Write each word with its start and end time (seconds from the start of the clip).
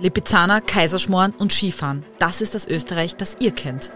Lipizzaner, 0.00 0.62
Kaiserschmoren 0.62 1.34
und 1.38 1.52
Skifahren. 1.52 2.04
Das 2.18 2.40
ist 2.40 2.54
das 2.54 2.66
Österreich, 2.66 3.16
das 3.16 3.36
ihr 3.38 3.50
kennt. 3.50 3.92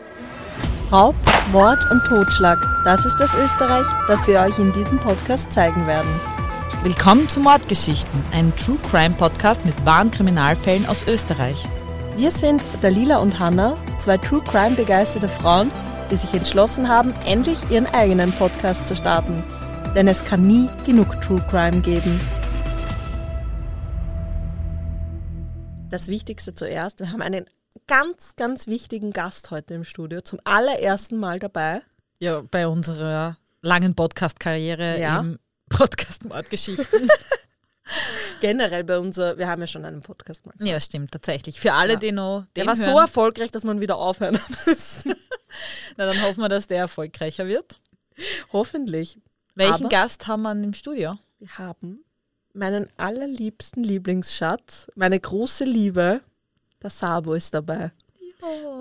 Raub, 0.93 1.15
Mord 1.51 1.79
und 1.91 2.05
Totschlag. 2.05 2.59
Das 2.85 3.07
ist 3.07 3.17
das 3.17 3.35
Österreich, 3.35 3.87
das 4.07 4.27
wir 4.27 4.41
euch 4.41 4.59
in 4.59 4.71
diesem 4.75 4.99
Podcast 4.99 5.51
zeigen 5.51 5.87
werden. 5.87 6.11
Willkommen 6.83 7.27
zu 7.31 7.41
Mordgeschichten, 7.41 8.23
einem 8.33 8.55
True 8.57 8.77
Crime 8.91 9.15
Podcast 9.15 9.65
mit 9.65 9.87
wahren 9.87 10.11
Kriminalfällen 10.11 10.85
aus 10.85 11.07
Österreich. 11.07 11.65
Wir 12.19 12.31
sind 12.31 12.63
Dalila 12.83 13.17
und 13.17 13.39
Hanna, 13.39 13.79
zwei 13.99 14.19
True 14.19 14.43
Crime 14.47 14.77
begeisterte 14.77 15.31
Frauen, 15.31 15.73
die 16.11 16.17
sich 16.17 16.35
entschlossen 16.35 16.87
haben, 16.87 17.15
endlich 17.25 17.59
ihren 17.71 17.87
eigenen 17.87 18.31
Podcast 18.33 18.87
zu 18.87 18.95
starten. 18.95 19.43
Denn 19.95 20.07
es 20.07 20.23
kann 20.23 20.47
nie 20.47 20.69
genug 20.85 21.23
True 21.23 21.43
Crime 21.49 21.81
geben. 21.81 22.21
Das 25.95 26.09
Wichtigste 26.09 26.53
zuerst, 26.57 26.99
wir 26.99 27.13
haben 27.13 27.23
einen 27.23 27.45
ganz, 27.87 28.35
ganz 28.35 28.67
wichtigen 28.67 29.13
Gast 29.13 29.53
heute 29.53 29.75
im 29.75 29.85
Studio, 29.85 30.23
zum 30.23 30.41
allerersten 30.43 31.17
Mal 31.19 31.39
dabei. 31.39 31.83
Ja, 32.19 32.43
bei 32.51 32.67
unserer 32.67 33.39
langen 33.63 33.95
Podcast-Karriere 33.95 34.99
Ja. 35.01 35.21
im 35.21 35.39
Podcast 35.69 36.25
Mordgeschichten. 36.25 37.09
Generell 38.41 38.83
bei 38.83 38.99
unser, 38.99 39.39
wir 39.39 39.47
haben 39.47 39.61
ja 39.61 39.69
schon 39.69 39.85
einen 39.85 40.01
Podcast 40.01 40.45
mal. 40.45 40.55
ja, 40.59 40.81
stimmt, 40.81 41.13
tatsächlich. 41.13 41.61
Für 41.61 41.75
alle, 41.75 41.93
Ja. 41.93 41.99
die 42.01 42.11
noch 42.11 42.45
Der 42.57 42.67
war 42.67 42.75
so 42.75 42.87
hören, 42.87 42.97
erfolgreich, 43.03 43.53
dass 43.53 43.63
man 43.63 43.81
wieder 43.81 43.97
aufhören 43.97 44.35
muss. 44.67 45.05
na, 45.97 46.07
dann 46.07 46.21
hoffen 46.23 46.41
wir, 46.41 46.49
dass 46.49 46.67
der 46.67 46.79
erfolgreicher 46.79 47.47
wird. 47.47 47.79
Hoffentlich. 48.53 49.21
Welchen 49.55 49.75
Aber- 49.87 49.89
Gast 49.91 50.27
haben 50.27 50.43
wir 50.43 50.51
im 50.61 50.75
Studio? 50.75 51.19
Wir 51.39 51.51
haben 51.57 52.05
meinen 52.55 52.89
allerliebsten 52.97 53.85
Lieblingsschatz, 53.85 54.87
meine 54.95 55.19
große 55.19 55.65
Liebe, 55.65 56.21
der 56.83 56.91
Sabo 56.91 57.35
ist 57.35 57.53
dabei. 57.53 57.93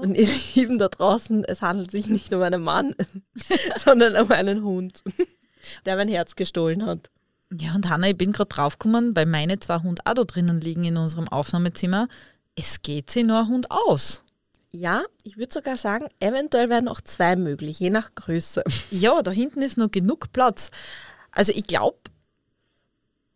Und 0.02 0.16
ihr 0.16 0.28
Lieben 0.56 0.78
da 0.78 0.90
draußen, 0.90 1.44
es 1.46 1.62
handelt 1.62 1.92
sich 1.92 2.08
nicht 2.08 2.34
um 2.34 2.42
einen 2.42 2.62
Mann, 2.62 2.96
sondern 3.78 4.16
um 4.22 4.32
einen 4.32 4.64
Hund, 4.64 5.04
der 5.86 5.96
mein 5.96 6.10
Herz 6.10 6.36
gestohlen 6.36 6.86
hat. 6.86 7.10
Ja, 7.52 7.76
und 7.76 7.90
Hanna, 7.90 8.10
ich 8.10 8.18
bin 8.18 8.32
gerade 8.32 8.50
draufgekommen, 8.50 9.16
weil 9.16 9.26
meine 9.26 9.60
zwei 9.60 9.80
Hunde 9.80 10.02
auch 10.06 10.14
da 10.14 10.24
drinnen 10.24 10.60
liegen 10.60 10.84
in 10.84 10.98
unserem 10.98 11.28
Aufnahmezimmer. 11.28 12.08
Es 12.56 12.82
geht 12.82 13.10
sich 13.10 13.26
nur 13.26 13.40
ein 13.40 13.48
Hund 13.48 13.72
aus. 13.72 14.24
Ja, 14.72 15.04
ich 15.24 15.38
würde 15.38 15.54
sogar 15.54 15.78
sagen, 15.78 16.08
eventuell 16.20 16.70
wären 16.70 16.88
auch 16.88 17.00
zwei 17.00 17.36
möglich, 17.36 17.80
je 17.80 17.92
nach 17.92 18.16
Größe. 18.16 18.64
Ja, 18.90 19.22
da 19.22 19.30
hinten 19.30 19.62
ist 19.62 19.78
noch 19.78 19.92
genug 19.92 20.34
Platz. 20.34 20.72
Also 21.32 21.54
ich 21.56 21.66
glaube, 21.66 21.98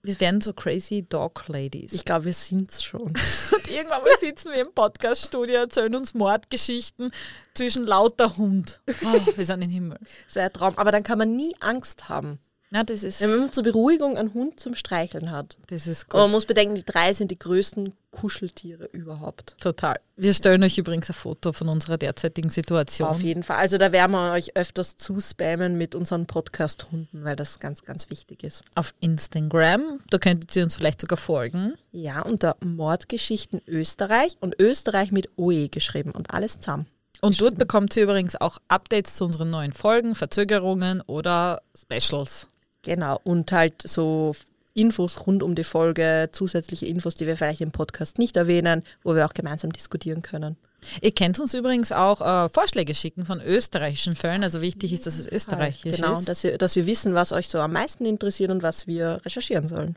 wir 0.07 0.19
werden 0.21 0.39
so 0.39 0.53
crazy 0.53 1.05
Dog 1.07 1.43
Ladies. 1.47 1.91
Ich 1.91 2.05
glaube, 2.05 2.25
wir 2.25 2.33
sind's 2.33 2.81
schon. 2.81 3.01
und 3.07 3.67
irgendwann 3.69 4.01
mal 4.01 4.09
sitzen 4.21 4.51
wir 4.53 4.61
im 4.61 4.73
Podcaststudio, 4.73 5.55
erzählen 5.55 5.93
uns 5.95 6.13
Mordgeschichten 6.13 7.11
zwischen 7.53 7.83
lauter 7.83 8.37
Hund. 8.37 8.81
Oh, 8.87 9.19
wir 9.35 9.45
sind 9.45 9.61
im 9.63 9.69
Himmel. 9.69 9.99
Das 10.25 10.35
wäre 10.35 10.45
ein 10.45 10.53
Traum. 10.53 10.77
Aber 10.77 10.93
dann 10.93 11.03
kann 11.03 11.17
man 11.17 11.35
nie 11.35 11.53
Angst 11.59 12.07
haben. 12.07 12.39
Ja, 12.73 12.83
das 12.83 13.03
ist, 13.03 13.21
Wenn 13.21 13.37
man 13.37 13.53
zur 13.53 13.63
Beruhigung 13.63 14.17
einen 14.17 14.33
Hund 14.33 14.59
zum 14.59 14.75
Streicheln 14.75 15.31
hat. 15.31 15.55
das 15.67 15.87
ist 15.87 16.03
Und 16.03 16.09
gut. 16.09 16.19
man 16.19 16.31
muss 16.31 16.45
bedenken, 16.45 16.75
die 16.75 16.83
drei 16.83 17.13
sind 17.13 17.31
die 17.31 17.39
größten 17.39 17.93
Kuscheltiere 18.11 18.85
überhaupt. 18.91 19.55
Total. 19.61 19.97
Wir 20.17 20.33
stellen 20.33 20.61
euch 20.63 20.77
übrigens 20.77 21.09
ein 21.09 21.13
Foto 21.13 21.53
von 21.53 21.69
unserer 21.69 21.97
derzeitigen 21.97 22.49
Situation. 22.49 23.07
Auf 23.07 23.21
jeden 23.21 23.43
Fall. 23.43 23.57
Also 23.57 23.77
da 23.77 23.91
werden 23.93 24.11
wir 24.11 24.33
euch 24.33 24.57
öfters 24.57 24.97
zuspammen 24.97 25.77
mit 25.77 25.95
unseren 25.95 26.25
Podcast-Hunden, 26.25 27.23
weil 27.23 27.35
das 27.37 27.59
ganz, 27.59 27.83
ganz 27.83 28.09
wichtig 28.09 28.43
ist. 28.43 28.63
auf 28.75 28.93
Instagram. 28.99 29.99
Da 30.09 30.17
könntet 30.17 30.53
ihr 30.55 30.63
uns 30.63 30.75
vielleicht 30.75 30.99
sogar 30.99 31.17
folgen. 31.17 31.75
Ja, 31.91 32.21
unter 32.21 32.57
Mordgeschichten 32.65 33.61
Österreich 33.67 34.35
und 34.41 34.59
Österreich 34.59 35.11
mit 35.11 35.29
OE 35.37 35.69
geschrieben 35.69 36.11
und 36.11 36.33
alles 36.33 36.59
zusammen. 36.59 36.87
Und 37.21 37.39
dort 37.41 37.57
bekommt 37.57 37.95
ihr 37.95 38.03
übrigens 38.03 38.35
auch 38.35 38.57
Updates 38.67 39.15
zu 39.15 39.25
unseren 39.25 39.49
neuen 39.49 39.73
Folgen, 39.73 40.15
Verzögerungen 40.15 41.01
oder 41.01 41.61
Specials. 41.75 42.47
Genau. 42.87 43.19
Und 43.23 43.51
halt 43.51 43.81
so 43.83 44.35
Infos 44.73 45.25
rund 45.27 45.43
um 45.43 45.55
die 45.55 45.63
Folge, 45.63 46.29
zusätzliche 46.31 46.85
Infos, 46.85 47.15
die 47.15 47.25
wir 47.27 47.35
vielleicht 47.37 47.61
im 47.61 47.71
Podcast 47.71 48.17
nicht 48.17 48.35
erwähnen, 48.37 48.83
wo 49.03 49.15
wir 49.15 49.25
auch 49.25 49.33
gemeinsam 49.33 49.71
diskutieren 49.71 50.21
können. 50.21 50.55
Ihr 51.01 51.11
könnt 51.11 51.39
uns 51.39 51.53
übrigens 51.55 51.91
auch 51.91 52.21
äh, 52.21 52.49
Vorschläge 52.49 52.93
schicken 52.93 53.25
von 53.25 53.41
österreichischen 53.41 54.15
Fällen. 54.15 54.43
Also 54.43 54.61
wichtig 54.61 54.93
ist, 54.93 55.07
dass 55.07 55.17
es 55.17 55.27
österreichisch 55.27 55.95
Genau, 55.95 56.19
ist. 56.19 56.27
dass 56.27 56.43
wir, 56.43 56.57
dass 56.57 56.75
wir 56.75 56.85
wissen, 56.85 57.13
was 57.15 57.31
euch 57.31 57.49
so 57.49 57.59
am 57.59 57.73
meisten 57.73 58.05
interessiert 58.05 58.51
und 58.51 58.61
was 58.61 58.85
wir 58.87 59.19
recherchieren 59.25 59.67
sollen. 59.67 59.95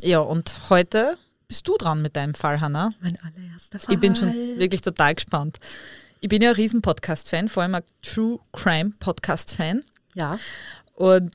Ja, 0.00 0.18
und 0.18 0.68
heute 0.70 1.16
bist 1.46 1.66
du 1.68 1.76
dran 1.78 2.02
mit 2.02 2.16
deinem 2.16 2.34
Fall, 2.34 2.60
Hanna. 2.60 2.90
Mein 3.00 3.16
allererster 3.20 3.78
Fall. 3.78 3.94
Ich 3.94 4.00
bin 4.00 4.16
schon 4.16 4.32
wirklich 4.58 4.80
total 4.80 5.14
gespannt. 5.14 5.58
Ich 6.20 6.28
bin 6.28 6.42
ja 6.42 6.50
ein 6.50 6.56
riesen 6.56 6.82
Podcast-Fan, 6.82 7.48
vor 7.48 7.62
allem 7.62 7.76
ein 7.76 7.82
True 8.02 8.40
Crime 8.52 8.92
Podcast-Fan. 8.98 9.84
Ja. 10.14 10.38
Und 10.94 11.32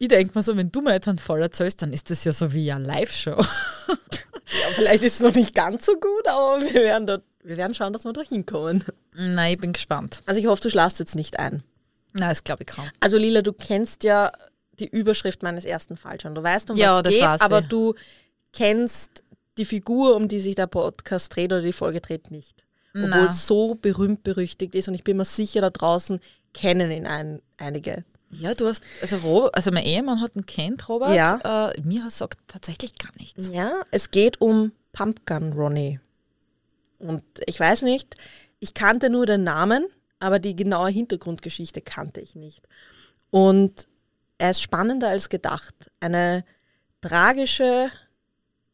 ich 0.00 0.08
denke 0.08 0.36
mir 0.36 0.42
so, 0.42 0.56
wenn 0.56 0.72
du 0.72 0.80
mir 0.80 0.94
jetzt 0.94 1.08
einen 1.08 1.18
Fall 1.18 1.42
erzählst, 1.42 1.82
dann 1.82 1.92
ist 1.92 2.10
das 2.10 2.24
ja 2.24 2.32
so 2.32 2.52
wie 2.54 2.72
eine 2.72 2.86
Live-Show. 2.86 3.36
Ja, 3.36 4.66
vielleicht 4.74 5.04
ist 5.04 5.14
es 5.14 5.20
noch 5.20 5.34
nicht 5.34 5.54
ganz 5.54 5.86
so 5.86 5.92
gut, 5.92 6.26
aber 6.26 6.60
wir 6.60 6.74
werden, 6.82 7.06
dort, 7.06 7.22
wir 7.44 7.56
werden 7.56 7.74
schauen, 7.74 7.92
dass 7.92 8.04
wir 8.04 8.12
da 8.12 8.22
hinkommen. 8.22 8.82
Nein, 9.12 9.52
ich 9.52 9.58
bin 9.58 9.72
gespannt. 9.72 10.22
Also 10.26 10.40
ich 10.40 10.46
hoffe, 10.46 10.62
du 10.62 10.70
schlafst 10.70 10.98
jetzt 10.98 11.14
nicht 11.14 11.38
ein. 11.38 11.62
Nein, 12.14 12.30
das 12.30 12.42
glaube 12.42 12.64
ich 12.64 12.74
kaum. 12.74 12.84
Also 12.98 13.18
Lila, 13.18 13.42
du 13.42 13.52
kennst 13.52 14.02
ja 14.02 14.32
die 14.80 14.88
Überschrift 14.88 15.42
meines 15.42 15.64
ersten 15.64 15.96
Falls 15.96 16.22
schon. 16.22 16.34
Du 16.34 16.42
weißt, 16.42 16.70
um 16.70 16.76
Ja, 16.76 16.98
was 16.98 17.06
es 17.06 17.14
geht, 17.14 17.22
weiß 17.22 17.40
aber 17.42 17.60
ich. 17.60 17.68
du 17.68 17.94
kennst 18.52 19.22
die 19.58 19.64
Figur, 19.66 20.16
um 20.16 20.26
die 20.26 20.40
sich 20.40 20.54
der 20.54 20.66
Podcast 20.66 21.36
dreht 21.36 21.52
oder 21.52 21.62
die 21.62 21.72
Folge 21.74 22.00
dreht, 22.00 22.30
nicht. 22.30 22.64
Obwohl 22.92 23.28
es 23.28 23.46
so 23.46 23.76
berühmt 23.76 24.24
berüchtigt 24.24 24.74
ist 24.74 24.88
und 24.88 24.94
ich 24.94 25.04
bin 25.04 25.16
mir 25.16 25.24
sicher, 25.24 25.60
da 25.60 25.70
draußen 25.70 26.18
kennen 26.54 26.90
ihn 26.90 27.06
ein, 27.06 27.40
einige. 27.56 28.04
Ja, 28.30 28.54
du 28.54 28.66
hast, 28.66 28.82
also, 29.02 29.16
Rob, 29.18 29.50
also 29.54 29.70
mein 29.72 29.84
Ehemann 29.84 30.20
hat 30.20 30.36
ihn 30.36 30.46
kennt, 30.46 30.88
Robert. 30.88 31.14
Ja. 31.14 31.70
Äh, 31.70 31.80
mir 31.82 32.08
sagt 32.10 32.38
tatsächlich 32.46 32.96
gar 32.96 33.12
nichts. 33.18 33.48
Ja, 33.48 33.82
es 33.90 34.10
geht 34.10 34.40
um 34.40 34.72
Pumpgun 34.92 35.52
Ronnie. 35.52 36.00
Und 36.98 37.24
ich 37.46 37.58
weiß 37.58 37.82
nicht, 37.82 38.14
ich 38.60 38.74
kannte 38.74 39.10
nur 39.10 39.26
den 39.26 39.42
Namen, 39.42 39.86
aber 40.20 40.38
die 40.38 40.54
genaue 40.54 40.90
Hintergrundgeschichte 40.90 41.80
kannte 41.80 42.20
ich 42.20 42.36
nicht. 42.36 42.68
Und 43.30 43.86
er 44.38 44.52
ist 44.52 44.62
spannender 44.62 45.08
als 45.08 45.28
gedacht. 45.28 45.74
Eine 45.98 46.44
tragische 47.00 47.90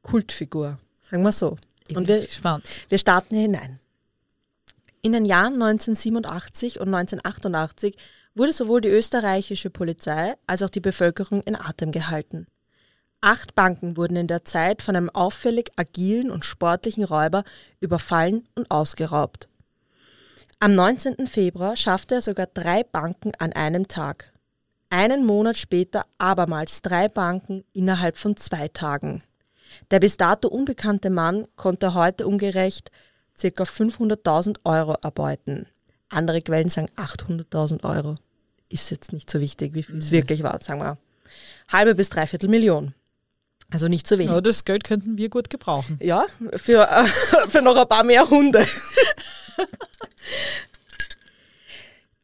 Kultfigur, 0.03 0.79
sagen 1.01 1.23
wir 1.23 1.33
so. 1.33 1.57
Ich 1.89 1.97
Und 1.97 2.09
wir, 2.09 2.21
gespannt. 2.21 2.65
wir 2.89 2.99
starten 2.99 3.35
hier 3.35 3.43
hinein. 3.43 3.81
In 5.03 5.13
den 5.13 5.25
Jahren 5.25 5.55
1987 5.55 6.81
und 6.81 6.93
1988 6.93 7.97
wurde 8.37 8.53
sowohl 8.53 8.83
die 8.83 8.89
österreichische 8.89 9.71
Polizei 9.71 10.35
als 10.47 10.63
auch 10.63 10.71
die 10.71 10.81
Bevölkerung 10.81 11.43
in 11.43 11.57
Atem 11.57 11.91
gehalten. 11.91 12.47
Acht 13.23 13.55
Banken 13.55 13.97
wurden 13.97 14.17
in 14.17 14.27
der 14.27 14.45
Zeit 14.45 14.83
von 14.83 14.95
einem 14.95 15.11
auffällig 15.11 15.73
agilen 15.77 16.31
und 16.31 16.45
sportlichen 16.45 17.03
Räuber 17.03 17.45
überfallen 17.81 18.47
und 18.55 18.71
ausgeraubt. 18.71 19.49
Am 20.61 20.75
19. 20.75 21.27
Februar 21.27 21.77
schaffte 21.77 22.17
er 22.17 22.23
sogar 22.23 22.47
drei 22.47 22.85
Banken 22.85 23.33
an 23.39 23.53
einem 23.53 23.89
Tag. 23.89 24.33
Einen 24.91 25.27
Monat 25.27 25.57
später 25.57 26.05
abermals 26.19 26.83
drei 26.83 27.09
Banken 27.09 27.65
innerhalb 27.73 28.17
von 28.17 28.37
zwei 28.37 28.69
Tagen. 28.69 29.23
Der 29.91 29.99
bis 29.99 30.17
dato 30.17 30.49
unbekannte 30.49 31.11
Mann 31.11 31.47
konnte 31.57 31.95
heute 31.95 32.27
umgerecht 32.27 32.91
ca. 33.41 33.65
500.000 33.65 34.59
Euro 34.65 34.97
erbeuten. 35.03 35.67
Andere 36.09 36.41
Quellen 36.41 36.69
sagen 36.69 36.89
800.000 36.97 37.85
Euro. 37.85 38.15
Ist 38.69 38.91
jetzt 38.91 39.13
nicht 39.13 39.31
so 39.31 39.41
wichtig, 39.41 39.75
wie 39.75 39.83
viel 39.83 39.99
es 39.99 40.11
wirklich 40.11 40.43
war, 40.43 40.61
sagen 40.61 40.81
wir. 40.81 40.99
Halbe 41.71 41.95
bis 41.95 42.09
dreiviertel 42.09 42.49
Million. 42.49 42.95
Also 43.71 43.89
nicht 43.89 44.07
zu 44.07 44.19
wenig. 44.19 44.33
Ja, 44.33 44.41
das 44.41 44.65
Geld 44.65 44.85
könnten 44.85 45.19
wir 45.19 45.29
gut 45.29 45.51
gebrauchen. 45.51 45.99
Ja, 46.01 46.25
für, 46.55 46.89
äh, 46.89 47.05
für 47.49 47.63
noch 47.63 47.77
ein 47.77 47.89
paar 47.89 48.05
mehr 48.05 48.29
Hunde. 48.29 48.65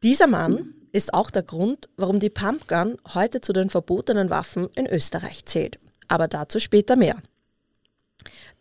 Dieser 0.03 0.27
Mann 0.27 0.73
ist 0.91 1.13
auch 1.13 1.31
der 1.31 1.43
Grund, 1.43 1.89
warum 1.97 2.19
die 2.19 2.29
Pumpgun 2.29 2.97
heute 3.13 3.41
zu 3.41 3.51
den 3.51 3.69
verbotenen 3.69 4.29
Waffen 4.29 4.69
in 4.75 4.87
Österreich 4.87 5.45
zählt. 5.45 5.79
Aber 6.07 6.27
dazu 6.27 6.59
später 6.59 6.95
mehr. 6.95 7.17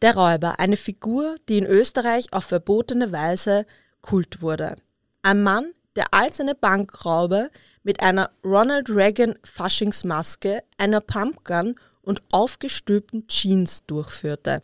Der 0.01 0.17
Räuber, 0.17 0.59
eine 0.59 0.77
Figur, 0.77 1.37
die 1.49 1.59
in 1.59 1.67
Österreich 1.67 2.33
auf 2.33 2.45
verbotene 2.45 3.13
Weise 3.13 3.67
Kult 4.01 4.43
wurde. 4.43 4.75
Ein 5.23 5.43
Mann, 5.43 5.73
der 5.95 6.07
all 6.13 6.33
seine 6.33 6.55
Bankraube 6.55 7.51
mit 7.83 8.01
einer 8.01 8.31
Ronald 8.45 8.91
Reagan 8.91 9.35
Faschingsmaske, 9.45 10.63
einer 10.79 11.01
Pumpgun 11.01 11.77
und 12.03 12.23
aufgestülpten 12.33 13.27
Jeans 13.27 13.85
durchführte. 13.87 14.63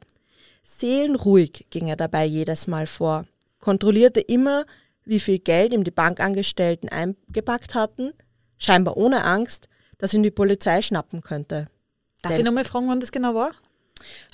Seelenruhig 0.62 1.66
ging 1.70 1.88
er 1.88 1.96
dabei 1.96 2.24
jedes 2.24 2.66
Mal 2.66 2.86
vor, 2.86 3.24
kontrollierte 3.60 4.20
immer, 4.20 4.66
wie 5.04 5.20
viel 5.20 5.38
Geld 5.38 5.72
ihm 5.72 5.84
die 5.84 5.90
Bankangestellten 5.90 6.88
eingepackt 6.88 7.74
hatten, 7.74 8.12
scheinbar 8.58 8.96
ohne 8.96 9.24
Angst, 9.24 9.68
dass 9.96 10.14
ihn 10.14 10.22
die 10.22 10.30
Polizei 10.30 10.82
schnappen 10.82 11.22
könnte. 11.22 11.66
Darf 12.22 12.32
Denn- 12.32 12.40
ich 12.40 12.44
nochmal 12.44 12.64
fragen, 12.64 12.88
wann 12.88 13.00
das 13.00 13.12
genau 13.12 13.34
war? 13.34 13.52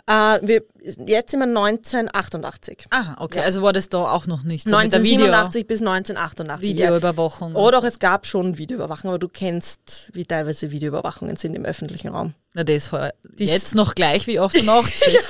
Äh, 0.06 0.38
wir, 0.42 0.62
jetzt 1.06 1.30
sind 1.30 1.40
wir 1.40 1.46
1988. 1.46 2.86
Aha, 2.90 3.16
okay. 3.20 3.38
Ja. 3.38 3.44
Also 3.44 3.62
war 3.62 3.72
das 3.72 3.88
da 3.88 4.02
auch 4.02 4.26
noch 4.26 4.42
nicht 4.42 4.68
so 4.68 4.76
mit 4.76 4.92
der 4.92 5.02
Video, 5.02 5.24
1987 5.26 5.66
bis 5.66 5.80
1988. 5.80 6.68
ja. 6.68 6.74
Videoüberwachung. 6.86 7.56
Oh, 7.56 7.70
doch, 7.70 7.84
es 7.84 7.98
gab 7.98 8.26
schon 8.26 8.58
Videoüberwachung, 8.58 9.08
aber 9.10 9.18
du 9.18 9.28
kennst, 9.28 10.10
wie 10.12 10.26
teilweise 10.26 10.70
Videoüberwachungen 10.70 11.36
sind 11.36 11.54
im 11.54 11.64
öffentlichen 11.64 12.08
Raum. 12.08 12.34
Na, 12.52 12.64
das 12.64 12.92
war 12.92 13.12
Dies- 13.24 13.50
jetzt 13.50 13.74
noch 13.74 13.94
gleich 13.94 14.26
wie 14.26 14.38
88. 14.38 15.12
ja, 15.14 15.20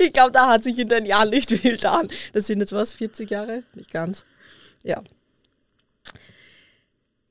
ich 0.00 0.12
glaube, 0.12 0.32
da 0.32 0.48
hat 0.48 0.64
sich 0.64 0.76
in 0.78 0.88
den 0.88 1.06
Jahren 1.06 1.30
nicht 1.30 1.50
viel 1.50 1.72
getan. 1.72 2.08
Das 2.32 2.48
sind 2.48 2.58
jetzt 2.58 2.72
was, 2.72 2.94
40 2.94 3.30
Jahre? 3.30 3.62
Nicht 3.74 3.92
ganz. 3.92 4.24
Ja. 4.82 5.02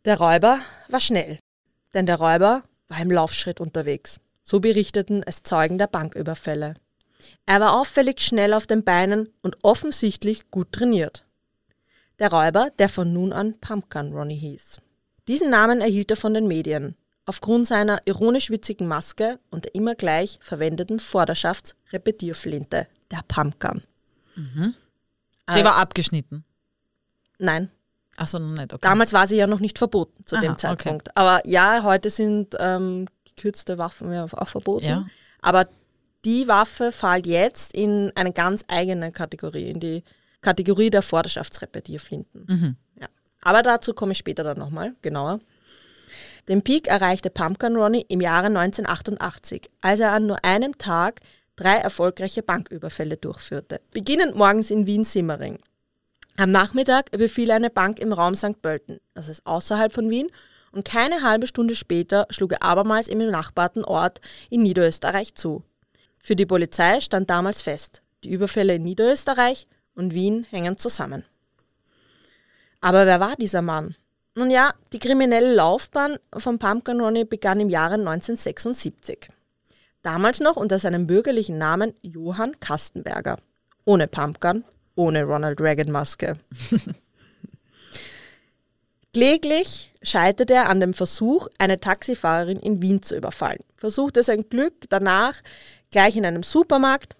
Der 0.06 0.18
Räuber 0.18 0.60
war 0.88 1.00
schnell, 1.02 1.40
denn 1.94 2.06
der 2.06 2.18
Räuber 2.18 2.64
war 2.88 3.02
im 3.02 3.12
Laufschritt 3.12 3.60
unterwegs. 3.60 4.20
So 4.48 4.60
berichteten 4.60 5.24
es 5.26 5.42
Zeugen 5.42 5.80
der 5.80 5.88
Banküberfälle. 5.88 6.76
Er 7.48 7.60
war 7.60 7.74
auffällig 7.74 8.22
schnell 8.22 8.54
auf 8.54 8.68
den 8.68 8.84
Beinen 8.84 9.28
und 9.42 9.58
offensichtlich 9.64 10.52
gut 10.52 10.72
trainiert. 10.72 11.26
Der 12.20 12.32
Räuber, 12.32 12.70
der 12.78 12.88
von 12.88 13.12
nun 13.12 13.34
an 13.34 13.60
Pumpgun 13.60 14.14
Ronnie 14.14 14.38
hieß. 14.38 14.78
Diesen 15.28 15.50
Namen 15.50 15.82
erhielt 15.82 16.12
er 16.12 16.18
von 16.18 16.36
den 16.36 16.48
Medien, 16.48 16.96
aufgrund 17.26 17.66
seiner 17.66 18.00
ironisch 18.06 18.52
witzigen 18.52 18.88
Maske 18.88 19.40
und 19.50 19.66
der 19.66 19.74
immer 19.74 19.96
gleich 19.96 20.38
verwendeten 20.42 21.00
Vorderschafts-Repetierflinte, 21.00 22.88
der 23.10 23.22
Pumpgun. 23.28 23.82
Der 25.50 25.66
war 25.66 25.78
abgeschnitten. 25.78 26.46
Nein, 27.40 27.72
Achso, 28.18 28.40
noch 28.40 28.56
nicht. 28.56 28.74
Okay. 28.74 28.80
damals 28.82 29.14
war 29.14 29.28
sie 29.28 29.36
ja 29.36 29.48
noch 29.48 29.60
nicht 29.60 29.78
verboten 29.78 30.26
zu 30.26 30.36
Aha, 30.36 30.42
dem 30.42 30.52
okay. 30.52 30.62
Zeitpunkt. 30.62 31.18
Aber 31.18 31.42
ja, 31.46 31.84
heute 31.84 32.10
sind 32.10 32.56
ähm, 32.60 33.08
gekürzte 33.36 33.78
Waffen 33.78 34.12
ja 34.12 34.26
auch 34.26 34.48
verboten. 34.48 34.86
Ja. 34.86 35.06
Aber 35.42 35.68
die 36.24 36.48
Waffe 36.48 36.92
fällt 36.92 37.28
jetzt 37.28 37.74
in 37.76 38.12
eine 38.16 38.34
ganz 38.34 38.66
eigene 38.68 39.12
Kategorie, 39.12 39.70
in 39.70 39.80
die 39.80 40.04
Kategorie 40.42 40.90
der 40.90 41.02
Vorderschaftsrepetierflinten. 41.02 42.46
Mhm. 42.48 42.76
Ja. 43.00 43.08
Aber 43.42 43.62
dazu 43.62 43.94
komme 43.94 44.14
ich 44.14 44.18
später 44.18 44.44
dann 44.44 44.58
nochmal 44.58 44.96
genauer. 45.02 45.40
Den 46.48 46.62
Peak 46.62 46.88
erreichte 46.88 47.30
Pumpgun 47.30 47.76
Ronnie 47.76 48.06
im 48.08 48.22
Jahre 48.22 48.48
1988, 48.48 49.70
als 49.82 50.00
er 50.00 50.12
an 50.12 50.28
nur 50.28 50.44
einem 50.44 50.78
Tag 50.78 51.22
drei 51.56 51.78
erfolgreiche 51.78 52.44
Banküberfälle 52.44 53.18
durchführte. 53.18 53.82
Beginnend 53.92 54.36
morgens 54.36 54.70
in 54.70 54.86
Wien-Simmering. 54.86 55.60
Am 56.38 56.52
Nachmittag 56.52 57.14
überfiel 57.14 57.50
er 57.50 57.56
eine 57.56 57.70
Bank 57.70 57.98
im 57.98 58.12
Raum 58.12 58.36
St. 58.36 58.62
Pölten, 58.62 59.00
das 59.14 59.30
ist 59.30 59.46
außerhalb 59.46 59.94
von 59.94 60.10
Wien, 60.10 60.30
und 60.76 60.84
keine 60.84 61.24
halbe 61.24 61.48
Stunde 61.48 61.74
später 61.74 62.28
schlug 62.30 62.52
er 62.52 62.62
abermals 62.62 63.08
im 63.08 63.20
benachbarten 63.20 63.86
Ort 63.86 64.20
in 64.50 64.62
Niederösterreich 64.62 65.34
zu. 65.34 65.64
Für 66.20 66.36
die 66.36 66.46
Polizei 66.46 67.00
stand 67.00 67.30
damals 67.30 67.62
fest, 67.62 68.02
die 68.24 68.32
Überfälle 68.32 68.76
in 68.76 68.84
Niederösterreich 68.84 69.68
und 69.96 70.14
Wien 70.14 70.46
hängen 70.50 70.78
zusammen. 70.78 71.24
Aber 72.82 73.06
wer 73.06 73.20
war 73.20 73.36
dieser 73.38 73.62
Mann? 73.62 73.96
Nun 74.36 74.52
ja, 74.52 74.74
die 74.92 75.00
kriminelle 75.00 75.56
Laufbahn 75.56 76.20
von 76.38 76.60
Pumpkin 76.60 77.00
Ronnie 77.00 77.24
begann 77.24 77.62
im 77.62 77.70
Jahre 77.70 77.94
1976. 77.94 79.30
Damals 80.02 80.42
noch 80.42 80.58
unter 80.58 80.78
seinem 80.78 81.08
bürgerlichen 81.08 81.58
Namen 81.58 81.94
Johann 82.02 82.60
Kastenberger. 82.60 83.38
Ohne 83.86 84.08
Pumpkin, 84.08 84.66
ohne 84.96 85.24
Ronald 85.24 85.62
Reagan 85.62 85.90
Maske. 85.90 86.34
Kläglich 89.16 89.94
scheiterte 90.02 90.56
er 90.56 90.68
an 90.68 90.82
dem 90.82 90.94
Versuch, 90.94 91.48
eine 91.58 91.80
Taxifahrerin 91.80 92.60
in 92.60 92.82
Wien 92.82 93.02
zu 93.02 93.16
überfallen. 93.16 93.62
Versuchte 93.78 94.24
sein 94.24 94.50
Glück 94.50 94.74
danach 94.90 95.36
gleich 95.90 96.18
in 96.18 96.26
einem 96.26 96.44
Supermarkt, 96.44 97.16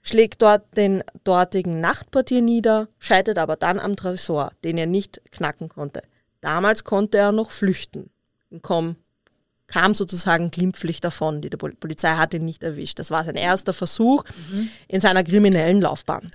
schlägt 0.00 0.42
dort 0.42 0.76
den 0.76 1.02
dortigen 1.24 1.80
Nachtportier 1.80 2.40
nieder, 2.40 2.86
scheitert 3.00 3.36
aber 3.36 3.56
dann 3.56 3.80
am 3.80 3.96
Tresor, 3.96 4.52
den 4.62 4.78
er 4.78 4.86
nicht 4.86 5.22
knacken 5.32 5.68
konnte. 5.68 6.02
Damals 6.40 6.84
konnte 6.84 7.18
er 7.18 7.32
noch 7.32 7.50
flüchten 7.50 8.10
und 8.50 8.62
komm, 8.62 8.94
kam 9.66 9.96
sozusagen 9.96 10.52
glimpflich 10.52 11.00
davon. 11.00 11.40
Die 11.40 11.50
Pol- 11.50 11.74
Polizei 11.74 12.14
hat 12.14 12.32
ihn 12.32 12.44
nicht 12.44 12.62
erwischt. 12.62 13.00
Das 13.00 13.10
war 13.10 13.24
sein 13.24 13.34
erster 13.34 13.72
Versuch 13.72 14.22
in 14.86 15.00
seiner 15.00 15.24
kriminellen 15.24 15.80
Laufbahn. 15.80 16.30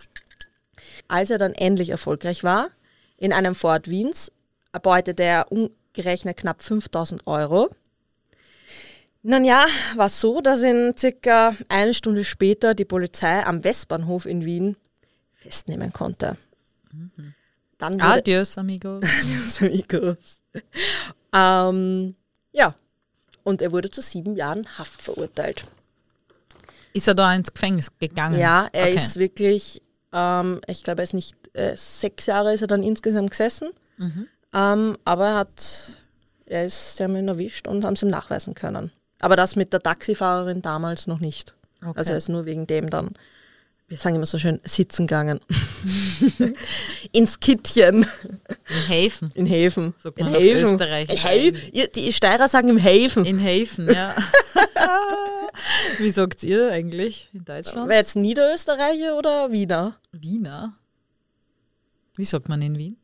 Als 1.07 1.29
er 1.29 1.37
dann 1.37 1.53
endlich 1.53 1.87
erfolgreich 1.87 2.43
war, 2.43 2.67
in 3.15 3.31
einem 3.31 3.55
Fort 3.55 3.89
Wiens, 3.89 4.29
erbeutete 4.75 5.23
er 5.23 5.51
umgerechnet 5.51 6.37
knapp 6.37 6.61
5000 6.61 7.25
Euro. 7.25 7.69
Nun 9.23 9.43
ja, 9.43 9.65
war 9.95 10.09
so, 10.09 10.41
dass 10.41 10.61
ihn 10.61 10.93
circa 10.97 11.55
eine 11.69 11.93
Stunde 11.93 12.23
später 12.23 12.75
die 12.75 12.85
Polizei 12.85 13.43
am 13.43 13.63
Westbahnhof 13.63 14.25
in 14.25 14.45
Wien 14.45 14.77
festnehmen 15.33 15.91
konnte. 15.91 16.37
Dann 17.77 17.99
Adios, 17.99 18.57
amigos. 18.57 19.03
Adios, 19.19 19.61
amigos. 19.61 20.43
ähm, 21.33 22.15
ja, 22.51 22.75
und 23.43 23.61
er 23.61 23.71
wurde 23.71 23.89
zu 23.89 24.01
sieben 24.01 24.35
Jahren 24.35 24.67
Haft 24.77 25.01
verurteilt. 25.01 25.65
Ist 26.93 27.07
er 27.07 27.15
da 27.15 27.33
ins 27.33 27.51
Gefängnis 27.51 27.89
gegangen? 27.99 28.39
Ja, 28.39 28.67
er 28.71 28.85
okay. 28.85 28.95
ist 28.95 29.17
wirklich, 29.17 29.81
ähm, 30.13 30.61
ich 30.67 30.83
glaube, 30.83 31.01
er 31.01 31.05
ist 31.05 31.13
nicht, 31.13 31.35
äh, 31.53 31.75
sechs 31.75 32.27
Jahre 32.27 32.53
ist 32.53 32.61
er 32.61 32.67
dann 32.67 32.83
insgesamt 32.83 33.31
gesessen. 33.31 33.69
Ähm, 34.55 34.97
aber 35.03 35.27
er 35.27 35.35
hat, 35.35 35.97
er 36.45 36.65
ist, 36.65 36.95
sie 36.95 37.03
haben 37.03 37.15
ihn 37.17 37.27
erwischt 37.27 37.67
und 37.67 37.83
haben 37.83 37.93
es 37.93 38.01
ihm 38.01 38.07
nachweisen 38.07 38.53
können. 38.53 38.91
Aber 39.19 39.35
das 39.35 39.55
mit 39.55 39.73
der 39.73 39.81
Taxifahrerin 39.81 40.61
damals 40.61 41.07
noch 41.07 41.19
nicht. 41.19 41.55
Okay. 41.81 41.93
Also 41.95 42.11
er 42.13 42.17
ist 42.17 42.29
nur 42.29 42.45
wegen 42.45 42.65
dem 42.65 42.89
dann, 42.89 43.11
wir 43.87 43.97
sagen 43.97 44.15
immer 44.15 44.25
so 44.25 44.39
schön, 44.39 44.59
sitzen 44.63 45.07
gegangen. 45.07 45.39
Ins 47.11 47.39
Kittchen 47.39 48.07
In 48.67 48.87
Häfen. 48.87 49.31
in 49.35 49.45
Häfen. 49.45 49.93
Sagt 49.97 50.17
in 50.17 50.25
man 50.25 50.33
Häfen. 50.33 50.77
Die 51.95 52.13
Steirer 52.13 52.47
sagen 52.47 52.69
im 52.69 52.77
Häfen. 52.77 53.25
In 53.25 53.37
Häfen, 53.37 53.87
ja. 53.93 54.15
Wie 55.99 56.09
sagt 56.09 56.43
ihr 56.43 56.71
eigentlich 56.71 57.29
in 57.33 57.45
Deutschland? 57.45 57.89
Wer 57.89 57.97
jetzt 57.97 58.15
Niederösterreicher 58.15 59.17
oder 59.17 59.51
Wiener? 59.51 59.97
Wiener. 60.11 60.73
Wie 62.17 62.25
sagt 62.25 62.49
man 62.49 62.61
in 62.61 62.77
Wien? 62.77 62.97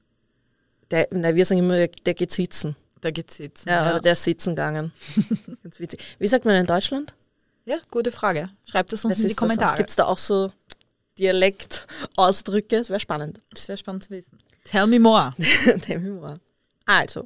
Der, 0.92 1.08
na, 1.12 1.34
wir 1.34 1.46
sagen 1.46 1.60
immer, 1.60 1.88
der 1.88 2.14
geht 2.14 2.32
sitzen. 2.32 2.76
Da 3.00 3.10
geht's 3.10 3.38
jetzt. 3.40 3.66
Ja, 3.66 3.86
ja. 3.86 3.92
oder 3.92 4.00
der 4.02 4.12
ist 4.12 4.24
sitzen 4.24 4.52
gegangen. 4.52 4.92
Ganz 5.64 5.80
witzig. 5.80 6.00
Wie 6.20 6.28
sagt 6.28 6.46
man 6.46 6.56
in 6.56 6.68
Deutschland? 6.68 7.16
ja, 7.66 7.78
gute 7.90 8.12
Frage. 8.12 8.50
Schreibt 8.70 8.94
es 8.94 9.06
uns 9.06 9.20
in 9.20 9.30
die 9.30 9.36
Kommentare. 9.36 9.78
Gibt 9.78 9.90
es 9.90 9.96
da 9.96 10.06
auch 10.06 10.18
so 10.18 10.52
Dialektausdrücke? 11.18 12.78
Das 12.78 12.90
wäre 12.90 13.00
spannend. 13.00 13.42
Das 13.52 13.68
wäre 13.68 13.78
spannend 13.78 14.04
zu 14.04 14.10
wissen. 14.12 14.38
Tell 14.64 14.88
me 14.88 15.00
more. 15.00 15.34
Tell 15.82 16.00
me 16.00 16.12
more. 16.12 16.40
Also, 16.86 17.26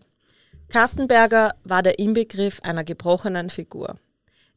Kastenberger 0.70 1.56
war 1.63 1.84
der 1.84 2.00
Inbegriff 2.00 2.60
einer 2.62 2.84
gebrochenen 2.84 3.50
Figur. 3.50 3.96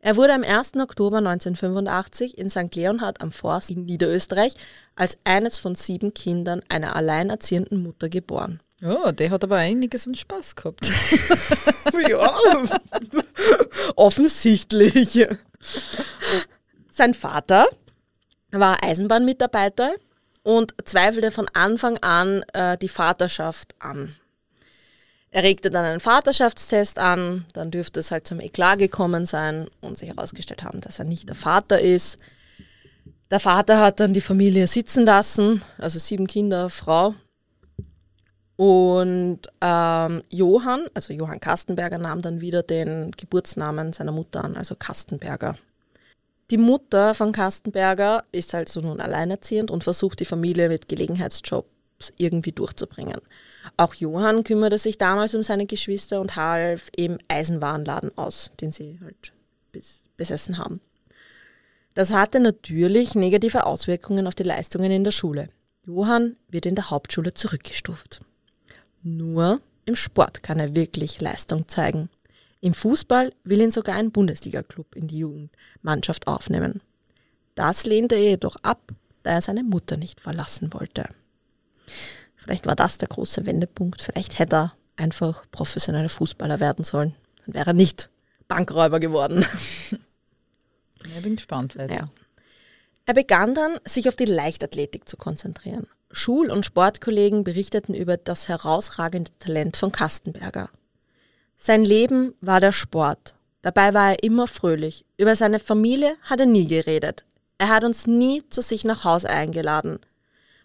Er 0.00 0.16
wurde 0.16 0.32
am 0.32 0.44
1. 0.44 0.76
Oktober 0.76 1.18
1985 1.18 2.38
in 2.38 2.50
St. 2.50 2.74
Leonhard 2.74 3.20
am 3.20 3.32
Forst 3.32 3.70
in 3.70 3.84
Niederösterreich 3.84 4.54
als 4.94 5.18
eines 5.24 5.58
von 5.58 5.74
sieben 5.74 6.14
Kindern 6.14 6.62
einer 6.68 6.94
alleinerziehenden 6.94 7.82
Mutter 7.82 8.08
geboren. 8.08 8.60
Oh, 8.82 9.10
der 9.10 9.30
hat 9.30 9.42
aber 9.42 9.56
einiges 9.56 10.06
an 10.06 10.14
Spaß 10.14 10.56
gehabt. 10.56 10.90
Ja, 12.08 12.32
offensichtlich. 13.96 15.26
Sein 16.90 17.14
Vater 17.14 17.66
war 18.52 18.84
Eisenbahnmitarbeiter 18.84 19.94
und 20.42 20.74
zweifelte 20.84 21.30
von 21.30 21.48
Anfang 21.54 21.98
an 21.98 22.42
äh, 22.52 22.78
die 22.78 22.88
Vaterschaft 22.88 23.74
an. 23.80 24.14
Er 25.30 25.42
regte 25.42 25.70
dann 25.70 25.84
einen 25.84 26.00
Vaterschaftstest 26.00 26.98
an, 26.98 27.46
dann 27.52 27.70
dürfte 27.70 28.00
es 28.00 28.10
halt 28.10 28.26
zum 28.26 28.40
Eklat 28.40 28.78
gekommen 28.78 29.26
sein 29.26 29.68
und 29.80 29.98
sich 29.98 30.08
herausgestellt 30.08 30.62
haben, 30.62 30.80
dass 30.80 30.98
er 30.98 31.04
nicht 31.04 31.28
der 31.28 31.36
Vater 31.36 31.80
ist. 31.80 32.18
Der 33.30 33.40
Vater 33.40 33.80
hat 33.80 34.00
dann 34.00 34.14
die 34.14 34.22
Familie 34.22 34.66
sitzen 34.66 35.04
lassen, 35.04 35.62
also 35.78 35.98
sieben 35.98 36.26
Kinder, 36.26 36.70
Frau. 36.70 37.14
Und 38.58 39.38
ähm, 39.60 40.24
Johann, 40.30 40.86
also 40.92 41.12
Johann 41.12 41.38
Kastenberger, 41.38 41.96
nahm 41.96 42.22
dann 42.22 42.40
wieder 42.40 42.64
den 42.64 43.12
Geburtsnamen 43.12 43.92
seiner 43.92 44.10
Mutter 44.10 44.42
an, 44.42 44.56
also 44.56 44.74
Kastenberger. 44.74 45.56
Die 46.50 46.58
Mutter 46.58 47.14
von 47.14 47.30
Kastenberger 47.30 48.24
ist 48.32 48.56
also 48.56 48.80
nun 48.80 49.00
alleinerziehend 49.00 49.70
und 49.70 49.84
versucht 49.84 50.18
die 50.18 50.24
Familie 50.24 50.68
mit 50.68 50.88
Gelegenheitsjobs 50.88 52.12
irgendwie 52.16 52.50
durchzubringen. 52.50 53.20
Auch 53.76 53.94
Johann 53.94 54.42
kümmerte 54.42 54.78
sich 54.78 54.98
damals 54.98 55.36
um 55.36 55.44
seine 55.44 55.66
Geschwister 55.66 56.20
und 56.20 56.34
half 56.34 56.90
im 56.96 57.18
Eisenwarenladen 57.28 58.18
aus, 58.18 58.50
den 58.60 58.72
sie 58.72 58.98
halt 59.04 59.32
bis, 59.70 60.02
besessen 60.16 60.58
haben. 60.58 60.80
Das 61.94 62.10
hatte 62.10 62.40
natürlich 62.40 63.14
negative 63.14 63.66
Auswirkungen 63.66 64.26
auf 64.26 64.34
die 64.34 64.42
Leistungen 64.42 64.90
in 64.90 65.04
der 65.04 65.12
Schule. 65.12 65.48
Johann 65.86 66.34
wird 66.48 66.66
in 66.66 66.74
der 66.74 66.90
Hauptschule 66.90 67.34
zurückgestuft. 67.34 68.20
Nur 69.16 69.60
im 69.86 69.96
Sport 69.96 70.42
kann 70.42 70.60
er 70.60 70.74
wirklich 70.74 71.20
Leistung 71.20 71.66
zeigen. 71.66 72.10
Im 72.60 72.74
Fußball 72.74 73.32
will 73.42 73.62
ihn 73.62 73.70
sogar 73.70 73.96
ein 73.96 74.10
Bundesliga-Club 74.12 74.94
in 74.94 75.08
die 75.08 75.18
Jugendmannschaft 75.18 76.26
aufnehmen. 76.26 76.82
Das 77.54 77.86
lehnte 77.86 78.16
er 78.16 78.30
jedoch 78.30 78.56
ab, 78.62 78.92
da 79.22 79.30
er 79.30 79.40
seine 79.40 79.64
Mutter 79.64 79.96
nicht 79.96 80.20
verlassen 80.20 80.74
wollte. 80.74 81.08
Vielleicht 82.36 82.66
war 82.66 82.76
das 82.76 82.98
der 82.98 83.08
große 83.08 83.46
Wendepunkt. 83.46 84.02
Vielleicht 84.02 84.38
hätte 84.38 84.56
er 84.56 84.72
einfach 84.96 85.46
professioneller 85.50 86.10
Fußballer 86.10 86.60
werden 86.60 86.84
sollen. 86.84 87.14
Dann 87.46 87.54
wäre 87.54 87.70
er 87.70 87.74
nicht 87.74 88.10
Bankräuber 88.46 89.00
geworden. 89.00 89.44
Ich 91.04 91.22
bin 91.22 91.36
gespannt 91.36 91.76
weiter. 91.76 91.94
Ja. 91.94 92.10
Er 93.06 93.14
begann 93.14 93.54
dann, 93.54 93.78
sich 93.84 94.08
auf 94.08 94.16
die 94.16 94.24
Leichtathletik 94.24 95.08
zu 95.08 95.16
konzentrieren. 95.16 95.86
Schul- 96.10 96.50
und 96.50 96.64
Sportkollegen 96.64 97.44
berichteten 97.44 97.94
über 97.94 98.16
das 98.16 98.48
herausragende 98.48 99.30
Talent 99.38 99.76
von 99.76 99.92
Kastenberger. 99.92 100.70
Sein 101.56 101.84
Leben 101.84 102.34
war 102.40 102.60
der 102.60 102.72
Sport. 102.72 103.34
Dabei 103.62 103.92
war 103.92 104.12
er 104.12 104.22
immer 104.22 104.46
fröhlich. 104.46 105.04
Über 105.16 105.36
seine 105.36 105.58
Familie 105.58 106.16
hat 106.22 106.40
er 106.40 106.46
nie 106.46 106.66
geredet. 106.66 107.24
Er 107.58 107.68
hat 107.68 107.84
uns 107.84 108.06
nie 108.06 108.42
zu 108.48 108.62
sich 108.62 108.84
nach 108.84 109.04
Hause 109.04 109.28
eingeladen. 109.28 109.98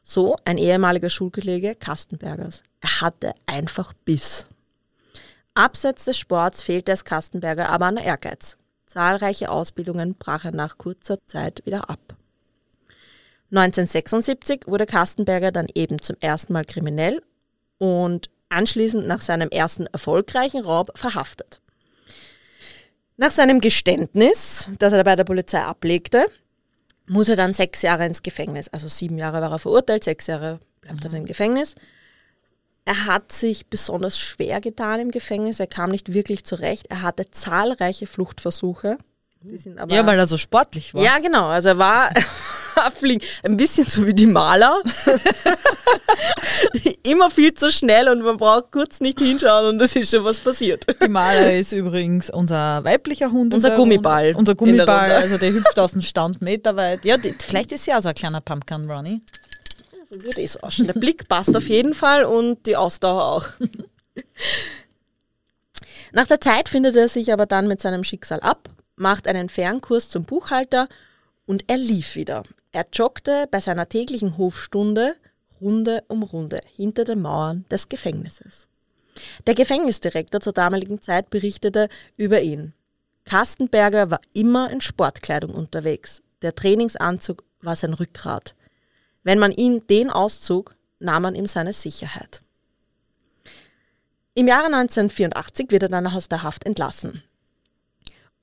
So 0.03 0.35
ein 0.45 0.57
ehemaliger 0.57 1.09
Schulkollege 1.09 1.75
Kastenbergers. 1.75 2.63
Er 2.81 3.01
hatte 3.01 3.33
einfach 3.47 3.93
Biss. 4.05 4.47
Abseits 5.55 6.05
des 6.05 6.17
Sports 6.17 6.61
fehlte 6.61 6.91
es 6.91 7.05
Kastenberger 7.05 7.69
aber 7.69 7.87
an 7.87 7.97
Ehrgeiz. 7.97 8.57
Zahlreiche 8.85 9.49
Ausbildungen 9.49 10.15
brach 10.15 10.45
er 10.45 10.51
nach 10.51 10.77
kurzer 10.77 11.17
Zeit 11.25 11.65
wieder 11.65 11.89
ab. 11.89 12.15
1976 13.53 14.61
wurde 14.65 14.85
Kastenberger 14.85 15.51
dann 15.51 15.67
eben 15.75 16.01
zum 16.01 16.15
ersten 16.19 16.53
Mal 16.53 16.65
kriminell 16.65 17.21
und 17.77 18.29
anschließend 18.49 19.07
nach 19.07 19.21
seinem 19.21 19.49
ersten 19.49 19.85
erfolgreichen 19.87 20.61
Raub 20.61 20.91
verhaftet. 20.97 21.61
Nach 23.17 23.31
seinem 23.31 23.61
Geständnis, 23.61 24.69
das 24.79 24.93
er 24.93 25.03
bei 25.03 25.15
der 25.15 25.23
Polizei 25.23 25.61
ablegte, 25.61 26.25
muss 27.05 27.29
er 27.29 27.35
dann 27.35 27.53
sechs 27.53 27.83
Jahre 27.83 28.05
ins 28.05 28.23
Gefängnis. 28.23 28.69
Also 28.69 28.87
sieben 28.87 29.17
Jahre 29.17 29.41
war 29.41 29.51
er 29.51 29.59
verurteilt, 29.59 30.03
sechs 30.03 30.25
Jahre 30.27 30.59
bleibt 30.81 31.03
er 31.03 31.11
dann 31.11 31.19
im 31.21 31.25
Gefängnis. 31.25 31.75
Er 32.85 33.05
hat 33.05 33.31
sich 33.31 33.67
besonders 33.67 34.17
schwer 34.17 34.61
getan 34.61 34.99
im 34.99 35.11
Gefängnis, 35.11 35.59
er 35.59 35.67
kam 35.67 35.91
nicht 35.91 36.13
wirklich 36.13 36.43
zurecht. 36.43 36.87
Er 36.89 37.01
hatte 37.01 37.29
zahlreiche 37.29 38.07
Fluchtversuche. 38.07 38.97
Die 39.41 39.57
sind 39.57 39.77
aber 39.77 39.93
Ja, 39.93 40.05
weil 40.05 40.17
er 40.17 40.27
so 40.27 40.37
sportlich 40.37 40.93
war. 40.93 41.03
ja, 41.03 41.19
genau. 41.19 41.47
Also 41.47 41.69
er 41.69 41.77
war 41.77 42.09
ein 43.43 43.57
bisschen 43.57 43.87
so 43.87 44.05
wie 44.05 44.13
die 44.13 44.25
Maler. 44.25 44.81
Immer 47.03 47.29
viel 47.29 47.53
zu 47.53 47.71
schnell 47.71 48.09
und 48.09 48.21
man 48.21 48.37
braucht 48.37 48.71
kurz 48.71 48.99
nicht 48.99 49.19
hinschauen 49.19 49.67
und 49.67 49.81
es 49.81 49.95
ist 49.95 50.11
schon 50.11 50.23
was 50.23 50.39
passiert. 50.39 50.85
Die 51.03 51.09
Maler 51.09 51.55
ist 51.55 51.73
übrigens 51.73 52.29
unser 52.29 52.83
weiblicher 52.83 53.31
Hund. 53.31 53.53
Unser 53.53 53.69
der 53.69 53.77
Gummiball 53.77 54.27
Runde. 54.27 54.39
Unser 54.39 54.55
der 54.55 54.57
Gummiball, 54.57 55.11
Runde. 55.11 55.15
also 55.15 55.37
der 55.37 55.53
hüpft 55.53 55.79
aus 55.79 55.93
dem 55.93 56.01
Stand 56.01 56.41
meterweit. 56.41 57.05
Ja, 57.05 57.17
die, 57.17 57.35
vielleicht 57.45 57.71
ist 57.71 57.85
sie 57.85 57.93
auch 57.93 58.01
so 58.01 58.09
ein 58.09 58.15
kleiner 58.15 58.41
Pumpkin 58.41 58.89
Ronnie. 58.89 59.21
So 60.09 60.21
würde 60.21 60.41
es 60.41 60.61
ausschauen. 60.61 60.87
Der 60.87 60.99
Blick 60.99 61.27
passt 61.27 61.55
auf 61.55 61.67
jeden 61.67 61.93
Fall 61.93 62.25
und 62.25 62.65
die 62.65 62.75
Ausdauer 62.75 63.25
auch. 63.25 63.47
Nach 66.11 66.27
der 66.27 66.39
Zeit 66.39 66.69
findet 66.69 66.95
er 66.95 67.07
sich 67.07 67.33
aber 67.33 67.45
dann 67.45 67.67
mit 67.67 67.81
seinem 67.81 68.03
Schicksal 68.03 68.39
ab, 68.41 68.69
macht 68.95 69.27
einen 69.27 69.49
Fernkurs 69.49 70.09
zum 70.09 70.25
Buchhalter 70.25 70.87
und 71.45 71.65
er 71.67 71.77
lief 71.77 72.15
wieder. 72.15 72.43
Er 72.73 72.87
joggte 72.91 73.47
bei 73.51 73.59
seiner 73.59 73.87
täglichen 73.87 74.37
Hofstunde 74.37 75.15
Runde 75.61 76.03
um 76.07 76.23
Runde 76.23 76.59
hinter 76.75 77.05
den 77.05 77.21
Mauern 77.21 77.65
des 77.71 77.87
Gefängnisses. 77.87 78.67
Der 79.45 79.53
Gefängnisdirektor 79.53 80.41
zur 80.41 80.53
damaligen 80.53 80.99
Zeit 80.99 81.29
berichtete 81.29 81.87
über 82.17 82.41
ihn. 82.41 82.73
Kastenberger 83.25 84.09
war 84.09 84.19
immer 84.33 84.71
in 84.71 84.81
Sportkleidung 84.81 85.53
unterwegs. 85.53 86.23
Der 86.41 86.55
Trainingsanzug 86.55 87.43
war 87.61 87.75
sein 87.75 87.93
Rückgrat. 87.93 88.55
Wenn 89.21 89.37
man 89.37 89.51
ihm 89.51 89.85
den 89.85 90.09
auszog, 90.09 90.75
nahm 90.99 91.21
man 91.21 91.35
ihm 91.35 91.45
seine 91.45 91.73
Sicherheit. 91.73 92.41
Im 94.33 94.47
Jahre 94.47 94.65
1984 94.65 95.69
wird 95.69 95.83
er 95.83 95.89
dann 95.89 96.07
aus 96.07 96.27
der 96.27 96.41
Haft 96.41 96.65
entlassen. 96.65 97.23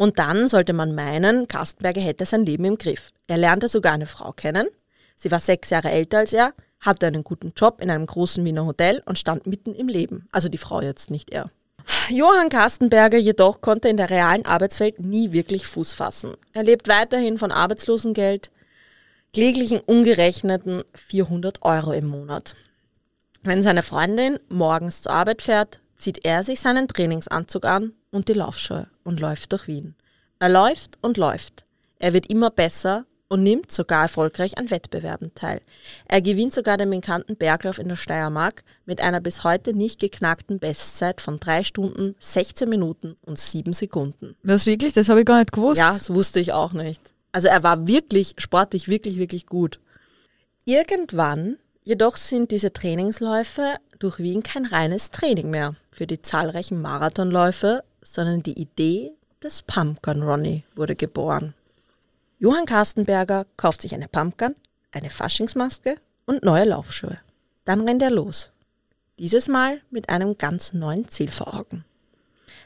Und 0.00 0.18
dann 0.18 0.48
sollte 0.48 0.72
man 0.72 0.94
meinen, 0.94 1.46
Kastenberger 1.46 2.00
hätte 2.00 2.24
sein 2.24 2.46
Leben 2.46 2.64
im 2.64 2.78
Griff. 2.78 3.12
Er 3.26 3.36
lernte 3.36 3.68
sogar 3.68 3.92
eine 3.92 4.06
Frau 4.06 4.32
kennen. 4.32 4.66
Sie 5.14 5.30
war 5.30 5.40
sechs 5.40 5.68
Jahre 5.68 5.90
älter 5.90 6.16
als 6.16 6.32
er, 6.32 6.54
hatte 6.80 7.06
einen 7.06 7.22
guten 7.22 7.52
Job 7.54 7.82
in 7.82 7.90
einem 7.90 8.06
großen 8.06 8.42
Wiener 8.42 8.64
Hotel 8.64 9.02
und 9.04 9.18
stand 9.18 9.46
mitten 9.46 9.74
im 9.74 9.88
Leben. 9.88 10.26
Also 10.32 10.48
die 10.48 10.56
Frau 10.56 10.80
jetzt, 10.80 11.10
nicht 11.10 11.28
er. 11.28 11.50
Johann 12.08 12.48
Kastenberger 12.48 13.18
jedoch 13.18 13.60
konnte 13.60 13.90
in 13.90 13.98
der 13.98 14.08
realen 14.08 14.46
Arbeitswelt 14.46 15.00
nie 15.00 15.32
wirklich 15.32 15.66
Fuß 15.66 15.92
fassen. 15.92 16.32
Er 16.54 16.62
lebt 16.62 16.88
weiterhin 16.88 17.36
von 17.36 17.52
Arbeitslosengeld, 17.52 18.50
kläglichen 19.34 19.80
umgerechneten 19.80 20.82
400 20.94 21.60
Euro 21.60 21.92
im 21.92 22.06
Monat. 22.06 22.56
Wenn 23.42 23.60
seine 23.60 23.82
Freundin 23.82 24.38
morgens 24.48 25.02
zur 25.02 25.12
Arbeit 25.12 25.42
fährt, 25.42 25.80
zieht 25.98 26.24
er 26.24 26.42
sich 26.42 26.58
seinen 26.58 26.88
Trainingsanzug 26.88 27.66
an 27.66 27.92
und 28.10 28.28
die 28.28 28.34
Laufschuhe 28.34 28.88
und 29.04 29.20
läuft 29.20 29.52
durch 29.52 29.66
Wien. 29.66 29.94
Er 30.38 30.48
läuft 30.48 30.98
und 31.00 31.16
läuft. 31.16 31.64
Er 31.98 32.12
wird 32.12 32.30
immer 32.30 32.50
besser 32.50 33.04
und 33.28 33.42
nimmt 33.44 33.70
sogar 33.70 34.02
erfolgreich 34.02 34.58
an 34.58 34.70
Wettbewerben 34.70 35.32
teil. 35.34 35.60
Er 36.08 36.20
gewinnt 36.20 36.52
sogar 36.52 36.76
den 36.76 36.90
bekannten 36.90 37.36
Berglauf 37.36 37.78
in 37.78 37.88
der 37.88 37.96
Steiermark 37.96 38.64
mit 38.86 39.00
einer 39.00 39.20
bis 39.20 39.44
heute 39.44 39.72
nicht 39.72 40.00
geknackten 40.00 40.58
Bestzeit 40.58 41.20
von 41.20 41.38
3 41.38 41.62
Stunden, 41.62 42.16
16 42.18 42.68
Minuten 42.68 43.16
und 43.22 43.38
7 43.38 43.72
Sekunden. 43.72 44.34
Das 44.42 44.66
wirklich, 44.66 44.94
das 44.94 45.08
habe 45.08 45.20
ich 45.20 45.26
gar 45.26 45.38
nicht 45.38 45.52
gewusst. 45.52 45.78
Ja, 45.78 45.92
das 45.92 46.12
wusste 46.12 46.40
ich 46.40 46.52
auch 46.52 46.72
nicht. 46.72 47.00
Also 47.30 47.46
er 47.46 47.62
war 47.62 47.86
wirklich 47.86 48.34
sportlich, 48.38 48.88
wirklich, 48.88 49.16
wirklich 49.18 49.46
gut. 49.46 49.78
Irgendwann 50.64 51.56
jedoch 51.84 52.16
sind 52.16 52.50
diese 52.50 52.72
Trainingsläufe 52.72 53.76
durch 54.00 54.18
Wien 54.18 54.42
kein 54.42 54.66
reines 54.66 55.10
Training 55.10 55.50
mehr 55.50 55.76
für 55.92 56.06
die 56.06 56.20
zahlreichen 56.20 56.82
Marathonläufe, 56.82 57.84
sondern 58.02 58.42
die 58.42 58.58
Idee 58.60 59.12
des 59.42 59.62
Pumpkin 59.62 60.22
Ronny 60.22 60.64
wurde 60.74 60.94
geboren. 60.94 61.54
Johann 62.38 62.66
Kastenberger 62.66 63.46
kauft 63.56 63.82
sich 63.82 63.94
eine 63.94 64.08
Pumpkin, 64.08 64.54
eine 64.92 65.10
Faschingsmaske 65.10 65.96
und 66.26 66.42
neue 66.42 66.64
Laufschuhe. 66.64 67.18
Dann 67.64 67.86
rennt 67.86 68.02
er 68.02 68.10
los. 68.10 68.50
Dieses 69.18 69.48
Mal 69.48 69.82
mit 69.90 70.08
einem 70.08 70.38
ganz 70.38 70.72
neuen 70.72 71.08
Ziel 71.08 71.30
vor 71.30 71.54
Augen. 71.54 71.84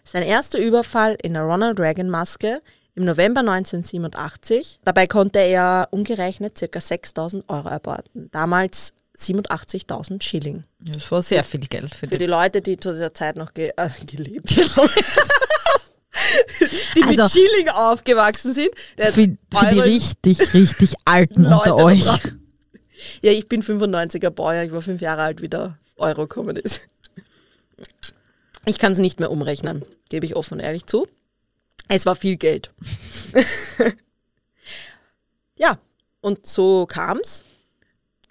Sein 0.04 0.22
erster 0.22 0.58
Überfall 0.58 1.16
in 1.22 1.34
der 1.34 1.42
Ronald 1.42 1.80
Reagan 1.80 2.08
Maske 2.08 2.62
im 2.94 3.04
November 3.04 3.40
1987. 3.40 4.80
Dabei 4.84 5.06
konnte 5.06 5.40
er 5.40 5.88
umgerechnet 5.90 6.54
ca. 6.70 6.80
6000 6.80 7.48
Euro 7.48 7.68
erbeuten. 7.68 8.28
Damals 8.30 8.92
87.000 9.18 10.22
Schilling. 10.22 10.64
Das 10.80 11.10
war 11.10 11.22
sehr 11.22 11.44
viel 11.44 11.60
Geld 11.60 11.94
für 11.94 12.00
Für 12.00 12.06
die. 12.08 12.18
die 12.18 12.26
Leute, 12.26 12.60
die 12.62 12.78
zu 12.78 12.92
dieser 12.92 13.14
Zeit 13.14 13.36
noch 13.36 13.54
ge 13.54 13.72
äh, 13.76 13.88
gelebt 14.06 14.50
haben. 14.56 14.90
die 16.96 17.02
Also- 17.04 17.22
mit 17.22 17.30
Schilling 17.32 17.68
aufgewachsen 17.68 18.52
sind. 18.52 18.70
Für, 18.96 19.12
für 19.12 19.36
die 19.72 19.80
richtig, 19.80 20.54
richtig 20.54 20.94
Alten 21.04 21.44
Leute 21.44 21.74
unter 21.74 21.84
euch. 21.84 22.04
Ja, 23.22 23.32
ich 23.32 23.48
bin 23.48 23.62
95er 23.62 24.30
Baujahr, 24.30 24.64
ich 24.64 24.72
war 24.72 24.82
fünf 24.82 25.00
Jahre 25.00 25.22
alt, 25.22 25.42
wie 25.42 25.48
der 25.48 25.78
Euro 25.96 26.22
gekommen 26.22 26.56
ist. 26.56 26.88
Ich 28.66 28.78
kann 28.78 28.92
es 28.92 28.98
nicht 28.98 29.20
mehr 29.20 29.30
umrechnen, 29.30 29.84
gebe 30.08 30.24
ich 30.26 30.36
offen 30.36 30.54
und 30.54 30.60
ehrlich 30.60 30.86
zu. 30.86 31.06
Es 31.88 32.06
war 32.06 32.14
viel 32.16 32.36
Geld. 32.36 32.70
ja, 35.56 35.78
und 36.22 36.46
so 36.46 36.86
kam's. 36.86 37.44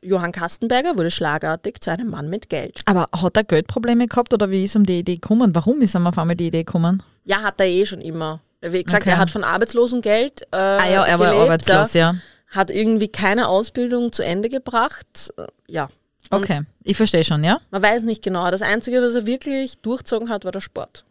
Johann 0.03 0.31
Kastenberger 0.31 0.97
wurde 0.97 1.11
schlagartig 1.11 1.79
zu 1.81 1.91
einem 1.91 2.09
Mann 2.09 2.29
mit 2.29 2.49
Geld. 2.49 2.81
Aber 2.85 3.07
hat 3.15 3.37
er 3.37 3.43
Geldprobleme 3.43 4.07
gehabt 4.07 4.33
oder 4.33 4.49
wie 4.51 4.63
ist 4.65 4.75
ihm 4.75 4.85
die 4.85 4.99
Idee 4.99 5.15
gekommen? 5.15 5.55
Warum 5.55 5.81
ist 5.81 5.95
ihm 5.95 6.05
auf 6.07 6.17
einmal 6.17 6.35
die 6.35 6.47
Idee 6.47 6.63
gekommen? 6.63 7.01
Ja, 7.25 7.41
hat 7.41 7.59
er 7.59 7.67
eh 7.67 7.85
schon 7.85 8.01
immer. 8.01 8.41
Wie 8.61 8.83
gesagt, 8.83 9.03
Okay. 9.03 9.11
er 9.11 9.17
hat 9.17 9.29
von 9.29 9.43
Arbeitslosengeld 9.43 10.41
äh, 10.51 10.55
Ah 10.55 10.89
ja, 10.89 11.03
er 11.03 11.19
war 11.19 11.27
gelebt, 11.31 11.41
arbeitslos, 11.43 11.93
ja. 11.93 12.15
hat 12.49 12.69
irgendwie 12.71 13.07
keine 13.09 13.47
Ausbildung 13.47 14.11
zu 14.11 14.23
Ende 14.23 14.49
gebracht. 14.49 15.33
Äh, 15.37 15.45
Ja, 15.69 15.89
Okay, 16.29 16.61
ich 16.83 16.95
verstehe 16.97 17.23
schon, 17.25 17.43
ja? 17.43 17.59
man 17.69 17.81
weiß 17.83 18.03
nicht 18.03 18.23
genau. 18.23 18.49
Das 18.49 18.61
Einzige, 18.61 19.01
was 19.01 19.13
er 19.13 19.25
wirklich 19.27 19.77
durchzogen 19.79 20.29
hat, 20.29 20.45
war 20.45 20.51
der 20.53 20.61
Sport. 20.61 21.05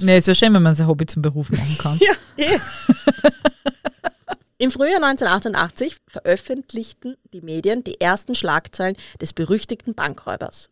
Nee, 0.00 0.16
ist 0.18 0.26
ja 0.28 0.34
schön, 0.34 0.54
wenn 0.54 0.62
man 0.62 0.74
sein 0.74 0.86
Hobby 0.86 1.04
zum 1.06 1.20
Beruf 1.22 1.50
machen 1.50 1.76
kann. 1.78 1.98
Ja, 2.38 2.46
eh. 2.46 2.58
Im 4.62 4.70
Frühjahr 4.70 5.02
1988 5.02 5.96
veröffentlichten 6.06 7.16
die 7.32 7.40
Medien 7.40 7.82
die 7.82 8.00
ersten 8.00 8.36
Schlagzeilen 8.36 8.94
des 9.20 9.32
berüchtigten 9.32 9.92
Bankräubers. 9.92 10.70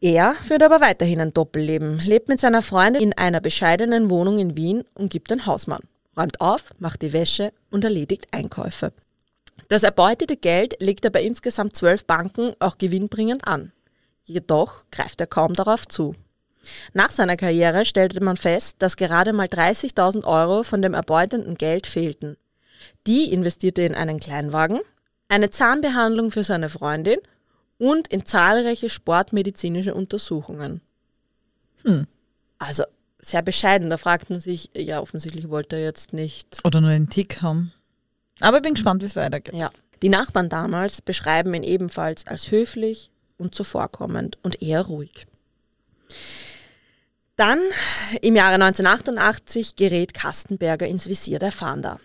Er 0.00 0.34
führt 0.34 0.64
aber 0.64 0.80
weiterhin 0.80 1.20
ein 1.20 1.32
Doppelleben, 1.32 2.00
lebt 2.00 2.28
mit 2.28 2.40
seiner 2.40 2.62
Freundin 2.62 3.02
in 3.02 3.12
einer 3.12 3.40
bescheidenen 3.40 4.10
Wohnung 4.10 4.38
in 4.38 4.56
Wien 4.56 4.82
und 4.94 5.12
gibt 5.12 5.30
den 5.30 5.46
Hausmann, 5.46 5.82
räumt 6.16 6.40
auf, 6.40 6.70
macht 6.80 7.02
die 7.02 7.12
Wäsche 7.12 7.52
und 7.70 7.84
erledigt 7.84 8.26
Einkäufe. 8.32 8.92
Das 9.68 9.84
erbeutete 9.84 10.36
Geld 10.36 10.74
legt 10.80 11.04
er 11.04 11.12
bei 11.12 11.22
insgesamt 11.22 11.76
zwölf 11.76 12.04
Banken 12.04 12.54
auch 12.58 12.78
gewinnbringend 12.78 13.46
an. 13.46 13.70
Jedoch 14.24 14.86
greift 14.90 15.20
er 15.20 15.28
kaum 15.28 15.54
darauf 15.54 15.86
zu. 15.86 16.16
Nach 16.92 17.10
seiner 17.10 17.36
Karriere 17.36 17.84
stellte 17.84 18.22
man 18.22 18.36
fest, 18.36 18.76
dass 18.78 18.96
gerade 18.96 19.32
mal 19.32 19.46
30.000 19.46 20.24
Euro 20.24 20.62
von 20.62 20.82
dem 20.82 20.94
erbeutenden 20.94 21.56
Geld 21.56 21.86
fehlten. 21.86 22.36
Die 23.06 23.32
investierte 23.32 23.82
in 23.82 23.94
einen 23.94 24.20
Kleinwagen, 24.20 24.80
eine 25.28 25.50
Zahnbehandlung 25.50 26.30
für 26.30 26.44
seine 26.44 26.68
Freundin 26.68 27.18
und 27.78 28.08
in 28.08 28.26
zahlreiche 28.26 28.90
sportmedizinische 28.90 29.94
Untersuchungen. 29.94 30.80
Hm. 31.84 32.06
Also 32.58 32.84
sehr 33.20 33.42
bescheiden. 33.42 33.90
Da 33.90 33.96
fragt 33.96 34.30
man 34.30 34.40
sich, 34.40 34.70
ja, 34.76 35.00
offensichtlich 35.00 35.48
wollte 35.48 35.76
er 35.76 35.82
jetzt 35.82 36.12
nicht. 36.12 36.60
Oder 36.64 36.80
nur 36.80 36.90
einen 36.90 37.08
Tick 37.08 37.42
haben. 37.42 37.72
Aber 38.40 38.58
ich 38.58 38.62
bin 38.62 38.74
gespannt, 38.74 39.02
wie 39.02 39.06
es 39.06 39.16
weitergeht. 39.16 39.54
Ja. 39.54 39.70
Die 40.02 40.08
Nachbarn 40.08 40.48
damals 40.48 41.02
beschreiben 41.02 41.52
ihn 41.52 41.62
ebenfalls 41.62 42.26
als 42.26 42.50
höflich 42.50 43.10
und 43.36 43.54
zuvorkommend 43.54 44.38
und 44.42 44.62
eher 44.62 44.82
ruhig. 44.82 45.26
Dann, 47.40 47.60
im 48.20 48.36
Jahre 48.36 48.56
1988, 48.56 49.74
gerät 49.74 50.12
Kastenberger 50.12 50.86
ins 50.86 51.06
Visier 51.06 51.38
der 51.38 51.52
Fahnder. 51.52 51.98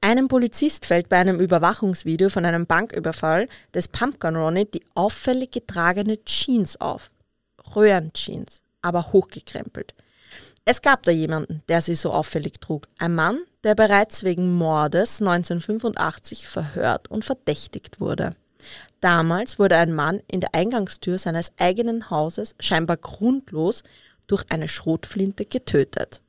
Einem 0.00 0.26
Polizist 0.26 0.86
fällt 0.86 1.08
bei 1.08 1.18
einem 1.18 1.38
Überwachungsvideo 1.38 2.30
von 2.30 2.44
einem 2.44 2.66
Banküberfall 2.66 3.46
des 3.72 3.86
Pumpgun 3.86 4.34
Ronnie 4.34 4.64
die 4.64 4.82
auffällig 4.96 5.52
getragene 5.52 6.24
Jeans 6.24 6.80
auf. 6.80 7.12
Röhrenjeans, 7.76 8.62
aber 8.82 9.12
hochgekrempelt. 9.12 9.94
Es 10.64 10.82
gab 10.82 11.04
da 11.04 11.12
jemanden, 11.12 11.62
der 11.68 11.80
sie 11.80 11.94
so 11.94 12.10
auffällig 12.12 12.60
trug. 12.60 12.88
Ein 12.98 13.14
Mann, 13.14 13.38
der 13.62 13.76
bereits 13.76 14.24
wegen 14.24 14.52
Mordes 14.52 15.20
1985 15.20 16.48
verhört 16.48 17.08
und 17.08 17.24
verdächtigt 17.24 18.00
wurde. 18.00 18.34
Damals 19.00 19.60
wurde 19.60 19.76
ein 19.76 19.92
Mann 19.92 20.20
in 20.26 20.40
der 20.40 20.56
Eingangstür 20.56 21.18
seines 21.18 21.52
eigenen 21.56 22.10
Hauses 22.10 22.56
scheinbar 22.58 22.96
grundlos 22.96 23.84
durch 24.30 24.44
eine 24.50 24.68
Schrotflinte 24.68 25.44
getötet. 25.44 26.20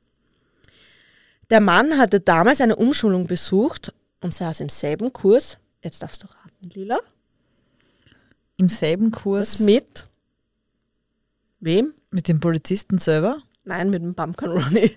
Der 1.50 1.60
Mann 1.60 1.98
hatte 1.98 2.20
damals 2.20 2.60
eine 2.60 2.76
Umschulung 2.76 3.26
besucht 3.26 3.92
und 4.20 4.34
saß 4.34 4.60
im 4.60 4.68
selben 4.68 5.12
Kurs, 5.12 5.58
jetzt 5.82 6.02
darfst 6.02 6.22
du 6.22 6.26
raten, 6.26 6.70
Lila, 6.70 6.98
Im 8.56 8.68
selben 8.68 9.10
Kurs 9.10 9.60
mit 9.60 10.06
wem? 11.60 11.94
mit 12.10 12.28
dem 12.28 12.40
Polizisten 12.40 12.98
selber. 12.98 13.38
Nein, 13.64 13.90
mit 13.90 14.02
dem 14.02 14.14
Pumpkin 14.14 14.50
Ronnie. 14.50 14.96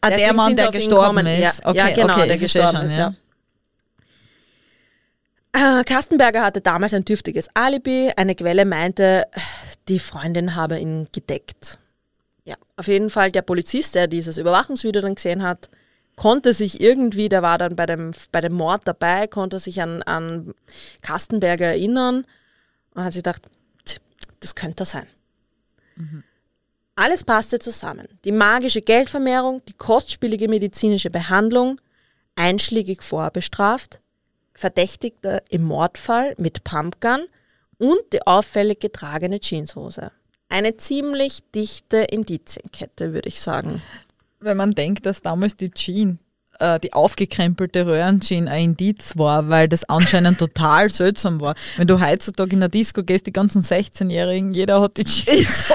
Ah, 0.00 0.08
der 0.08 0.18
Deswegen 0.18 0.36
Mann, 0.36 0.56
der 0.56 0.68
auf 0.68 0.74
ihn 0.74 0.80
gestorben 0.80 1.26
ist. 1.26 1.40
Ja, 1.40 1.52
okay, 1.70 1.76
ja, 1.78 1.90
genau, 1.94 2.14
okay, 2.14 2.28
der 2.28 2.36
gestorben 2.36 2.86
ist, 2.86 2.96
ja. 2.96 3.14
Äh, 5.52 5.84
Kastenberger 5.84 6.42
hatte 6.42 6.60
damals 6.60 6.92
ein 6.92 7.04
dürftiges 7.04 7.48
Alibi. 7.54 8.12
Eine 8.16 8.34
Quelle 8.34 8.64
meinte, 8.64 9.24
die 9.88 9.98
Freundin 9.98 10.56
habe 10.56 10.78
ihn 10.78 11.08
gedeckt. 11.12 11.78
Ja, 12.44 12.56
auf 12.76 12.88
jeden 12.88 13.10
Fall 13.10 13.30
der 13.30 13.42
Polizist, 13.42 13.94
der 13.94 14.06
dieses 14.06 14.36
Überwachungsvideo 14.36 15.00
dann 15.00 15.14
gesehen 15.14 15.42
hat, 15.42 15.70
konnte 16.16 16.52
sich 16.52 16.80
irgendwie, 16.80 17.28
der 17.28 17.42
war 17.42 17.58
dann 17.58 17.74
bei 17.74 17.86
dem, 17.86 18.12
bei 18.30 18.40
dem 18.40 18.52
Mord 18.52 18.82
dabei, 18.86 19.26
konnte 19.26 19.58
sich 19.58 19.80
an, 19.80 20.02
an 20.02 20.54
Kastenberger 21.00 21.66
erinnern 21.66 22.26
und 22.94 23.04
hat 23.04 23.12
sich 23.12 23.22
gedacht, 23.22 23.42
das 24.40 24.54
könnte 24.54 24.82
er 24.82 24.86
sein. 24.86 25.06
Alles 26.96 27.24
passte 27.24 27.58
zusammen. 27.58 28.06
Die 28.24 28.32
magische 28.32 28.82
Geldvermehrung, 28.82 29.62
die 29.66 29.72
kostspielige 29.72 30.48
medizinische 30.48 31.10
Behandlung, 31.10 31.80
einschlägig 32.36 33.02
vorbestraft, 33.02 34.00
Verdächtigter 34.54 35.42
im 35.50 35.64
Mordfall 35.64 36.34
mit 36.38 36.62
Pumpgun 36.62 37.26
und 37.78 38.12
die 38.12 38.24
auffällig 38.24 38.78
getragene 38.78 39.40
Jeanshose. 39.40 40.12
Eine 40.54 40.76
ziemlich 40.76 41.40
dichte 41.52 41.96
Indizienkette, 41.96 43.12
würde 43.12 43.28
ich 43.28 43.40
sagen. 43.40 43.82
Wenn 44.38 44.56
man 44.56 44.70
denkt, 44.70 45.04
dass 45.04 45.20
damals 45.20 45.56
die 45.56 45.72
Jean, 45.72 46.20
äh, 46.58 46.80
die 46.80 46.92
aufgekrempelte 46.92 47.86
Röhrenjean 47.86 48.48
ein 48.48 48.64
Indiz 48.64 49.16
war, 49.16 49.48
weil 49.48 49.68
das 49.68 49.84
anscheinend 49.88 50.38
total 50.38 50.90
seltsam 50.90 51.40
war. 51.40 51.54
Wenn 51.76 51.86
du 51.86 52.00
heutzutage 52.00 52.52
in 52.52 52.60
der 52.60 52.68
Disco 52.68 53.02
gehst, 53.02 53.26
die 53.26 53.32
ganzen 53.32 53.62
16-Jährigen, 53.62 54.52
jeder 54.54 54.80
hat 54.80 54.96
die 54.96 55.04
Jeans. 55.04 55.72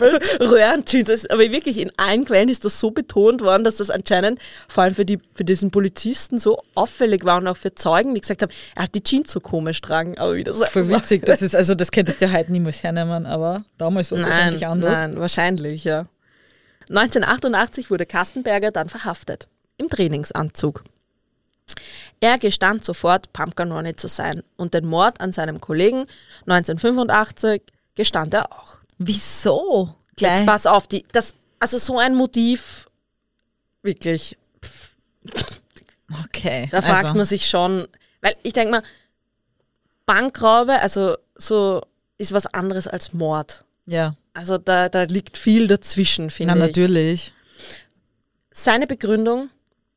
Röhrenjeans, 0.40 1.08
das 1.08 1.26
aber 1.30 1.42
wirklich 1.50 1.78
in 1.78 1.90
allen 1.96 2.24
Quellen 2.24 2.48
ist 2.48 2.64
das 2.64 2.78
so 2.78 2.90
betont 2.90 3.40
worden, 3.40 3.64
dass 3.64 3.76
das 3.76 3.90
anscheinend 3.90 4.38
vor 4.68 4.84
allem 4.84 4.94
für, 4.94 5.04
die, 5.04 5.18
für 5.34 5.44
diesen 5.44 5.70
Polizisten 5.70 6.38
so 6.38 6.62
auffällig 6.74 7.24
war 7.24 7.38
und 7.38 7.46
auch 7.46 7.56
für 7.56 7.74
Zeugen, 7.74 8.14
die 8.14 8.20
gesagt 8.20 8.42
haben, 8.42 8.52
er 8.74 8.84
hat 8.84 8.94
die 8.94 9.02
Jeans 9.02 9.32
so 9.32 9.40
komisch 9.40 9.80
tragen, 9.80 10.18
aber 10.18 10.34
wieder 10.34 10.52
so. 10.52 10.64
Voll 10.64 10.88
witzig, 10.88 11.24
das 11.24 11.42
ist, 11.42 11.56
also 11.56 11.74
das 11.74 11.90
könntest 11.90 12.20
du 12.20 12.26
ja 12.26 12.32
heute 12.32 12.52
niemals 12.52 12.82
hernehmen, 12.82 13.26
aber 13.26 13.64
damals 13.78 14.10
war 14.10 14.18
es 14.18 14.26
wahrscheinlich 14.26 14.66
anders. 14.66 14.92
nein, 14.92 15.18
wahrscheinlich, 15.18 15.84
ja. 15.84 16.06
1988 16.88 17.90
wurde 17.90 18.06
Kastenberger 18.06 18.70
dann 18.70 18.88
verhaftet. 18.88 19.48
Im 19.82 19.88
Trainingsanzug. 19.88 20.84
Er 22.20 22.38
gestand 22.38 22.84
sofort, 22.84 23.32
Pumpkin 23.32 23.72
Ronnie 23.72 23.94
zu 23.96 24.06
sein 24.08 24.42
und 24.56 24.74
den 24.74 24.86
Mord 24.86 25.20
an 25.20 25.32
seinem 25.32 25.60
Kollegen 25.60 26.06
1985 26.46 27.62
gestand 27.94 28.34
er 28.34 28.52
auch. 28.52 28.78
Wieso? 28.98 29.94
Jetzt 30.10 30.16
Gleich. 30.18 30.46
pass 30.46 30.66
auf, 30.66 30.86
die, 30.86 31.02
das, 31.12 31.34
also 31.58 31.78
so 31.78 31.98
ein 31.98 32.14
Motiv, 32.14 32.88
wirklich, 33.82 34.36
Okay. 36.26 36.68
da 36.70 36.82
fragt 36.82 37.04
also, 37.06 37.14
man 37.16 37.26
sich 37.26 37.48
schon, 37.48 37.88
weil 38.20 38.36
ich 38.42 38.52
denke 38.52 38.70
mal, 38.72 38.82
Bankraube, 40.06 40.78
also 40.80 41.16
so 41.36 41.80
ist 42.18 42.32
was 42.32 42.46
anderes 42.46 42.86
als 42.86 43.12
Mord. 43.14 43.64
Ja, 43.86 44.14
Also 44.34 44.58
da, 44.58 44.88
da 44.88 45.04
liegt 45.04 45.38
viel 45.38 45.66
dazwischen, 45.68 46.30
finde 46.30 46.54
na 46.54 46.66
ich. 46.66 46.76
natürlich. 46.76 47.32
Seine 48.52 48.86
Begründung, 48.86 49.48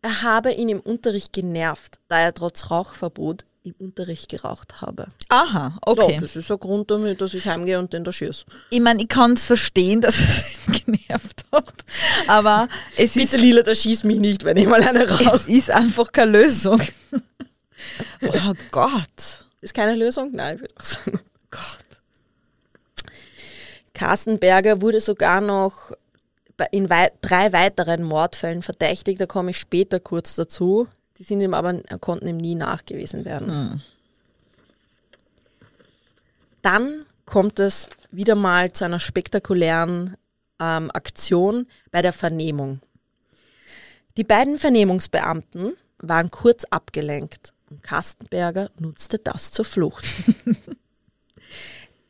er 0.06 0.22
habe 0.22 0.52
ihn 0.52 0.70
im 0.70 0.80
Unterricht 0.82 1.34
genervt, 1.34 2.00
da 2.08 2.20
er 2.20 2.32
trotz 2.32 2.70
Rauchverbot 2.70 3.44
im 3.64 3.74
Unterricht 3.80 4.30
geraucht 4.30 4.82
habe. 4.82 5.08
Aha, 5.30 5.80
okay. 5.82 6.14
Ja, 6.14 6.20
das 6.22 6.36
ist 6.36 6.52
ein 6.52 6.60
Grund 6.60 6.92
damit, 6.92 7.22
dass 7.22 7.34
ich 7.34 7.48
heimgehe 7.48 7.80
und 7.80 7.92
den 7.92 8.04
da 8.04 8.12
schieße. 8.12 8.46
Ich 8.70 8.80
meine, 8.80 9.02
ich 9.02 9.08
kann 9.08 9.34
es 9.34 9.46
verstehen, 9.46 10.02
dass 10.02 10.20
es 10.20 10.60
ihn 10.68 10.74
genervt 10.86 11.46
hat, 11.52 11.74
aber 12.28 12.68
es 12.96 13.14
Bitte 13.14 13.36
ist, 13.36 13.42
Lila, 13.42 13.64
da 13.64 13.74
schieß 13.74 14.04
mich 14.04 14.20
nicht, 14.20 14.44
wenn 14.44 14.58
ich 14.58 14.68
mal 14.68 14.84
eine 14.84 15.10
rauche. 15.10 15.38
es 15.38 15.46
ist 15.46 15.72
einfach 15.72 16.12
keine 16.12 16.34
Lösung. 16.44 16.80
oh 18.22 18.54
Gott. 18.70 19.46
Ist 19.62 19.74
keine 19.74 19.96
Lösung? 19.96 20.30
Nein, 20.34 20.58
ich 20.58 20.62
würde 20.62 20.76
auch 20.78 20.84
sagen. 20.84 21.20
Gott. 21.50 21.86
Carstenberger 23.96 24.82
wurde 24.82 25.02
sogar 25.02 25.42
noch 25.42 25.94
in 26.72 26.90
wei 26.90 27.12
drei 27.22 27.52
weiteren 27.54 28.04
Mordfällen 28.04 28.62
verdächtigt, 28.62 29.20
da 29.20 29.26
komme 29.26 29.52
ich 29.52 29.58
später 29.58 30.00
kurz 30.00 30.36
dazu. 30.36 30.88
Die 31.18 31.24
sind 31.24 31.42
ihm 31.42 31.54
aber, 31.54 31.82
konnten 32.00 32.28
ihm 32.28 32.38
nie 32.38 32.56
nachgewiesen 32.56 33.26
werden. 33.26 33.48
Dann 36.62 37.06
kommt 37.26 37.60
es 37.60 37.90
wieder 38.12 38.36
mal 38.36 38.72
zu 38.72 38.86
einer 38.86 39.00
spektakulären 39.00 40.18
ähm, 40.60 40.92
Aktion 40.92 41.68
bei 41.92 42.02
der 42.02 42.14
Vernehmung. 42.14 42.80
Die 44.18 44.24
beiden 44.24 44.58
Vernehmungsbeamten 44.58 45.74
waren 46.00 46.32
kurz 46.32 46.66
abgelenkt 46.66 47.54
und 47.70 47.84
Kastenberger 47.84 48.70
nutzte 48.80 49.20
das 49.20 49.52
zur 49.52 49.66
Flucht. 49.66 50.06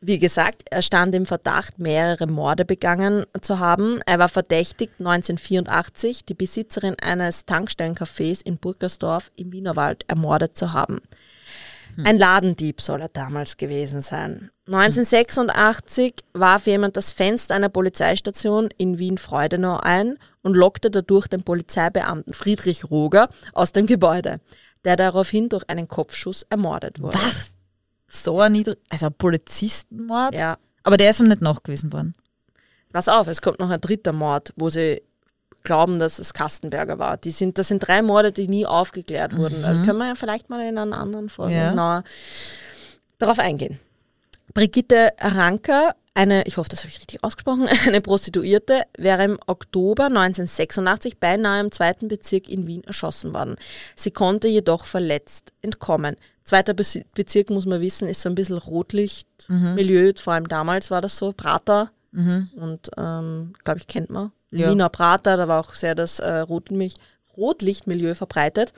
Wie 0.08 0.20
gesagt, 0.20 0.68
er 0.70 0.84
stand 0.84 1.16
im 1.16 1.26
Verdacht, 1.26 1.80
mehrere 1.80 2.28
Morde 2.28 2.64
begangen 2.64 3.26
zu 3.42 3.58
haben. 3.58 4.02
Er 4.06 4.20
war 4.20 4.30
verdächtigt, 4.30 4.94
1984 5.00 6.26
die 6.26 6.36
Besitzerin 6.36 6.96
eines 7.02 7.48
Tankstellencafés 7.48 8.46
in 8.46 8.58
Burgersdorf 8.58 9.32
im 9.36 9.52
Wienerwald 9.52 10.06
ermordet 10.08 10.56
zu 10.56 10.74
haben. 10.74 11.02
Ein 12.04 12.20
Ladendieb 12.20 12.82
soll 12.82 13.02
er 13.02 13.08
damals 13.08 13.58
gewesen 13.58 14.04
sein. 14.04 14.52
1986 14.68 16.14
warf 16.34 16.68
jemand 16.68 16.98
das 16.98 17.12
Fenster 17.12 17.56
einer 17.56 17.70
Polizeistation 17.70 18.70
in 18.78 19.00
Wien-Freudenau 19.00 19.78
ein 19.78 20.20
und 20.44 20.54
lockte 20.56 20.92
dadurch 20.92 21.26
den 21.28 21.42
Polizeibeamten 21.42 22.36
Friedrich 22.36 22.92
Roger 22.92 23.30
aus 23.54 23.72
dem 23.72 23.88
Gebäude, 23.88 24.40
der 24.84 24.98
daraufhin 24.98 25.50
durch 25.50 25.68
einen 25.68 25.88
Kopfschuss 25.88 26.46
ermordet 26.48 27.02
wurde. 27.02 27.18
Was? 27.18 27.55
So 28.24 28.40
ein 28.42 28.52
niedrig, 28.54 28.78
also 28.90 29.08
ein 29.08 29.14
Polizistenmord? 29.14 30.36
Ja, 30.36 30.58
Aber 30.84 30.98
der 30.98 31.10
ist 31.12 31.20
ihm 31.20 31.28
nicht 31.28 31.42
nachgewiesen 31.42 31.92
worden. 31.94 32.14
Pass 32.92 33.08
auf, 33.10 33.28
es 33.28 33.42
kommt 33.42 33.60
noch 33.60 33.70
ein 33.70 33.82
dritter 33.82 34.14
Mord, 34.14 34.54
wo 34.56 34.70
sie 34.70 35.02
glauben, 35.64 36.00
dass 36.00 36.20
es 36.20 36.34
Kastenberger 36.34 37.00
war. 37.00 37.18
Die 37.18 37.32
sind, 37.32 37.58
das 37.58 37.68
sind 37.68 37.80
drei 37.80 38.02
Morde, 38.02 38.32
die 38.32 38.48
nie 38.48 38.66
aufgeklärt 38.66 39.36
wurden. 39.36 39.66
Also 39.66 39.84
können 39.84 39.98
wir 39.98 40.08
ja 40.08 40.16
vielleicht 40.16 40.50
mal 40.50 40.62
in 40.66 40.78
einer 40.78 40.98
anderen 40.98 41.28
Folge 41.30 41.56
Ja. 41.56 41.72
genauer 41.72 42.04
darauf 43.18 43.40
eingehen. 43.40 43.80
Brigitte 44.54 45.12
Ranker, 45.20 45.96
eine, 46.14 46.44
ich 46.46 46.56
hoffe, 46.58 46.70
das 46.70 46.80
habe 46.80 46.90
ich 46.90 47.00
richtig 47.00 47.24
ausgesprochen, 47.24 47.68
eine 47.86 48.00
Prostituierte, 48.00 48.84
wäre 48.98 49.24
im 49.26 49.40
Oktober 49.48 50.06
1986 50.06 51.20
beinahe 51.20 51.60
im 51.60 51.72
zweiten 51.72 52.08
Bezirk 52.08 52.48
in 52.48 52.68
Wien 52.68 52.84
erschossen 52.86 53.34
worden. 53.34 53.56
Sie 53.96 54.12
konnte 54.12 54.48
jedoch 54.48 54.86
verletzt 54.86 55.52
entkommen. 55.62 56.16
Zweiter 56.46 56.74
Bezirk, 56.74 57.50
muss 57.50 57.66
man 57.66 57.82
wissen, 57.82 58.08
ist 58.08 58.22
so 58.22 58.30
ein 58.30 58.36
bisschen 58.36 58.58
Rotlichtmilieu, 58.58 60.14
vor 60.18 60.34
allem 60.34 60.48
damals 60.48 60.92
war 60.92 61.02
das 61.02 61.18
so, 61.18 61.34
Prater, 61.34 61.92
Und 62.56 62.92
ähm, 62.98 63.54
glaube 63.64 63.80
ich, 63.80 63.88
kennt 63.88 64.10
man. 64.10 64.32
Ja. 64.52 64.72
Wiener 64.72 64.90
Prater, 64.90 65.36
da 65.38 65.48
war 65.48 65.60
auch 65.60 65.74
sehr 65.74 65.96
das 65.96 66.20
äh, 66.20 66.38
Rotmilch, 66.38 66.96
Rotlichtmilieu 67.36 68.14
verbreitet. 68.16 68.74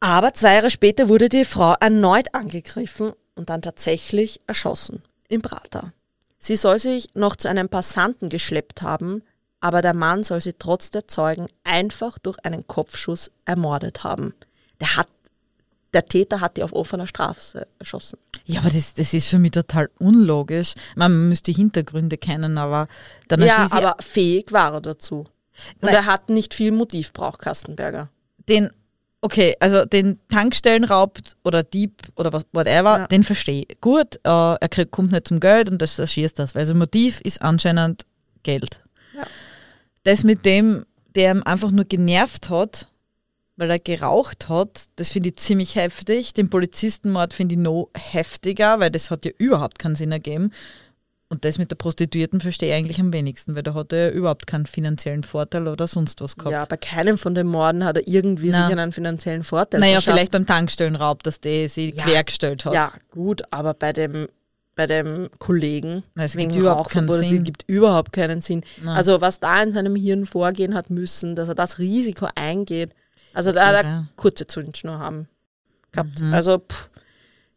Aber 0.00 0.34
zwei 0.34 0.54
Jahre 0.54 0.70
später 0.70 1.08
wurde 1.08 1.28
die 1.28 1.44
Frau 1.44 1.74
erneut 1.78 2.34
angegriffen 2.34 3.12
und 3.34 3.50
dann 3.50 3.62
tatsächlich 3.62 4.40
erschossen 4.46 5.02
im 5.28 5.42
Prater. 5.42 5.92
Sie 6.38 6.56
soll 6.56 6.78
sich 6.78 7.14
noch 7.14 7.36
zu 7.36 7.48
einem 7.48 7.68
Passanten 7.68 8.28
geschleppt 8.28 8.82
haben, 8.82 9.22
aber 9.60 9.82
der 9.82 9.94
Mann 9.94 10.22
soll 10.22 10.40
sie 10.40 10.54
trotz 10.54 10.90
der 10.90 11.08
Zeugen 11.08 11.48
einfach 11.64 12.18
durch 12.18 12.38
einen 12.44 12.66
Kopfschuss 12.66 13.30
ermordet 13.44 14.04
haben. 14.04 14.34
Der 14.80 14.96
hat, 14.96 15.08
der 15.94 16.04
Täter 16.06 16.40
hat 16.40 16.56
die 16.56 16.62
auf 16.62 16.72
offener 16.72 17.06
Straße 17.06 17.66
erschossen. 17.78 18.18
Ja, 18.44 18.60
aber 18.60 18.70
das, 18.70 18.94
das 18.94 19.14
ist 19.14 19.28
für 19.28 19.38
mich 19.38 19.52
total 19.52 19.90
unlogisch. 19.98 20.74
Man 20.96 21.28
müsste 21.28 21.52
die 21.52 21.56
Hintergründe 21.56 22.16
kennen, 22.18 22.58
aber 22.58 22.88
dann 23.28 23.42
Ja, 23.42 23.66
aber 23.70 23.96
fähig 24.00 24.52
war 24.52 24.74
er 24.74 24.80
dazu. 24.80 25.20
Und 25.20 25.82
Nein. 25.82 25.94
er 25.94 26.06
hat 26.06 26.28
nicht 26.28 26.54
viel 26.54 26.70
Motiv 26.72 27.12
braucht 27.12 27.40
Kastenberger. 27.40 28.08
den, 28.48 28.70
okay, 29.20 29.54
also 29.60 29.84
den 29.84 30.18
Tankstellenraub 30.28 31.18
oder 31.44 31.62
Dieb 31.62 32.00
oder 32.16 32.32
was, 32.32 32.44
whatever, 32.52 32.98
Ja. 33.00 33.06
den 33.06 33.24
verstehe 33.24 33.64
ich. 33.68 33.80
Gut, 33.80 34.16
äh, 34.24 34.28
er 34.30 34.68
kriegt, 34.70 34.90
kommt 34.92 35.12
nicht 35.12 35.28
zum 35.28 35.40
Geld 35.40 35.68
und 35.70 35.82
das 35.82 35.98
erschießt 35.98 36.38
das, 36.38 36.54
weil 36.54 36.64
sein 36.66 36.78
Motiv 36.78 37.20
ist 37.22 37.42
anscheinend 37.42 38.04
Geld. 38.42 38.82
Ja. 39.16 39.24
Das 40.04 40.22
mit 40.24 40.44
dem, 40.46 40.86
der 41.14 41.32
ihm 41.34 41.42
einfach 41.42 41.70
nur 41.70 41.84
genervt 41.84 42.48
hat, 42.50 42.88
weil 43.58 43.70
er 43.70 43.78
geraucht 43.78 44.48
hat, 44.48 44.84
das 44.96 45.10
finde 45.10 45.28
ich 45.30 45.36
ziemlich 45.36 45.74
heftig. 45.76 46.32
Den 46.32 46.48
Polizistenmord 46.48 47.34
finde 47.34 47.56
ich 47.56 47.60
noch 47.60 47.90
heftiger, 47.96 48.80
weil 48.80 48.90
das 48.90 49.10
hat 49.10 49.24
ja 49.24 49.32
überhaupt 49.36 49.78
keinen 49.78 49.96
Sinn 49.96 50.12
ergeben. 50.12 50.52
Und 51.30 51.44
das 51.44 51.58
mit 51.58 51.70
der 51.70 51.76
Prostituierten 51.76 52.40
verstehe 52.40 52.70
ich 52.70 52.74
eigentlich 52.78 53.00
am 53.00 53.12
wenigsten, 53.12 53.54
weil 53.54 53.62
da 53.62 53.74
hat 53.74 53.92
er 53.92 54.06
ja 54.06 54.10
überhaupt 54.12 54.46
keinen 54.46 54.64
finanziellen 54.64 55.24
Vorteil 55.24 55.68
oder 55.68 55.86
sonst 55.86 56.22
was 56.22 56.36
gehabt. 56.36 56.52
Ja, 56.52 56.64
bei 56.64 56.78
keinem 56.78 57.18
von 57.18 57.34
den 57.34 57.46
Morden 57.48 57.84
hat 57.84 57.98
er 57.98 58.08
irgendwie 58.08 58.48
Na. 58.48 58.66
sich 58.68 58.78
einen 58.78 58.92
finanziellen 58.92 59.44
Vorteil 59.44 59.80
Naja, 59.80 59.94
verschafft. 59.96 60.16
vielleicht 60.16 60.32
beim 60.32 60.46
Tankstellenraub, 60.46 61.22
dass 61.24 61.40
der 61.40 61.68
sie 61.68 61.90
Ja. 61.90 62.02
quergestellt 62.04 62.64
hat. 62.64 62.72
Ja, 62.72 62.92
gut, 63.10 63.42
aber 63.50 63.74
bei 63.74 63.92
dem, 63.92 64.28
bei 64.74 64.86
dem 64.86 65.28
Kollegen 65.38 66.02
Na, 66.14 66.24
es 66.24 66.34
wegen 66.36 66.48
gibt 66.48 66.60
überhaupt 66.60 66.90
keinen 66.90 67.06
Rauchverbot, 67.06 67.24
es 67.24 67.30
Sinn. 67.30 67.44
gibt 67.44 67.64
überhaupt 67.66 68.12
keinen 68.14 68.40
Sinn. 68.40 68.62
Nein. 68.82 68.96
Also 68.96 69.20
was 69.20 69.38
da 69.40 69.62
in 69.62 69.72
seinem 69.72 69.96
Hirn 69.96 70.24
vorgehen 70.24 70.72
hat 70.74 70.88
müssen, 70.88 71.36
dass 71.36 71.48
er 71.48 71.54
das 71.54 71.78
Risiko 71.78 72.28
eingeht, 72.36 72.94
also 73.34 73.52
da 73.52 73.66
hat 73.66 73.84
er 73.84 74.08
kurze 74.16 74.46
Zündschnur 74.46 74.98
haben 74.98 75.28
gehabt. 75.92 76.20
Mhm. 76.20 76.34
Also 76.34 76.58
pff, 76.58 76.90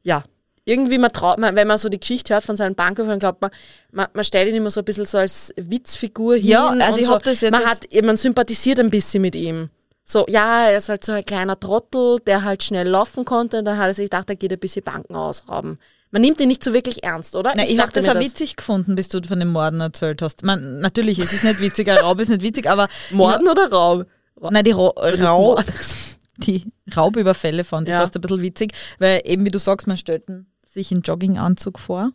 ja, 0.03 0.23
irgendwie 0.65 0.97
man 0.97 1.11
traut, 1.11 1.39
man, 1.39 1.55
wenn 1.55 1.67
man 1.67 1.77
so 1.77 1.89
die 1.89 1.99
Geschichte 1.99 2.33
hört 2.33 2.43
von 2.43 2.55
seinem 2.55 2.75
Banküberfall, 2.75 3.19
glaubt 3.19 3.41
man, 3.41 3.51
man, 3.91 4.07
man 4.13 4.23
stellt 4.23 4.47
ihn 4.49 4.55
immer 4.55 4.71
so 4.71 4.81
ein 4.81 4.85
bisschen 4.85 5.05
so 5.05 5.17
als 5.17 5.53
Witzfigur 5.57 6.35
hin. 6.35 6.47
Ja, 6.47 6.67
also 6.69 6.93
und 6.93 6.99
ich 6.99 7.05
so. 7.07 7.13
hab 7.13 7.23
das 7.23 7.41
jetzt- 7.41 7.51
man, 7.51 7.65
hat, 7.65 7.85
man 8.03 8.17
sympathisiert 8.17 8.79
ein 8.79 8.89
bisschen 8.89 9.21
mit 9.21 9.35
ihm. 9.35 9.69
So, 10.03 10.25
ja, 10.27 10.67
er 10.69 10.77
ist 10.77 10.89
halt 10.89 11.03
so 11.03 11.11
ein 11.11 11.23
kleiner 11.23 11.59
Trottel, 11.59 12.19
der 12.25 12.43
halt 12.43 12.63
schnell 12.63 12.87
laufen 12.87 13.23
konnte 13.23 13.59
und 13.59 13.65
dann 13.65 13.77
hat 13.77 13.87
er 13.87 13.93
sich 13.93 14.05
gedacht, 14.05 14.29
er 14.29 14.35
geht 14.35 14.51
ein 14.51 14.59
bisschen 14.59 14.83
Banken 14.83 15.15
ausrauben. 15.15 15.77
Man 16.09 16.21
nimmt 16.21 16.41
ihn 16.41 16.49
nicht 16.49 16.63
so 16.63 16.73
wirklich 16.73 17.03
ernst, 17.03 17.35
oder? 17.35 17.53
Nein, 17.55 17.67
ich, 17.69 17.79
habe 17.79 17.89
dachte 17.91 18.01
das 18.01 18.13
auch 18.13 18.19
witzig 18.19 18.57
gefunden, 18.57 18.95
bis 18.95 19.07
du 19.07 19.21
von 19.23 19.39
den 19.39 19.47
Morden 19.47 19.79
erzählt 19.79 20.21
hast. 20.21 20.43
Man, 20.43 20.81
natürlich, 20.81 21.19
es 21.19 21.31
ist 21.31 21.45
nicht 21.45 21.61
witzig, 21.61 21.89
ein 21.89 21.99
Raub 21.99 22.19
ist 22.19 22.27
nicht 22.27 22.41
witzig, 22.41 22.69
aber 22.69 22.89
Morden 23.11 23.47
oder 23.47 23.71
Raub? 23.71 24.05
Nein, 24.49 24.63
die, 24.63 24.71
Ra 24.71 25.37
Mord. 25.37 25.65
die 26.37 26.65
Raubüberfälle 26.95 27.63
fand 27.63 27.87
ich 27.87 27.93
Ja. 27.93 28.01
fast 28.01 28.15
ein 28.15 28.21
bisschen 28.21 28.41
witzig, 28.41 28.73
weil 28.99 29.21
eben, 29.25 29.45
wie 29.45 29.51
du 29.51 29.59
sagst, 29.59 29.87
man 29.87 29.97
stellt 29.97 30.23
sich 30.63 30.91
in 30.91 31.01
Jogginganzug 31.01 31.79
vor. 31.79 32.11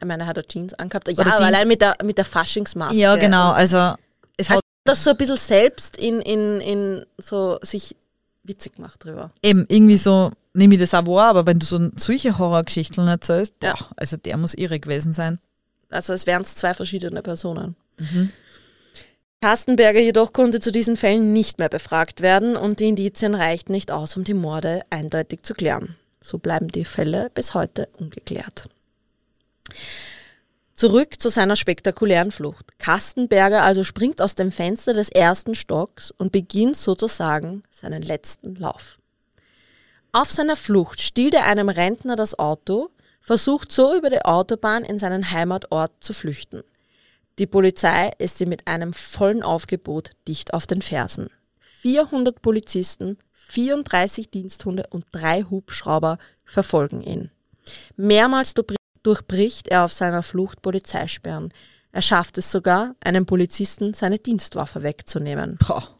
Ich 0.00 0.06
meine, 0.06 0.24
er 0.24 0.26
hat 0.26 0.36
er 0.36 0.46
Jeans 0.46 0.74
angehabt. 0.74 1.08
Ja, 1.08 1.14
Oder 1.14 1.30
Jeans. 1.30 1.40
allein 1.40 1.66
mit 1.68 1.80
der, 1.80 1.96
mit 2.04 2.18
der 2.18 2.24
Faschingsmaske. 2.26 2.94
Ja, 2.96 3.16
genau, 3.16 3.50
also 3.52 3.94
es 4.36 4.50
hat 4.50 4.56
Also, 4.56 4.60
das 4.84 5.02
so 5.04 5.10
ein 5.10 5.16
bisschen 5.16 5.36
selbst 5.38 5.96
in, 5.96 6.20
in, 6.20 6.60
in 6.60 7.06
so 7.18 7.58
sich 7.62 7.96
witzig 8.44 8.78
macht 8.78 9.04
drüber. 9.04 9.30
eben 9.42 9.64
irgendwie 9.68 9.96
so, 9.96 10.30
nehme 10.52 10.74
ich 10.74 10.80
das 10.80 10.94
auch 10.94 11.06
wahr, 11.06 11.30
aber 11.30 11.46
wenn 11.46 11.58
du 11.58 11.66
so 11.66 11.88
solche 11.96 12.38
Horrorgeschichten 12.38 13.08
erzählst, 13.08 13.58
boah, 13.58 13.68
Ja. 13.68 13.74
also 13.96 14.16
der 14.18 14.36
muss 14.36 14.54
irre 14.54 14.78
gewesen 14.78 15.12
sein. 15.12 15.40
Also 15.90 16.12
es 16.12 16.26
wären 16.26 16.44
zwei 16.44 16.74
verschiedene 16.74 17.22
Personen. 17.22 17.74
Kastenberger 19.46 20.00
jedoch 20.00 20.32
konnte 20.32 20.58
zu 20.58 20.72
diesen 20.72 20.96
Fällen 20.96 21.32
nicht 21.32 21.60
mehr 21.60 21.68
befragt 21.68 22.20
werden 22.20 22.56
und 22.56 22.80
die 22.80 22.88
Indizien 22.88 23.36
reichten 23.36 23.70
nicht 23.70 23.92
aus, 23.92 24.16
um 24.16 24.24
die 24.24 24.34
Morde 24.34 24.82
eindeutig 24.90 25.44
zu 25.44 25.54
klären. 25.54 25.94
So 26.20 26.38
bleiben 26.38 26.66
die 26.66 26.84
Fälle 26.84 27.30
bis 27.32 27.54
heute 27.54 27.88
ungeklärt. 27.96 28.68
Zurück 30.74 31.20
zu 31.20 31.28
seiner 31.28 31.54
spektakulären 31.54 32.32
Flucht. 32.32 32.76
Kastenberger 32.80 33.62
also 33.62 33.84
springt 33.84 34.20
aus 34.20 34.34
dem 34.34 34.50
Fenster 34.50 34.94
des 34.94 35.10
ersten 35.10 35.54
Stocks 35.54 36.10
und 36.10 36.32
beginnt 36.32 36.76
sozusagen 36.76 37.62
seinen 37.70 38.02
letzten 38.02 38.56
Lauf. 38.56 38.98
Auf 40.10 40.32
seiner 40.32 40.56
Flucht 40.56 41.00
stiehlt 41.00 41.34
er 41.34 41.44
einem 41.44 41.68
Rentner 41.68 42.16
das 42.16 42.36
Auto, 42.36 42.90
versucht 43.20 43.70
so 43.70 43.96
über 43.96 44.10
die 44.10 44.24
Autobahn 44.24 44.82
in 44.82 44.98
seinen 44.98 45.30
Heimatort 45.30 45.92
zu 46.00 46.14
flüchten. 46.14 46.64
Die 47.38 47.46
Polizei 47.46 48.10
ist 48.18 48.40
ihm 48.40 48.48
mit 48.48 48.66
einem 48.66 48.92
vollen 48.92 49.42
Aufgebot 49.42 50.12
dicht 50.26 50.54
auf 50.54 50.66
den 50.66 50.80
Fersen. 50.80 51.28
400 51.60 52.40
Polizisten, 52.40 53.18
34 53.32 54.30
Diensthunde 54.30 54.84
und 54.90 55.04
drei 55.12 55.42
Hubschrauber 55.42 56.18
verfolgen 56.44 57.02
ihn. 57.02 57.30
Mehrmals 57.96 58.56
durchbr- 58.56 58.76
durchbricht 59.02 59.68
er 59.68 59.84
auf 59.84 59.92
seiner 59.92 60.22
Flucht 60.22 60.62
Polizeisperren. 60.62 61.52
Er 61.92 62.02
schafft 62.02 62.38
es 62.38 62.50
sogar, 62.50 62.94
einem 63.00 63.26
Polizisten 63.26 63.94
seine 63.94 64.18
Dienstwaffe 64.18 64.82
wegzunehmen. 64.82 65.58
Boah. 65.66 65.94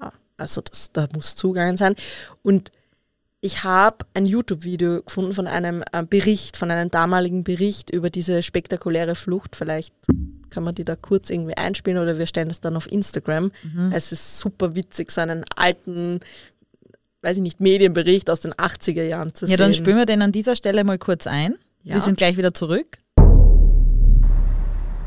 Ja, 0.00 0.12
also 0.36 0.60
das, 0.60 0.92
da 0.92 1.08
muss 1.14 1.34
zugegangen 1.34 1.76
sein. 1.76 1.96
Und 2.42 2.70
ich 3.40 3.62
habe 3.62 3.98
ein 4.14 4.26
YouTube-Video 4.26 5.02
gefunden 5.02 5.32
von 5.32 5.46
einem 5.46 5.82
äh, 5.92 6.02
Bericht, 6.02 6.56
von 6.56 6.70
einem 6.70 6.90
damaligen 6.90 7.44
Bericht 7.44 7.90
über 7.90 8.10
diese 8.10 8.42
spektakuläre 8.42 9.14
Flucht. 9.14 9.54
Vielleicht 9.54 9.94
kann 10.50 10.64
man 10.64 10.74
die 10.74 10.84
da 10.84 10.96
kurz 10.96 11.30
irgendwie 11.30 11.56
einspielen 11.56 12.02
oder 12.02 12.18
wir 12.18 12.26
stellen 12.26 12.48
das 12.48 12.60
dann 12.60 12.76
auf 12.76 12.90
Instagram. 12.90 13.52
Es 13.92 14.10
ist 14.12 14.40
super 14.40 14.74
witzig, 14.74 15.12
so 15.12 15.20
einen 15.20 15.44
alten, 15.54 16.18
weiß 17.22 17.36
ich 17.36 17.42
nicht, 17.42 17.60
Medienbericht 17.60 18.28
aus 18.28 18.40
den 18.40 18.54
80er 18.54 19.04
Jahren 19.04 19.34
zu 19.34 19.44
Ja, 19.44 19.50
sehen. 19.50 19.58
dann 19.58 19.74
spüren 19.74 19.98
wir 19.98 20.06
den 20.06 20.22
an 20.22 20.32
dieser 20.32 20.56
Stelle 20.56 20.82
mal 20.82 20.98
kurz 20.98 21.26
ein. 21.28 21.54
Ja. 21.84 21.94
Wir 21.94 22.02
sind 22.02 22.16
gleich 22.16 22.36
wieder 22.36 22.54
zurück. 22.54 22.98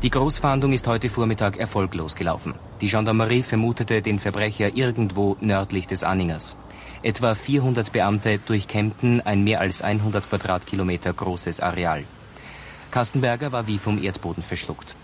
Die 0.02 0.10
Großfahndung 0.10 0.72
ist 0.72 0.86
heute 0.88 1.08
Vormittag 1.10 1.58
erfolglos 1.58 2.16
gelaufen. 2.16 2.54
Die 2.80 2.88
Gendarmerie 2.88 3.42
vermutete 3.42 4.00
den 4.02 4.18
Verbrecher 4.18 4.74
irgendwo 4.74 5.36
nördlich 5.40 5.86
des 5.86 6.02
Anningers. 6.02 6.56
Etwa 7.04 7.34
400 7.34 7.90
Beamte 7.90 8.38
durchkämmten 8.38 9.20
ein 9.22 9.42
mehr 9.42 9.60
als 9.60 9.82
100 9.82 10.28
Quadratkilometer 10.28 11.12
großes 11.12 11.60
Areal. 11.60 12.04
Kastenberger 12.92 13.50
war 13.50 13.66
wie 13.66 13.78
vom 13.78 14.00
Erdboden 14.00 14.42
verschluckt. 14.42 14.94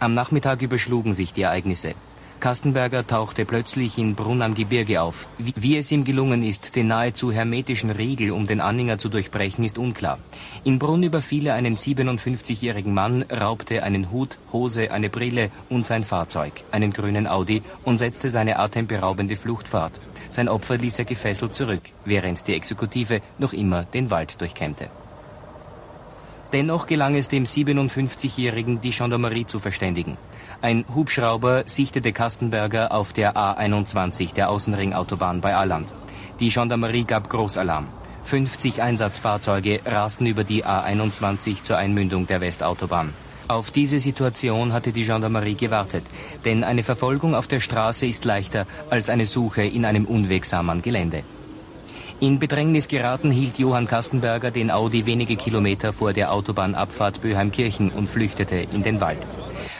Am 0.00 0.14
Nachmittag 0.14 0.62
überschlugen 0.62 1.12
sich 1.12 1.34
die 1.34 1.42
Ereignisse. 1.42 1.94
Kastenberger 2.44 3.06
tauchte 3.06 3.46
plötzlich 3.46 3.96
in 3.96 4.16
Brunn 4.16 4.42
am 4.42 4.52
Gebirge 4.52 5.00
auf. 5.00 5.28
Wie, 5.38 5.78
es 5.78 5.90
ihm 5.90 6.04
gelungen 6.04 6.42
ist, 6.42 6.76
den 6.76 6.88
nahezu 6.88 7.32
hermetischen 7.32 7.88
Riegel 7.88 8.32
um 8.32 8.46
den 8.46 8.60
Anhänger 8.60 8.98
zu 8.98 9.08
durchbrechen, 9.08 9.64
ist 9.64 9.78
unklar. 9.78 10.18
In 10.62 10.78
Brunn 10.78 11.02
überfiel 11.02 11.46
er 11.46 11.54
einen 11.54 11.78
57-jährigen 11.78 12.92
Mann, 12.92 13.22
raubte 13.22 13.82
einen 13.82 14.10
Hut, 14.10 14.36
Hose, 14.52 14.90
eine 14.90 15.08
Brille 15.08 15.50
und 15.70 15.86
sein 15.86 16.04
Fahrzeug, 16.04 16.52
einen 16.70 16.92
grünen 16.92 17.26
Audi, 17.26 17.62
und 17.82 17.96
setzte 17.96 18.28
seine 18.28 18.58
atemberaubende 18.58 19.36
Flucht 19.36 19.66
fort. 19.66 19.98
Sein 20.28 20.50
Opfer 20.50 20.76
ließ 20.76 20.98
er 20.98 21.06
gefesselt 21.06 21.54
zurück, 21.54 21.84
während 22.04 22.46
die 22.46 22.52
Exekutive 22.52 23.22
noch 23.38 23.54
immer 23.54 23.84
den 23.84 24.10
Wald 24.10 24.38
durchkämmte. 24.42 24.90
Dennoch 26.54 26.86
gelang 26.86 27.16
es 27.16 27.26
dem 27.26 27.44
57-Jährigen, 27.44 28.80
die 28.80 28.90
Gendarmerie 28.90 29.44
zu 29.44 29.58
verständigen. 29.58 30.16
Ein 30.62 30.84
Hubschrauber 30.94 31.64
sichtete 31.66 32.12
Kastenberger 32.12 32.92
auf 32.92 33.12
der 33.12 33.36
A21 33.36 34.34
der 34.34 34.50
Außenringautobahn 34.50 35.40
bei 35.40 35.54
Alland. 35.54 35.94
Die 36.40 36.48
Gendarmerie 36.48 37.04
gab 37.04 37.28
Großalarm. 37.28 37.88
50 38.24 38.80
Einsatzfahrzeuge 38.80 39.80
rasten 39.84 40.26
über 40.26 40.44
die 40.44 40.64
A21 40.64 41.62
zur 41.62 41.76
Einmündung 41.76 42.26
der 42.26 42.40
Westautobahn. 42.40 43.12
Auf 43.46 43.70
diese 43.70 44.00
Situation 44.00 44.72
hatte 44.72 44.92
die 44.92 45.04
Gendarmerie 45.04 45.54
gewartet, 45.54 46.04
denn 46.46 46.64
eine 46.64 46.82
Verfolgung 46.82 47.34
auf 47.34 47.46
der 47.46 47.60
Straße 47.60 48.06
ist 48.06 48.24
leichter 48.24 48.66
als 48.88 49.10
eine 49.10 49.26
Suche 49.26 49.62
in 49.62 49.84
einem 49.84 50.06
unwegsamen 50.06 50.80
Gelände. 50.80 51.24
In 52.20 52.38
Bedrängnis 52.38 52.88
geraten 52.88 53.30
hielt 53.30 53.58
Johann 53.58 53.86
Kastenberger 53.86 54.50
den 54.50 54.70
Audi 54.70 55.04
wenige 55.04 55.36
Kilometer 55.36 55.92
vor 55.92 56.14
der 56.14 56.32
Autobahnabfahrt 56.32 57.20
Böheimkirchen 57.20 57.90
und 57.90 58.08
flüchtete 58.08 58.56
in 58.56 58.82
den 58.82 59.02
Wald. 59.02 59.18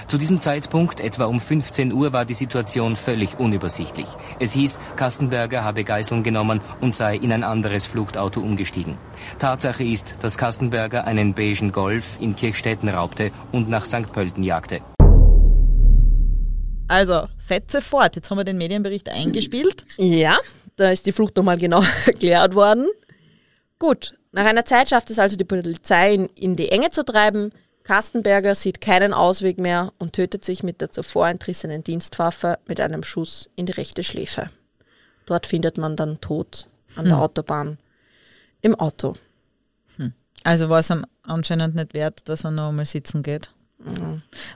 Zu 0.07 0.19
diesem 0.19 0.41
Zeitpunkt, 0.41 1.01
etwa 1.01 1.25
um 1.25 1.41
15 1.41 1.93
Uhr, 1.93 2.13
war 2.13 2.25
die 2.25 2.35
Situation 2.35 2.97
völlig 2.97 3.39
unübersichtlich. 3.39 4.07
Es 4.39 4.53
hieß, 4.53 4.79
Kastenberger 4.97 5.65
habe 5.65 5.85
Geiseln 5.85 6.23
genommen 6.23 6.61
und 6.81 6.95
sei 6.95 7.17
in 7.17 7.33
ein 7.33 7.45
anderes 7.45 7.87
Fluchtauto 7.87 8.41
umgestiegen. 8.41 8.97
Tatsache 9.39 9.85
ist, 9.85 10.17
dass 10.21 10.39
Kastenberger 10.39 11.07
einen 11.07 11.35
beigen 11.35 11.73
Golf 11.73 12.19
in 12.21 12.37
Kirchstetten 12.37 12.89
raubte 12.89 13.31
und 13.53 13.69
nach 13.69 13.85
St. 13.87 14.13
Pölten 14.13 14.43
jagte. 14.43 14.81
Also, 16.87 17.29
Sätze 17.39 17.81
fort. 17.81 18.17
Jetzt 18.17 18.31
haben 18.31 18.39
wir 18.39 18.45
den 18.45 18.59
Medienbericht 18.59 19.09
eingespielt. 19.09 19.85
Ja, 19.97 20.37
da 20.77 20.91
ist 20.91 21.07
die 21.07 21.13
Flucht 21.13 21.37
nochmal 21.37 21.57
genau 21.57 21.83
erklärt 22.07 22.55
worden. 22.55 22.87
Gut, 23.79 24.15
nach 24.33 24.45
einer 24.45 24.65
Zeit 24.65 24.91
schafft 24.91 25.11
es 25.11 25.19
also 25.19 25.37
die 25.37 25.45
Polizei, 25.45 26.15
ihn 26.15 26.29
in 26.35 26.57
die 26.57 26.69
Enge 26.69 26.91
zu 26.91 27.05
treiben. 27.05 27.53
Kastenberger 27.85 28.55
sieht 28.55 28.81
keinen 28.81 29.13
Ausweg 29.13 29.59
mehr 29.59 29.93
und 29.99 30.15
tötet 30.15 30.45
sich 30.45 30.63
mit 30.63 30.81
der 30.81 30.91
zuvor 30.91 31.29
entrissenen 31.29 31.85
Dienstwaffe 31.85 32.59
mit 32.67 32.81
einem 32.81 33.03
Schuss 33.03 33.51
in 33.57 33.67
die 33.67 33.73
rechte 33.73 34.03
Schläfe. 34.03 34.51
Dort 35.27 35.47
findet 35.47 35.79
man 35.79 35.95
dann 35.95 36.21
tot 36.21 36.69
an 36.97 37.07
der 37.07 37.19
Autobahn 37.19 37.79
im 38.63 38.75
Auto. 38.75 39.15
Also 40.45 40.69
war 40.69 40.81
es 40.81 40.91
ihm 40.91 41.07
anscheinend 41.23 41.75
nicht 41.75 41.95
wert, 41.95 42.29
dass 42.29 42.45
er 42.45 42.51
noch 42.51 42.69
einmal 42.69 42.87
sitzen 42.87 43.23
geht. 43.23 43.51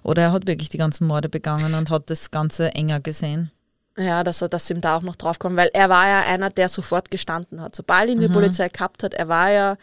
Oder 0.02 0.22
er 0.22 0.32
hat 0.32 0.46
wirklich 0.46 0.68
die 0.68 0.78
ganzen 0.78 1.06
Morde 1.06 1.28
begangen 1.28 1.74
und 1.74 1.90
hat 1.90 2.10
das 2.10 2.30
Ganze 2.30 2.74
enger 2.74 3.00
gesehen. 3.00 3.50
Ja, 3.96 4.22
dass 4.22 4.42
er, 4.42 4.48
dass 4.48 4.70
ihm 4.70 4.80
da 4.80 4.96
auch 4.96 5.02
noch 5.02 5.16
draufkommt, 5.16 5.56
weil 5.56 5.70
er 5.72 5.88
war 5.88 6.06
ja 6.06 6.20
einer, 6.20 6.50
der 6.50 6.68
sofort 6.68 7.10
gestanden 7.10 7.60
hat. 7.60 7.74
Sobald 7.74 8.08
ihn 8.10 8.20
die 8.20 8.28
Polizei 8.28 8.68
gehabt 8.68 9.02
hat, 9.02 9.14
er 9.14 9.28
war 9.28 9.50
ja, 9.50 9.76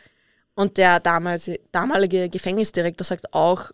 und 0.56 0.78
der 0.78 1.00
damals, 1.00 1.52
damalige 1.72 2.30
Gefängnisdirektor 2.30 3.06
sagt 3.06 3.34
auch, 3.34 3.72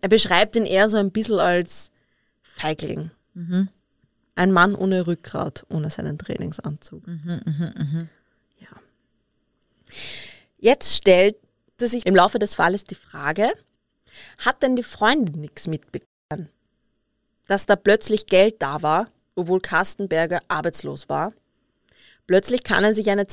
er 0.00 0.08
beschreibt 0.08 0.56
ihn 0.56 0.64
eher 0.64 0.88
so 0.88 0.96
ein 0.96 1.12
bisschen 1.12 1.38
als 1.38 1.90
Feigling. 2.42 3.10
Ein 4.34 4.52
Mann 4.52 4.74
ohne 4.74 5.06
Rückgrat, 5.06 5.66
ohne 5.68 5.90
seinen 5.90 6.18
Trainingsanzug. 6.18 7.02
Ja. 8.58 8.68
Jetzt 10.58 10.94
stellte 10.96 11.38
sich 11.78 12.06
im 12.06 12.16
Laufe 12.16 12.38
des 12.38 12.54
Falles 12.54 12.84
die 12.84 12.94
Frage, 12.94 13.52
hat 14.38 14.62
denn 14.62 14.76
die 14.76 14.82
Freundin 14.82 15.40
nichts 15.40 15.66
mitbekommen? 15.66 16.48
Dass 17.46 17.66
da 17.66 17.76
plötzlich 17.76 18.26
Geld 18.26 18.62
da 18.62 18.82
war, 18.82 19.10
obwohl 19.34 19.60
Kastenberger 19.60 20.40
arbeitslos 20.48 21.08
war. 21.08 21.32
Plötzlich 22.26 22.64
kann 22.64 22.84
er 22.84 22.94
sich 22.94 23.10
eine 23.10 23.26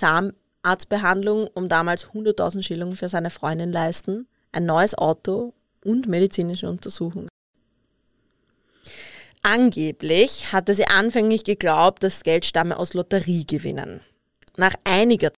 Zahnarztbehandlung 0.64 1.48
um 1.54 1.68
damals 1.68 2.08
100.000 2.08 2.64
Schilling 2.64 2.96
für 2.96 3.10
seine 3.10 3.30
Freundin 3.30 3.72
leisten, 3.72 4.28
ein 4.52 4.66
neues 4.66 4.98
Auto 4.98 5.54
und 5.84 6.08
medizinische 6.08 6.70
Untersuchungen. 6.70 7.28
Angeblich 9.44 10.54
hatte 10.54 10.74
sie 10.74 10.88
anfänglich 10.88 11.44
geglaubt, 11.44 12.02
das 12.04 12.24
Geld 12.24 12.46
stamme 12.46 12.78
aus 12.78 12.94
Lotteriegewinnen. 12.94 14.00
Nach 14.56 14.74
einiger 14.86 15.32
Zeit 15.32 15.38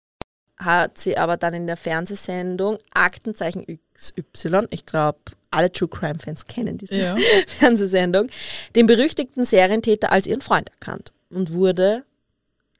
hat 0.59 0.99
sie 0.99 1.17
aber 1.17 1.39
dann 1.39 1.55
in 1.55 1.67
der 1.67 1.79
Fernsehsendung 1.79 2.79
Aktenzeichen 2.93 3.65
XY, 3.95 4.67
ich 4.71 4.85
glaube, 4.85 5.19
alle 5.51 5.73
True 5.73 5.89
Crime 5.89 6.19
Fans 6.19 6.47
kennen 6.47 6.77
diese 6.77 6.97
Ja. 6.97 7.17
Fernsehsendung, 7.47 8.29
den 8.77 8.87
berüchtigten 8.87 9.45
Serientäter 9.45 10.13
als 10.13 10.27
ihren 10.27 10.43
Freund 10.43 10.69
erkannt 10.69 11.13
und 11.31 11.53
wurde 11.53 12.05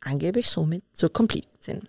angeblich 0.01 0.51
somit 0.51 0.83
zur 0.93 1.11
Komplizin. 1.11 1.89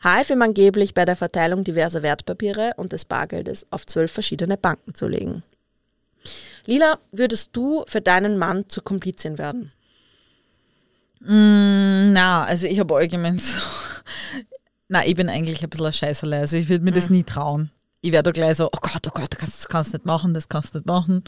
Half 0.00 0.30
ihm 0.30 0.42
angeblich 0.42 0.94
bei 0.94 1.04
der 1.04 1.16
Verteilung 1.16 1.64
diverser 1.64 2.02
Wertpapiere 2.02 2.72
und 2.76 2.92
des 2.92 3.04
Bargeldes 3.04 3.66
auf 3.70 3.86
zwölf 3.86 4.12
verschiedene 4.12 4.56
Banken 4.56 4.94
zu 4.94 5.08
legen. 5.08 5.42
Lila, 6.66 6.98
würdest 7.12 7.50
du 7.52 7.84
für 7.86 8.00
deinen 8.00 8.38
Mann 8.38 8.68
zur 8.68 8.84
Komplizin 8.84 9.38
werden? 9.38 9.72
Mm, 11.20 12.12
Na, 12.12 12.44
also 12.44 12.66
ich 12.66 12.78
habe 12.78 12.94
allgemein 12.94 13.38
so. 13.38 13.58
Na, 14.88 15.06
ich 15.06 15.14
bin 15.14 15.28
eigentlich 15.28 15.62
ein 15.62 15.70
bisschen 15.70 15.86
ein 15.86 15.92
Scheißerle. 15.92 16.38
Also 16.38 16.56
ich 16.56 16.68
würde 16.68 16.84
mir 16.84 16.92
das 16.92 17.10
nie 17.10 17.24
trauen. 17.24 17.70
Ich 18.02 18.12
werde 18.12 18.30
da 18.30 18.32
gleich 18.32 18.56
so, 18.58 18.66
oh 18.66 18.78
Gott, 18.80 19.06
oh 19.06 19.10
Gott, 19.12 19.34
das 19.40 19.66
kannst 19.68 19.92
du 19.92 19.96
nicht 19.96 20.06
machen, 20.06 20.34
das 20.34 20.48
kannst 20.48 20.74
du 20.74 20.78
nicht 20.78 20.86
machen. 20.86 21.24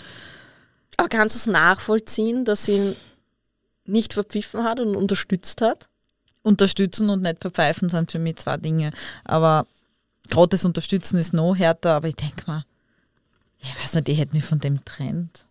Aber 0.96 1.08
kannst 1.08 1.34
du 1.34 1.38
es 1.38 1.46
nachvollziehen, 1.46 2.44
dass 2.44 2.66
sie 2.66 2.72
ihn 2.72 2.96
nicht 3.84 4.14
verpfiffen 4.14 4.64
hat 4.64 4.78
und 4.80 4.94
unterstützt 4.94 5.60
hat? 5.60 5.88
Unterstützen 6.48 7.10
und 7.10 7.22
nicht 7.22 7.40
verpfeifen 7.40 7.90
sind 7.90 8.10
für 8.10 8.18
mich 8.18 8.36
zwei 8.36 8.56
Dinge. 8.56 8.90
Aber 9.24 9.66
gerade 10.28 10.48
das 10.48 10.64
Unterstützen 10.64 11.18
ist 11.18 11.32
noch 11.32 11.54
härter, 11.54 11.94
aber 11.94 12.08
ich 12.08 12.16
denke 12.16 12.42
mal, 12.46 12.64
ich 13.60 13.74
weiß 13.82 13.94
nicht, 13.94 14.08
ich 14.08 14.18
hätte 14.18 14.34
mich 14.34 14.44
von 14.44 14.60
dem 14.60 14.84
trennt. 14.84 15.44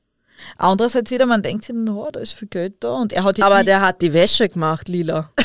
Andererseits 0.57 1.09
wieder, 1.11 1.25
man 1.25 1.41
denkt 1.41 1.65
sich, 1.65 1.75
oh, 1.75 2.09
da 2.11 2.19
ist 2.19 2.33
viel 2.33 2.47
Geld 2.47 2.75
da 2.81 2.93
und 2.93 3.11
er 3.11 3.23
hat 3.23 3.41
Aber 3.41 3.63
der 3.63 3.81
hat 3.81 4.01
die 4.01 4.13
Wäsche 4.13 4.47
gemacht, 4.49 4.87
Lila. 4.87 5.29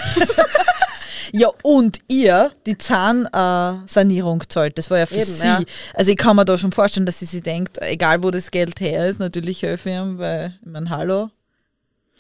Ja, 1.35 1.49
und 1.63 1.99
ihr 2.09 2.51
die 2.67 2.77
Zahnsanierung 2.77 4.43
zahlt. 4.49 4.77
Das 4.77 4.91
war 4.91 4.99
ja 4.99 5.07
für 5.07 5.15
Eben, 5.15 5.25
sie. 5.25 5.47
ja. 5.47 5.63
Also 5.95 6.11
ich 6.11 6.19
kann 6.19 6.37
mir 6.37 6.45
da 6.45 6.59
schon 6.59 6.73
vorstellen, 6.73 7.07
dass 7.07 7.21
sie 7.21 7.25
sich 7.25 7.43
denkt, 7.43 7.79
egal 7.81 8.23
wo 8.23 8.31
das 8.31 8.51
Geld 8.51 8.81
her 8.81 9.09
ist, 9.09 9.19
natürlich 9.19 9.63
helfe 9.63 9.89
ich 9.89 9.97
ihm, 9.97 10.19
weil, 10.19 10.59
ich 10.61 10.71
meine, 10.71 10.91
hallo, 10.91 11.31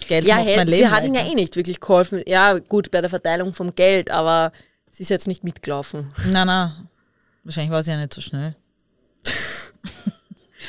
Geld 0.08 0.24
Ja, 0.24 0.40
Leben 0.40 0.68
sie 0.68 0.88
hat 0.88 1.04
ihn 1.04 1.14
ja 1.14 1.24
eh 1.24 1.34
nicht 1.34 1.56
wirklich 1.56 1.80
geholfen. 1.80 2.22
Ja, 2.26 2.58
gut, 2.58 2.90
bei 2.90 3.00
der 3.00 3.10
Verteilung 3.10 3.52
vom 3.54 3.74
Geld, 3.74 4.10
aber 4.10 4.52
sie 4.90 5.02
ist 5.02 5.08
jetzt 5.08 5.26
nicht 5.26 5.44
mitgelaufen. 5.44 6.12
Nein, 6.30 6.46
nein, 6.46 6.88
wahrscheinlich 7.44 7.72
war 7.72 7.82
sie 7.82 7.90
ja 7.90 7.96
nicht 7.96 8.14
so 8.14 8.20
schnell. 8.20 8.56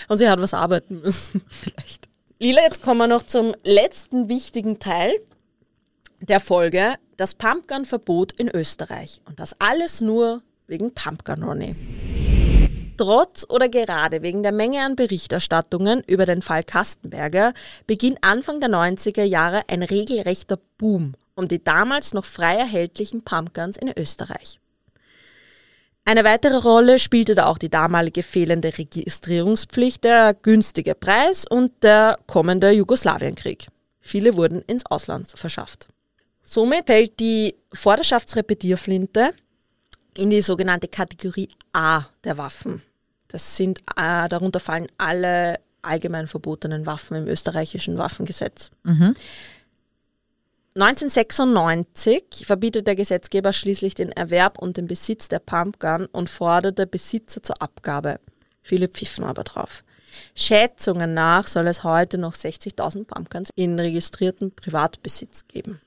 Und 0.08 0.18
sie 0.18 0.30
hat 0.30 0.40
was 0.40 0.54
arbeiten 0.54 1.02
müssen. 1.02 1.42
Vielleicht. 1.48 2.10
Lila, 2.40 2.62
jetzt 2.62 2.82
kommen 2.82 3.00
wir 3.00 3.08
noch 3.08 3.24
zum 3.24 3.56
letzten 3.64 4.28
wichtigen 4.28 4.80
Teil 4.80 5.14
der 6.20 6.40
Folge, 6.40 6.96
das 7.18 7.36
Pumpgun-Verbot 7.36 8.34
in 8.34 8.50
Österreich. 8.50 9.22
Und 9.26 9.40
das 9.40 9.60
alles 9.60 10.02
nur 10.02 10.42
wegen 10.68 10.94
Pumpgun 10.94 11.44
Ronny. 11.44 11.76
Trotz 12.98 13.46
oder 13.50 13.70
gerade 13.70 14.22
wegen 14.22 14.44
der 14.44 14.52
Menge 14.52 14.82
an 14.86 14.96
Berichterstattungen 14.96 16.04
über 16.06 16.26
den 16.26 16.42
Fall 16.42 16.64
Kastenberger 16.64 17.54
beginnt 17.88 18.20
Anfang 18.22 18.60
der 18.60 18.70
90er 18.70 19.24
Jahre 19.24 19.64
ein 19.70 19.84
regelrechter 19.84 20.60
Boom 20.78 21.16
um 21.36 21.48
die 21.48 21.64
damals 21.64 22.14
noch 22.14 22.26
frei 22.26 22.56
erhältlichen 22.58 23.24
Pumpguns 23.24 23.78
in 23.78 23.92
Österreich. 23.98 24.60
Eine 26.06 26.26
weitere 26.26 26.58
Rolle 26.58 27.00
spielte 27.00 27.34
da 27.34 27.48
auch 27.48 27.58
die 27.58 27.70
damalige 27.70 28.24
fehlende 28.24 28.78
Registrierungspflicht, 28.78 30.04
der 30.04 30.34
günstige 30.34 30.96
Preis 30.96 31.46
und 31.50 31.72
der 31.82 32.20
kommende 32.28 32.72
Jugoslawienkrieg. 32.72 33.68
Viele 34.02 34.36
wurden 34.36 34.62
ins 34.64 34.86
Ausland 34.86 35.30
verschafft. 35.30 35.88
Somit 36.44 36.88
fällt 36.88 37.22
die 37.22 37.56
Vorderschaftsrepetierflinte 37.72 39.34
in 40.18 40.30
die 40.30 40.42
sogenannte 40.42 40.88
Kategorie 40.88 41.50
A 41.74 42.06
der 42.24 42.38
Waffen. 42.38 42.82
Das 43.28 43.58
sind, 43.58 43.80
äh, 43.98 44.28
darunter 44.30 44.60
fallen 44.60 44.88
alle 44.98 45.60
allgemein 45.82 46.28
verbotenen 46.28 46.86
Waffen 46.86 47.18
im 47.18 47.28
österreichischen 47.28 47.98
Waffengesetz. 47.98 48.72
1996 50.76 52.46
verbietet 52.46 52.88
der 52.88 52.96
Gesetzgeber 52.96 53.54
schließlich 53.54 53.96
den 53.96 54.12
Erwerb 54.12 54.58
und 54.60 54.78
den 54.78 54.88
Besitz 54.88 55.28
der 55.28 55.40
Pumpgun 55.40 56.08
und 56.08 56.30
forderte 56.30 56.88
Besitzer 56.88 57.44
zur 57.44 57.62
Abgabe. 57.62 58.20
Viele 58.62 58.88
pfiffen 58.88 59.24
aber 59.24 59.44
drauf. 59.44 59.84
Schätzungen 60.36 61.14
nach 61.14 61.48
soll 61.48 61.68
es 61.68 61.84
heute 61.84 62.18
noch 62.18 62.34
60.000 62.34 63.06
Pumpguns 63.06 63.50
in 63.56 63.80
registrierten 63.80 64.52
Privatbesitz 64.56 65.48
geben. 65.48 65.82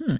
Ja. 0.00 0.14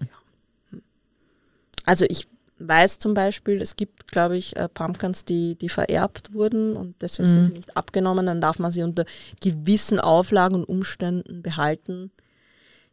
Also 1.86 2.06
ich 2.08 2.26
weiß 2.58 2.98
zum 2.98 3.14
Beispiel, 3.14 3.60
es 3.60 3.76
gibt, 3.76 4.08
glaube 4.08 4.36
ich, 4.36 4.56
äh, 4.56 4.68
Pumpguns, 4.68 5.24
die, 5.24 5.56
die 5.56 5.68
vererbt 5.68 6.32
wurden 6.32 6.76
und 6.76 6.94
deswegen 7.02 7.28
sind 7.28 7.44
sie 7.46 7.52
nicht 7.52 7.76
abgenommen. 7.76 8.26
Dann 8.26 8.40
darf 8.40 8.58
man 8.58 8.70
sie 8.72 8.82
unter 8.82 9.04
gewissen 9.40 9.98
Auflagen 10.00 10.54
und 10.56 10.64
Umständen 10.64 11.42
behalten. 11.42 12.10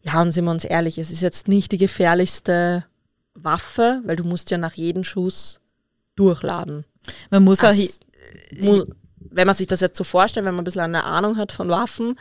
Ja, 0.02 0.22
und 0.22 0.32
sind 0.32 0.46
wir 0.46 0.52
uns 0.52 0.66
ehrlich, 0.66 0.98
es 0.98 1.12
ist 1.12 1.22
jetzt 1.22 1.48
nicht 1.48 1.72
die 1.72 1.78
gefährlichste 1.78 2.86
Waffe, 3.36 4.02
weil 4.06 4.16
du 4.16 4.24
musst 4.24 4.50
ja 4.52 4.58
nach 4.58 4.74
jedem 4.74 5.04
Schuss 5.04 5.60
durchladen. 6.16 6.86
Man 7.30 7.44
muss 7.44 7.60
auch, 7.64 7.70
hi- 7.70 7.92
mu- 8.60 8.86
wenn 9.20 9.46
man 9.48 9.56
sich 9.56 9.68
das 9.68 9.80
jetzt 9.80 9.98
so 9.98 10.04
vorstellt, 10.04 10.46
wenn 10.46 10.56
man 10.56 10.64
ein 10.64 10.66
bisschen 10.66 10.82
eine 10.82 11.04
Ahnung 11.04 11.38
hat 11.38 11.52
von 11.52 11.70
Waffen, 11.70 12.18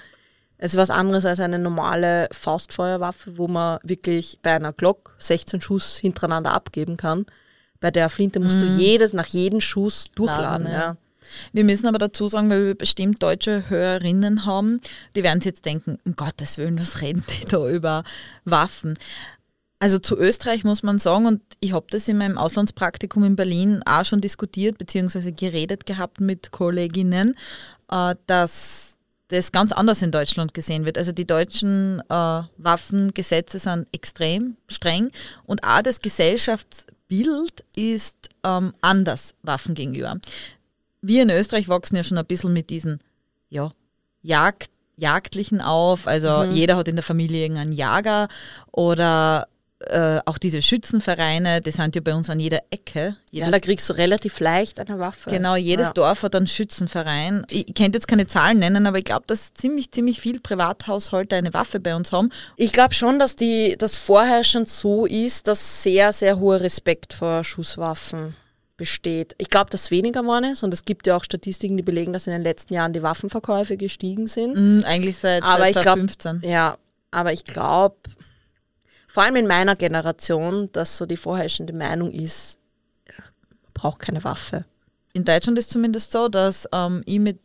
es 0.63 0.73
ist 0.73 0.77
was 0.77 0.91
anderes 0.91 1.25
als 1.25 1.41
eine 1.41 1.59
normale 1.59 2.29
Faustfeuerwaffe, 2.33 3.39
wo 3.39 3.49
man 3.49 3.79
wirklich 3.83 4.39
bei 4.43 4.53
einer 4.53 4.75
Glock 4.75 5.15
16 5.19 5.63
Schuss 5.63 5.97
hintereinander 5.97 6.53
abgeben 6.53 6.99
kann. 6.99 7.25
Bei 7.81 7.91
der 7.91 8.11
Flinte 8.11 8.41
musst 8.41 8.61
du 8.61 8.67
jedes, 8.67 9.15
nach 9.15 9.27
jedem 9.27 9.61
Schuss 9.61 10.11
durchladen. 10.15 10.67
Laden, 10.67 10.67
ja. 10.67 10.81
ja. 10.81 10.97
Wir 11.55 11.65
müssen 11.65 11.87
aber 11.87 11.97
dazu 11.97 12.29
sagen, 12.29 12.51
weil 12.51 12.67
wir 12.67 12.75
bestimmt 12.75 13.23
deutsche 13.23 13.71
Hörerinnen 13.71 14.45
haben, 14.45 14.83
die 15.17 15.23
werden 15.23 15.41
sich 15.41 15.53
jetzt 15.53 15.65
denken, 15.65 15.99
um 16.05 16.15
Gottes 16.15 16.59
Willen, 16.59 16.79
was 16.79 17.01
reden 17.01 17.25
die 17.31 17.47
da 17.47 17.67
über 17.67 18.05
Waffen? 18.45 18.99
Also 19.79 19.99
zu 19.99 20.19
Österreich 20.19 20.63
muss 20.65 20.83
man 20.83 20.99
sagen, 20.99 21.25
und 21.25 21.41
ich 21.61 21.73
habe 21.73 21.87
das 21.89 22.07
in 22.07 22.19
meinem 22.19 22.37
Auslandspraktikum 22.37 23.25
in 23.25 23.37
Berlin 23.37 23.81
auch 23.87 24.05
schon 24.05 24.21
diskutiert, 24.21 24.77
beziehungsweise 24.77 25.33
geredet 25.33 25.87
gehabt 25.87 26.21
mit 26.21 26.51
Kolleginnen, 26.51 27.35
äh, 27.91 28.15
dass 28.27 28.90
das 29.31 29.53
ganz 29.53 29.73
anders 29.73 30.03
in 30.03 30.11
Deutschland 30.11 30.55
gesehen 30.55 30.85
wird. 30.85 30.99
Also 30.99 31.13
die 31.13 31.27
deutschen 31.27 32.01
äh, 32.09 32.43
Waffengesetze 32.57 33.59
sind 33.59 33.89
extrem 33.93 34.57
streng 34.69 35.11
und 35.45 35.65
auch 35.65 35.83
das 35.83 36.01
Gesellschaftsbild 36.01 37.65
ist 37.77 38.29
ähm, 38.45 38.75
anders 38.81 39.35
Waffen 39.43 39.75
gegenüber. 39.75 40.19
Wir 41.01 41.23
in 41.23 41.31
Österreich 41.31 41.69
wachsen 41.69 41.97
ja 41.97 42.05
schon 42.05 42.19
ein 42.19 42.27
bisschen 42.27 42.53
mit 42.53 42.71
diesen 42.71 42.99
ja, 43.49 43.73
Jagd, 44.23 44.71
Jagdlichen 44.97 45.61
auf. 45.61 46.07
Also 46.07 46.45
jeder 46.45 46.77
hat 46.77 46.89
in 46.89 46.97
der 46.97 47.03
Familie 47.03 47.43
irgendeinen 47.43 47.73
Jager 47.73 48.29
oder 48.71 49.49
äh, 49.87 50.21
auch 50.27 50.37
diese 50.37 50.61
Schützenvereine, 50.61 51.63
die 51.63 51.71
sind 51.71 51.95
ja 51.95 52.03
bei 52.03 52.15
uns 52.15 52.29
an 52.29 52.39
jeder 52.39 52.61
Ecke. 52.71 53.17
Ja, 53.33 53.47
Jedes 53.47 53.51
da 53.53 53.59
kriegst 53.61 53.89
du 53.89 53.95
relativ 53.95 54.39
leicht 54.39 54.79
eine 54.79 54.99
Waffe. 54.99 55.31
Genau, 55.31 55.57
jedes 55.57 55.89
ja. 55.89 55.93
Dorf 55.95 56.23
hat 56.23 56.35
einen 56.35 56.47
Schützenverein. 56.47 57.47
Ich 57.49 57.73
könnte 57.75 57.97
jetzt 57.97 58.07
keine 58.07 58.27
Zahlen 58.27 58.59
nennen, 58.59 58.87
aber 58.87 58.99
ich 58.99 59.05
glaube, 59.05 59.25
dass 59.27 59.55
ziemlich, 59.55 59.91
ziemlich 59.91 60.21
viel 60.21 60.39
Privathaushalte 60.39 61.35
eine 61.35 61.55
Waffe 61.55 61.81
bei 61.81 61.97
uns 61.97 62.13
haben. 62.13 62.29
Ich 62.57 62.73
glaube 62.73 62.93
schon, 62.93 63.19
dass 63.19 63.37
die, 63.37 63.77
das 63.79 63.97
vorherrschend 63.97 64.69
so 64.69 65.07
ist, 65.07 65.49
dass 65.49 65.83
sehr, 65.83 66.13
sehr 66.13 66.39
hoher 66.39 66.61
Respekt 66.61 67.15
vor 67.15 67.43
Schusswaffen 67.43 68.37
besteht. 68.77 69.35
Ich 69.39 69.49
glaube, 69.49 69.71
dass 69.71 69.91
weniger 69.91 70.23
geworden 70.23 70.53
ist 70.53 70.63
und 70.63 70.75
es 70.75 70.85
gibt 70.85 71.07
ja 71.07 71.17
auch 71.17 71.25
Statistiken, 71.25 71.77
die 71.79 71.83
belegen, 71.83 72.13
dass 72.13 72.27
in 72.27 72.33
den 72.35 72.43
letzten 72.43 72.75
Jahren 72.75 72.93
die 72.93 73.03
Waffenverkäufe 73.03 73.77
gestiegen 73.79 74.27
sind. 74.27 74.57
Mhm, 74.57 74.85
eigentlich 74.85 75.19
seit, 75.19 75.43
Aber 75.43 75.59
seit 75.59 75.69
ich 75.77 75.83
glaub- 75.83 75.97
2015. 75.97 76.43
Ja, 76.51 76.77
aber 77.11 77.33
ich 77.33 77.45
glaube, 77.45 77.97
vor 79.11 79.25
allem 79.25 79.35
in 79.35 79.49
meiner 79.49 79.75
Generation, 79.75 80.71
dass 80.71 80.97
so 80.97 81.05
die 81.05 81.17
vorherrschende 81.17 81.73
Meinung 81.73 82.13
ist, 82.13 82.61
man 83.09 83.73
braucht 83.75 83.99
keine 83.99 84.23
Waffe. 84.23 84.65
In 85.15 85.25
Deutschland 85.25 85.59
ist 85.59 85.71
zumindest 85.71 86.13
so, 86.13 86.29
dass 86.29 86.69
ähm, 86.73 87.03
ich 87.07 87.19
mit, 87.19 87.39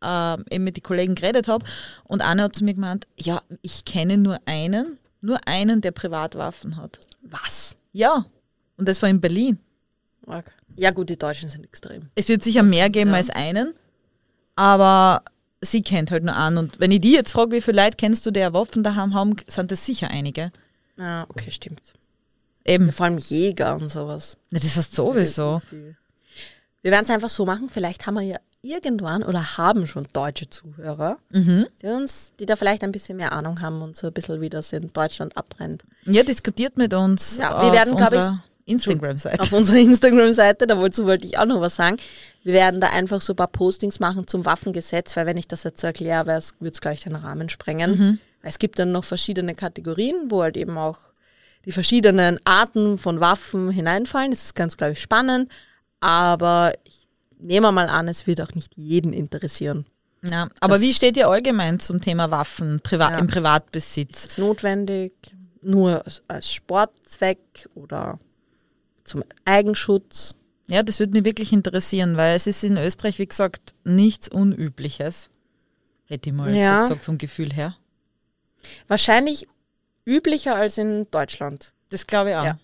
ähm, 0.00 0.44
eben 0.48 0.62
mit 0.62 0.76
den 0.76 0.84
Kollegen 0.84 1.16
geredet 1.16 1.48
habe 1.48 1.66
und 2.04 2.22
einer 2.22 2.44
hat 2.44 2.54
zu 2.54 2.62
mir 2.62 2.74
gemeint, 2.74 3.08
ja, 3.16 3.42
ich 3.62 3.84
kenne 3.84 4.16
nur 4.16 4.38
einen, 4.46 4.96
nur 5.20 5.40
einen, 5.48 5.80
der 5.80 5.90
Privatwaffen 5.90 6.76
hat. 6.76 7.00
Was? 7.22 7.74
Ja, 7.92 8.24
und 8.76 8.86
das 8.86 9.02
war 9.02 9.08
in 9.08 9.20
Berlin. 9.20 9.58
Ja 10.76 10.92
gut, 10.92 11.08
die 11.08 11.18
Deutschen 11.18 11.48
sind 11.48 11.64
extrem. 11.64 12.10
Es 12.14 12.28
wird 12.28 12.44
sicher 12.44 12.62
mehr 12.62 12.90
geben 12.90 13.10
ja. 13.10 13.16
als 13.16 13.30
einen, 13.30 13.74
aber 14.54 15.24
sie 15.60 15.82
kennt 15.82 16.12
halt 16.12 16.22
nur 16.22 16.36
einen. 16.36 16.58
Und 16.58 16.78
wenn 16.78 16.92
ich 16.92 17.00
die 17.00 17.14
jetzt 17.14 17.32
frage, 17.32 17.56
wie 17.56 17.60
viele 17.60 17.82
Leute 17.82 17.96
kennst 17.96 18.24
du, 18.24 18.30
die 18.30 18.40
eine 18.40 18.54
Waffen 18.54 18.84
daheim 18.84 19.14
haben, 19.14 19.34
sind 19.48 19.72
das 19.72 19.84
sicher 19.84 20.10
einige. 20.12 20.52
Ja, 20.98 21.24
okay, 21.28 21.50
stimmt. 21.50 21.94
Eben. 22.64 22.92
Vor 22.92 23.06
allem 23.06 23.18
Jäger 23.18 23.76
und 23.76 23.88
sowas. 23.88 24.36
Na, 24.50 24.58
das 24.58 24.76
heißt 24.76 24.94
sowieso. 24.94 25.60
Viel. 25.60 25.96
Wir 26.82 26.90
werden 26.90 27.04
es 27.04 27.10
einfach 27.10 27.30
so 27.30 27.44
machen, 27.46 27.68
vielleicht 27.70 28.06
haben 28.06 28.14
wir 28.14 28.22
ja 28.22 28.36
irgendwann 28.62 29.22
oder 29.22 29.56
haben 29.56 29.86
schon 29.86 30.06
deutsche 30.12 30.50
Zuhörer, 30.50 31.18
Mhm. 31.30 31.66
die 31.80 31.86
uns, 31.86 32.32
die 32.38 32.46
da 32.46 32.56
vielleicht 32.56 32.82
ein 32.82 32.92
bisschen 32.92 33.16
mehr 33.16 33.32
Ahnung 33.32 33.60
haben 33.60 33.82
und 33.82 33.96
so 33.96 34.08
ein 34.08 34.12
bisschen 34.12 34.40
wie 34.40 34.50
das 34.50 34.72
in 34.72 34.92
Deutschland 34.92 35.36
abbrennt. 35.36 35.82
Ja, 36.04 36.22
diskutiert 36.22 36.76
mit 36.76 36.92
uns. 36.92 37.38
Ja, 37.38 37.62
wir 37.62 37.72
werden, 37.72 37.94
auf 37.94 37.98
glaub 37.98 38.12
ich, 38.12 38.18
unserer 38.18 38.42
Instagram-Seite. 38.66 39.40
Auf 39.40 39.52
unserer 39.52 39.76
Instagram-Seite, 39.76 40.66
dazu 40.66 41.04
wollte 41.06 41.26
ich 41.26 41.38
auch 41.38 41.46
noch 41.46 41.60
was 41.60 41.76
sagen. 41.76 41.96
Wir 42.42 42.52
werden 42.52 42.80
da 42.80 42.88
einfach 42.90 43.20
so 43.20 43.32
ein 43.32 43.36
paar 43.36 43.48
Postings 43.48 44.00
machen 44.00 44.26
zum 44.26 44.44
Waffengesetz, 44.44 45.16
weil 45.16 45.26
wenn 45.26 45.36
ich 45.36 45.48
das 45.48 45.62
jetzt 45.62 45.80
so 45.80 45.86
erkläre, 45.86 46.26
würde 46.26 46.70
es 46.72 46.80
gleich 46.80 47.00
den 47.02 47.14
Rahmen 47.16 47.48
sprengen. 47.48 48.20
Es 48.42 48.58
gibt 48.58 48.78
dann 48.78 48.92
noch 48.92 49.04
verschiedene 49.04 49.54
Kategorien, 49.54 50.30
wo 50.30 50.42
halt 50.42 50.56
eben 50.56 50.76
auch 50.78 50.98
die 51.64 51.72
verschiedenen 51.72 52.38
Arten 52.44 52.98
von 52.98 53.20
Waffen 53.20 53.70
hineinfallen. 53.70 54.30
Das 54.30 54.44
ist 54.44 54.54
ganz, 54.54 54.76
glaube 54.76 54.92
ich, 54.92 55.00
spannend. 55.02 55.50
Aber 56.00 56.72
ich 56.84 57.08
nehme 57.38 57.70
mal 57.72 57.88
an, 57.88 58.08
es 58.08 58.26
wird 58.26 58.40
auch 58.40 58.54
nicht 58.54 58.76
jeden 58.76 59.12
interessieren. 59.12 59.86
Ja, 60.22 60.48
aber 60.60 60.74
Das- 60.74 60.82
wie 60.82 60.94
steht 60.94 61.16
ihr 61.16 61.28
allgemein 61.28 61.78
zum 61.80 62.00
Thema 62.00 62.30
Waffen 62.30 62.80
priva 62.80 63.10
Ja. 63.12 63.18
im 63.18 63.26
Privatbesitz? 63.26 64.24
Ist 64.24 64.30
es 64.32 64.38
notwendig? 64.38 65.12
Nur 65.62 66.04
als- 66.04 66.22
als 66.28 66.52
Sportzweck 66.52 67.68
oder 67.74 68.18
zum 69.04 69.24
Eigenschutz? 69.44 70.34
Ja, 70.68 70.82
das 70.82 70.98
würde 71.00 71.12
mich 71.14 71.24
wirklich 71.24 71.52
interessieren, 71.52 72.16
weil 72.16 72.36
es 72.36 72.46
ist 72.46 72.62
in 72.62 72.76
Österreich, 72.76 73.18
wie 73.18 73.26
gesagt, 73.26 73.74
nichts 73.84 74.28
Unübliches. 74.28 75.28
Hätte 76.06 76.30
ich 76.30 76.34
mal 76.34 76.54
Ja. 76.54 76.80
so 76.82 76.88
gesagt 76.88 77.04
vom 77.04 77.18
Gefühl 77.18 77.52
her. 77.52 77.76
Wahrscheinlich 78.86 79.46
üblicher 80.06 80.54
als 80.56 80.78
in 80.78 81.06
Deutschland. 81.10 81.72
Das 81.90 82.06
glaube 82.06 82.30
ich 82.30 82.36
auch. 82.36 82.44
Ja. 82.44 82.58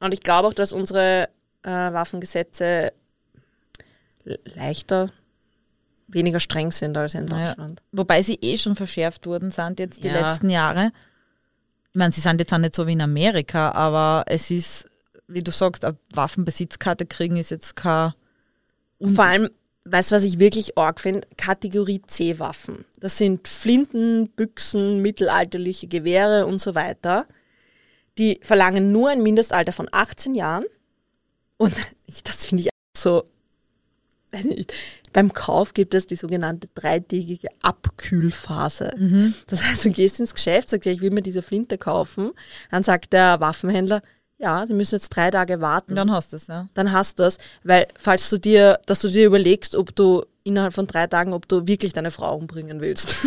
Und 0.00 0.12
ich 0.14 0.20
glaube 0.20 0.48
auch, 0.48 0.54
dass 0.54 0.72
unsere 0.72 1.28
äh, 1.62 1.68
Waffengesetze 1.70 2.92
le- 4.24 4.38
leichter, 4.44 5.10
weniger 6.08 6.40
streng 6.40 6.70
sind 6.72 6.96
als 6.96 7.14
in. 7.14 7.26
Deutschland. 7.26 7.82
Wobei 7.92 8.22
sie 8.22 8.38
eh 8.40 8.56
schon 8.58 8.76
verschärft 8.76 9.26
worden 9.26 9.50
sind 9.50 9.78
jetzt 9.78 10.02
die 10.02 10.08
Ja. 10.08 10.26
letzten 10.28 10.50
Jahre. 10.50 10.90
Ich 11.92 11.96
meine, 11.96 12.12
sie 12.12 12.20
sind 12.20 12.40
jetzt 12.40 12.52
auch 12.52 12.58
nicht 12.58 12.74
so 12.74 12.86
wie 12.86 12.92
in 12.92 13.00
Amerika, 13.00 13.72
aber 13.72 14.24
es 14.26 14.50
ist, 14.50 14.88
wie 15.28 15.42
du 15.42 15.50
sagst, 15.52 15.84
eine 15.84 15.96
Waffenbesitzkarte 16.12 17.06
kriegen 17.06 17.36
ist 17.36 17.50
jetzt 17.50 17.76
kein. 17.76 18.12
Vor 19.00 19.24
allem, 19.24 19.50
weißt 19.84 20.10
du, 20.10 20.16
was 20.16 20.24
ich 20.24 20.38
wirklich 20.38 20.76
arg 20.76 21.00
finde? 21.00 21.26
Kategorie 21.36 22.02
C-Waffen. 22.06 22.84
Das 22.98 23.18
sind 23.18 23.48
Flinten, 23.48 24.28
Büchsen, 24.28 25.00
mittelalterliche 25.00 25.88
Gewehre 25.88 26.46
und 26.46 26.60
so 26.60 26.74
weiter. 26.74 27.26
Die 28.18 28.40
verlangen 28.42 28.92
nur 28.92 29.10
ein 29.10 29.22
Mindestalter 29.22 29.72
von 29.72 29.88
18 29.90 30.34
Jahren. 30.34 30.64
Und 31.56 31.74
das 32.24 32.46
finde 32.46 32.64
ich 32.64 32.70
so. 32.96 33.24
Beim 35.12 35.32
Kauf 35.32 35.74
gibt 35.74 35.92
es 35.94 36.06
die 36.06 36.14
sogenannte 36.14 36.68
dreitägige 36.72 37.48
Abkühlphase. 37.62 38.92
Das 39.48 39.64
heißt, 39.64 39.84
du 39.86 39.90
gehst 39.90 40.20
ins 40.20 40.34
Geschäft, 40.34 40.68
sagst, 40.68 40.86
ich 40.86 41.00
will 41.00 41.10
mir 41.10 41.22
diese 41.22 41.42
Flinte 41.42 41.78
kaufen. 41.78 42.30
Dann 42.70 42.84
sagt 42.84 43.12
der 43.12 43.40
Waffenhändler, 43.40 44.02
ja, 44.40 44.66
Sie 44.66 44.74
müssen 44.74 44.94
jetzt 44.94 45.10
drei 45.10 45.30
Tage 45.30 45.60
warten 45.60 45.94
dann 45.94 46.10
hast 46.10 46.32
du 46.32 46.36
es, 46.36 46.46
ja. 46.46 46.66
dann 46.74 46.92
hast 46.92 47.18
du 47.18 47.24
das, 47.24 47.36
weil 47.62 47.86
falls 47.98 48.28
du 48.30 48.38
dir, 48.38 48.80
dass 48.86 49.00
du 49.00 49.08
dir 49.08 49.26
überlegst, 49.26 49.74
ob 49.76 49.94
du 49.94 50.24
innerhalb 50.44 50.72
von 50.72 50.86
drei 50.86 51.06
Tagen, 51.06 51.34
ob 51.34 51.46
du 51.46 51.66
wirklich 51.66 51.92
deine 51.92 52.10
Frau 52.10 52.34
umbringen 52.36 52.80
willst. 52.80 53.14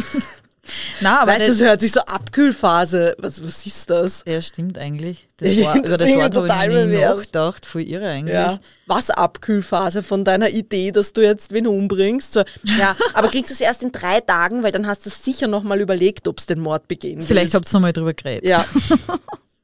Nein, 1.01 1.13
aber 1.13 1.31
weißt 1.33 1.41
du, 1.41 1.47
das, 1.47 1.57
das 1.57 1.67
hört 1.67 1.81
sich 1.81 1.91
so 1.91 1.99
Abkühlphase. 1.99 3.15
Was, 3.17 3.43
was 3.43 3.65
ist 3.65 3.89
das? 3.89 4.23
ja, 4.25 4.41
stimmt 4.41 4.77
eigentlich. 4.77 5.27
Das 5.37 5.61
war, 5.61 5.73
find 5.73 5.87
über 5.87 5.97
das 5.97 6.07
das 6.07 6.17
Wort 6.17 6.51
habe 6.51 6.81
ich 6.81 6.87
nie 6.87 7.01
nachgedacht. 7.01 7.65
Voll 7.65 7.81
irre 7.81 8.07
eigentlich. 8.07 8.33
Ja. 8.33 8.59
Was 8.87 9.09
Abkühlphase 9.09 10.01
von 10.01 10.23
deiner 10.23 10.49
Idee, 10.49 10.91
dass 10.91 11.11
du 11.11 11.21
jetzt 11.21 11.51
wen 11.51 11.67
umbringst? 11.67 12.31
So, 12.31 12.43
ja, 12.63 12.95
aber 13.13 13.27
kriegst 13.27 13.51
du 13.51 13.55
es 13.55 13.59
erst 13.59 13.83
in 13.83 13.91
drei 13.91 14.21
Tagen, 14.21 14.63
weil 14.63 14.71
dann 14.71 14.87
hast 14.87 15.05
du 15.05 15.09
sicher 15.09 15.47
nochmal 15.47 15.81
überlegt, 15.81 16.29
ob 16.29 16.39
es 16.39 16.45
den 16.45 16.61
Mord 16.61 16.87
begehen 16.87 17.21
Vielleicht 17.21 17.53
willst. 17.53 17.55
habt 17.55 17.67
ihr 17.67 17.73
nochmal 17.73 17.91
drüber 17.91 18.13
geredet. 18.13 18.49
Ja. 18.49 18.65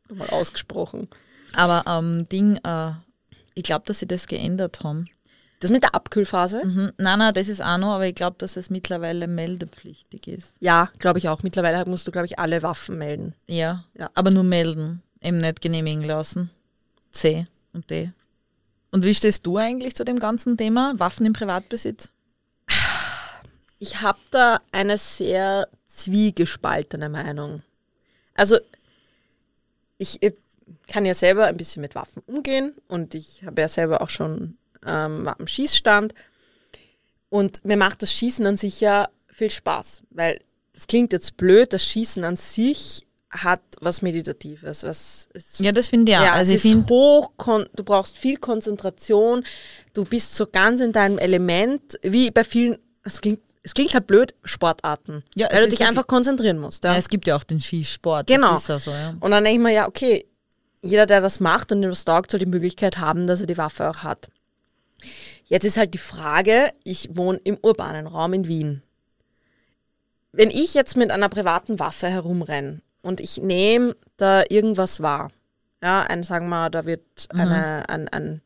Nochmal 0.10 0.30
ausgesprochen. 0.32 1.08
Aber 1.54 1.84
ähm, 1.88 2.28
Ding, 2.30 2.58
äh, 2.64 2.92
ich 3.56 3.64
glaube, 3.64 3.86
dass 3.86 4.00
sie 4.00 4.08
das 4.08 4.28
geändert 4.28 4.84
haben. 4.84 5.08
Das 5.60 5.72
mit 5.72 5.84
der 5.84 5.94
Abkühlphase? 5.94 6.66
Mhm. 6.66 6.94
Nein, 6.98 7.20
nein, 7.20 7.34
das 7.34 7.50
ist 7.50 7.62
auch 7.62 7.78
noch, 7.78 7.96
aber 7.96 8.08
ich 8.08 8.16
glaube, 8.16 8.38
dass 8.40 8.56
es 8.56 8.70
mittlerweile 8.70 9.28
meldepflichtig 9.28 10.28
ist. 10.28 10.56
Ja, 10.62 10.90
glaube 11.00 11.20
ich 11.20 11.28
auch. 11.28 11.44
Mittlerweile 11.44 11.84
musst 11.90 12.08
du, 12.08 12.12
glaube 12.12 12.28
ich, 12.28 12.40
alle 12.40 12.64
Waffen 12.64 12.98
melden. 12.98 13.34
Ja, 13.48 13.84
Ja. 13.94 14.10
aber 14.16 14.32
nur 14.32 14.44
melden, 14.44 15.04
eben 15.22 15.38
nicht 15.40 15.62
genehmigen 15.62 16.04
lassen. 16.04 16.50
C 17.12 17.46
und 17.74 17.90
D. 17.90 18.12
Und 18.92 19.04
wie 19.04 19.14
stehst 19.14 19.46
du 19.46 19.58
eigentlich 19.58 19.96
zu 19.96 20.06
dem 20.06 20.18
ganzen 20.20 20.56
Thema 20.56 20.94
Waffen 20.98 21.26
im 21.26 21.34
Privatbesitz? 21.34 22.12
Ich 23.80 24.02
habe 24.02 24.20
da 24.32 24.60
eine 24.72 24.98
sehr 24.98 25.68
zwiegespaltene 25.88 27.10
Meinung. 27.10 27.64
Also 28.36 28.58
ich 29.98 30.22
äh, 30.24 30.34
kann 30.88 31.06
ja 31.06 31.14
selber 31.14 31.46
ein 31.46 31.58
bisschen 31.58 31.82
mit 31.82 31.96
Waffen 31.96 32.22
umgehen 32.26 32.74
und 32.88 33.14
ich 33.16 33.44
habe 33.46 33.62
ja 33.62 33.68
selber 33.68 34.02
auch 34.02 34.10
schon 34.10 34.58
ähm, 34.86 35.28
am 35.28 35.48
Schießstand 35.48 36.14
und 37.30 37.64
mir 37.66 37.78
macht 37.78 38.02
das 38.02 38.14
Schießen 38.14 38.46
an 38.46 38.58
sich 38.58 38.82
ja 38.82 39.10
viel 39.28 39.50
Spaß, 39.50 40.04
weil 40.10 40.40
das 40.74 40.88
klingt 40.88 41.14
jetzt 41.14 41.38
blöd, 41.38 41.74
das 41.74 41.84
Schießen 41.84 42.24
an 42.24 42.38
sich 42.38 43.06
hat 43.32 43.62
was 43.80 44.02
Meditatives, 44.02 44.84
was 44.84 45.28
es 45.34 45.60
Ja, 45.60 45.72
das 45.72 45.88
finde 45.88 46.12
ich 46.12 46.18
auch. 46.18 46.24
ja, 46.24 46.32
also 46.34 46.52
es 46.52 46.60
ich 46.60 46.66
ist 46.66 46.72
finde, 46.72 46.94
hoch, 46.94 47.32
du 47.76 47.84
brauchst 47.84 48.18
viel 48.18 48.38
Konzentration, 48.38 49.44
du 49.94 50.04
bist 50.04 50.36
so 50.36 50.48
ganz 50.48 50.80
in 50.80 50.92
deinem 50.92 51.20
Element, 51.20 52.00
wie 52.02 52.32
bei 52.32 52.44
vielen, 52.44 52.78
es 53.04 53.22
klingt, 53.22 53.40
es 53.62 53.74
klingt 53.74 53.94
halt 53.94 54.08
blöd, 54.08 54.34
Sportarten. 54.44 55.24
Ja, 55.36 55.48
weil 55.52 55.62
du 55.62 55.68
ist 55.68 55.80
dich 55.80 55.88
einfach 55.88 56.08
konzentrieren 56.08 56.58
musst. 56.58 56.84
Ja? 56.84 56.94
ja, 56.94 56.98
es 56.98 57.08
gibt 57.08 57.28
ja 57.28 57.36
auch 57.36 57.44
den 57.44 57.60
Schießsport. 57.60 58.26
Genau. 58.28 58.56
Ist 58.56 58.66
so, 58.66 58.90
ja. 58.90 59.14
Und 59.20 59.30
dann 59.32 59.44
denke 59.44 59.60
ich 59.60 59.64
mir, 59.64 59.74
ja, 59.74 59.88
okay, 59.88 60.26
jeder, 60.82 61.06
der 61.06 61.22
das 61.22 61.40
macht 61.40 61.72
und 61.72 61.82
dem 61.82 61.92
das 61.92 62.06
taugt, 62.06 62.32
soll 62.32 62.40
die 62.40 62.46
Möglichkeit 62.46 62.98
haben, 62.98 63.28
dass 63.28 63.42
er 63.42 63.48
die 63.48 63.58
Waffe 63.58 63.90
auch 63.90 64.04
hat. 64.04 64.30
Jetzt 65.46 65.66
ist 65.66 65.78
halt 65.78 65.94
die 65.94 66.00
Frage, 66.00 66.72
ich 66.84 67.16
wohne 67.16 67.40
im 67.44 67.58
urbanen 67.62 68.08
Raum 68.08 68.34
in 68.34 68.48
Wien. 68.48 68.84
Wenn 70.32 70.50
ich 70.50 70.74
jetzt 70.74 70.96
mit 70.96 71.12
einer 71.12 71.30
privaten 71.30 71.80
Waffe 71.80 72.08
herumrenne 72.08 72.82
und 73.02 73.20
ich 73.20 73.38
nehme 73.38 73.96
da 74.18 74.44
irgendwas 74.48 75.02
wahr, 75.02 75.32
ja, 75.82 76.02
ein, 76.02 76.24
sagen 76.24 76.46
wir 76.46 76.50
mal, 76.50 76.70
da 76.70 76.86
wird 76.86 77.02
eine, 77.30 77.88
ein, 77.90 78.08
ein, 78.10 78.42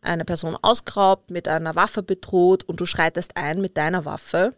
eine 0.00 0.24
Person 0.24 0.56
ausgeraubt, 0.60 1.30
mit 1.30 1.48
einer 1.48 1.74
Waffe 1.74 2.02
bedroht 2.02 2.64
und 2.64 2.80
du 2.80 2.86
schreitest 2.86 3.36
ein 3.36 3.60
mit 3.60 3.76
deiner 3.76 4.04
Waffe, 4.04 4.54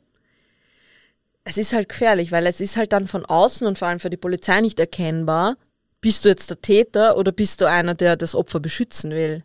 es 1.48 1.56
ist 1.56 1.72
halt 1.72 1.88
gefährlich, 1.88 2.30
weil 2.30 2.46
es 2.46 2.60
ist 2.60 2.76
halt 2.76 2.92
dann 2.92 3.06
von 3.06 3.24
außen 3.24 3.66
und 3.66 3.78
vor 3.78 3.88
allem 3.88 4.00
für 4.00 4.10
die 4.10 4.18
Polizei 4.18 4.60
nicht 4.60 4.78
erkennbar, 4.78 5.56
bist 6.01 6.24
du 6.24 6.28
jetzt 6.28 6.51
der 6.51 6.61
Täter 6.61 7.16
oder 7.16 7.32
bist 7.32 7.61
du 7.61 7.66
einer, 7.66 7.94
der 7.94 8.16
das 8.16 8.34
Opfer 8.34 8.61
beschützen 8.61 9.11
will. 9.11 9.44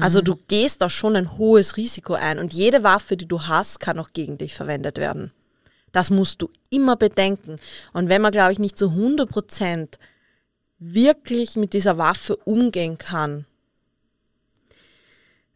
Also 0.00 0.22
du 0.22 0.36
gehst 0.48 0.80
da 0.80 0.88
schon 0.88 1.16
ein 1.16 1.36
hohes 1.36 1.76
Risiko 1.76 2.14
ein 2.14 2.38
und 2.38 2.54
jede 2.54 2.82
Waffe, 2.82 3.16
die 3.16 3.28
du 3.28 3.42
hast, 3.42 3.78
kann 3.78 3.98
auch 3.98 4.12
gegen 4.14 4.38
dich 4.38 4.54
verwendet 4.54 4.96
werden. 4.96 5.32
Das 5.92 6.08
musst 6.08 6.40
du 6.40 6.48
immer 6.70 6.96
bedenken. 6.96 7.56
Und 7.92 8.08
wenn 8.08 8.22
man, 8.22 8.32
glaube 8.32 8.52
ich, 8.52 8.58
nicht 8.58 8.78
zu 8.78 8.88
100 8.88 9.28
Prozent 9.28 9.98
wirklich 10.78 11.56
mit 11.56 11.74
dieser 11.74 11.98
Waffe 11.98 12.36
umgehen 12.36 12.96
kann, 12.96 13.44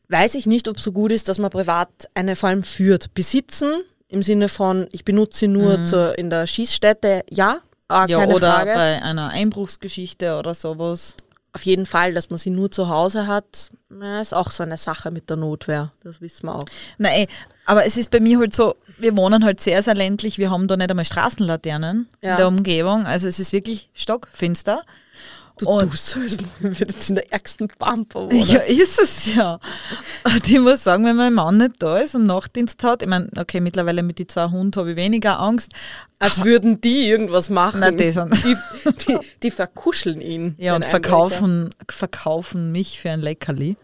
weiß 0.09 0.35
ich 0.35 0.47
nicht, 0.47 0.69
ob 0.69 0.77
es 0.77 0.85
so 0.85 0.93
gut 0.93 1.13
ist, 1.13 1.29
dass 1.29 1.39
man 1.39 1.51
privat 1.51 1.89
eine 2.13 2.37
vor 2.37 2.51
allem 2.51 2.63
führt. 2.63 3.15
Besitzen 3.15 3.83
im 4.09 4.23
Sinne 4.23 4.51
von, 4.51 4.87
ich 4.93 5.05
benutze 5.05 5.39
sie 5.39 5.49
nur 5.49 5.87
zur, 5.87 6.19
in 6.19 6.29
der 6.29 6.47
Schießstätte, 6.47 7.25
ja, 7.31 7.61
ah, 7.89 8.07
Ja, 8.09 8.19
oder 8.25 8.53
Frage. 8.53 8.75
bei 8.75 9.03
einer 9.03 9.29
Einbruchsgeschichte 9.31 10.37
oder 10.39 10.55
sowas. 10.55 11.15
Auf 11.53 11.63
jeden 11.63 11.87
Fall, 11.87 12.13
dass 12.13 12.29
man 12.29 12.39
sie 12.39 12.51
nur 12.51 12.71
zu 12.71 12.89
Hause 12.91 13.27
hat, 13.27 13.71
ist 14.21 14.35
auch 14.35 14.51
so 14.51 14.63
eine 14.63 14.77
Sache 14.77 15.11
mit 15.11 15.31
der 15.31 15.37
Notwehr. 15.39 15.91
Das 16.05 16.21
wissen 16.21 16.47
wir 16.47 16.55
auch. 16.55 16.65
Nein, 16.99 17.27
aber 17.65 17.87
es 17.87 17.97
ist 17.97 18.11
bei 18.11 18.21
mir 18.21 18.39
halt 18.39 18.55
so, 18.55 18.75
wir 18.99 19.17
wohnen 19.17 19.43
halt 19.43 19.61
sehr, 19.61 19.83
sehr 19.83 19.95
ländlich, 19.95 20.37
wir 20.37 20.51
haben 20.51 20.69
da 20.69 20.77
nicht 20.77 20.91
einmal 20.91 21.07
Straßenlaternen 21.07 22.09
Ja. 22.21 22.33
in 22.33 22.37
der 22.37 22.49
Umgebung, 22.49 23.07
also 23.07 23.27
es 23.27 23.41
ist 23.41 23.53
wirklich 23.55 23.89
stockfinster. 23.95 24.83
Du 25.59 25.67
Und- 25.67 25.91
tust 25.91 26.07
so, 26.11 26.21
als 26.21 26.37
wir 26.61 26.71
jetzt 26.73 27.09
in 27.09 27.15
der 27.17 27.33
ärgsten 27.33 27.69
Pampa 27.79 28.21
wohnen. 28.21 28.45
Ja, 28.47 28.59
ist 28.61 29.01
es 29.01 29.35
ja. 29.35 29.59
Und 30.25 30.47
ich 30.51 30.59
muss 30.61 30.85
sagen, 30.85 31.05
wenn 31.07 31.17
mein 31.17 31.33
Mann 31.33 31.57
nicht 31.57 31.75
da 31.79 31.97
ist 31.99 32.15
und 32.15 32.27
Nachtdienst 32.27 32.83
hat, 32.85 33.01
ich 33.03 33.09
meine, 33.09 33.29
okay, 33.39 33.61
mittlerweile 33.61 34.03
mit 34.03 34.19
den 34.19 34.29
zwei 34.29 34.51
Hunden 34.51 34.79
habe 34.79 34.91
ich 34.91 34.97
weniger 34.97 35.41
Angst. 35.41 35.73
Als 36.19 36.45
würden 36.45 36.81
die 36.83 37.09
irgendwas 37.09 37.49
machen. 37.49 37.81
Nein, 37.81 37.97
die 37.97 38.11
sind- 38.13 38.35
die, 38.45 38.55
die, 39.07 39.19
die 39.45 39.51
verkuscheln 39.51 40.21
ihn. 40.21 40.55
Ja, 40.59 40.77
und 40.77 40.85
verkaufen, 40.85 41.71
verkaufen 41.89 42.71
mich 42.73 43.01
für 43.01 43.11
ein 43.11 43.23
Leckerli. 43.23 43.77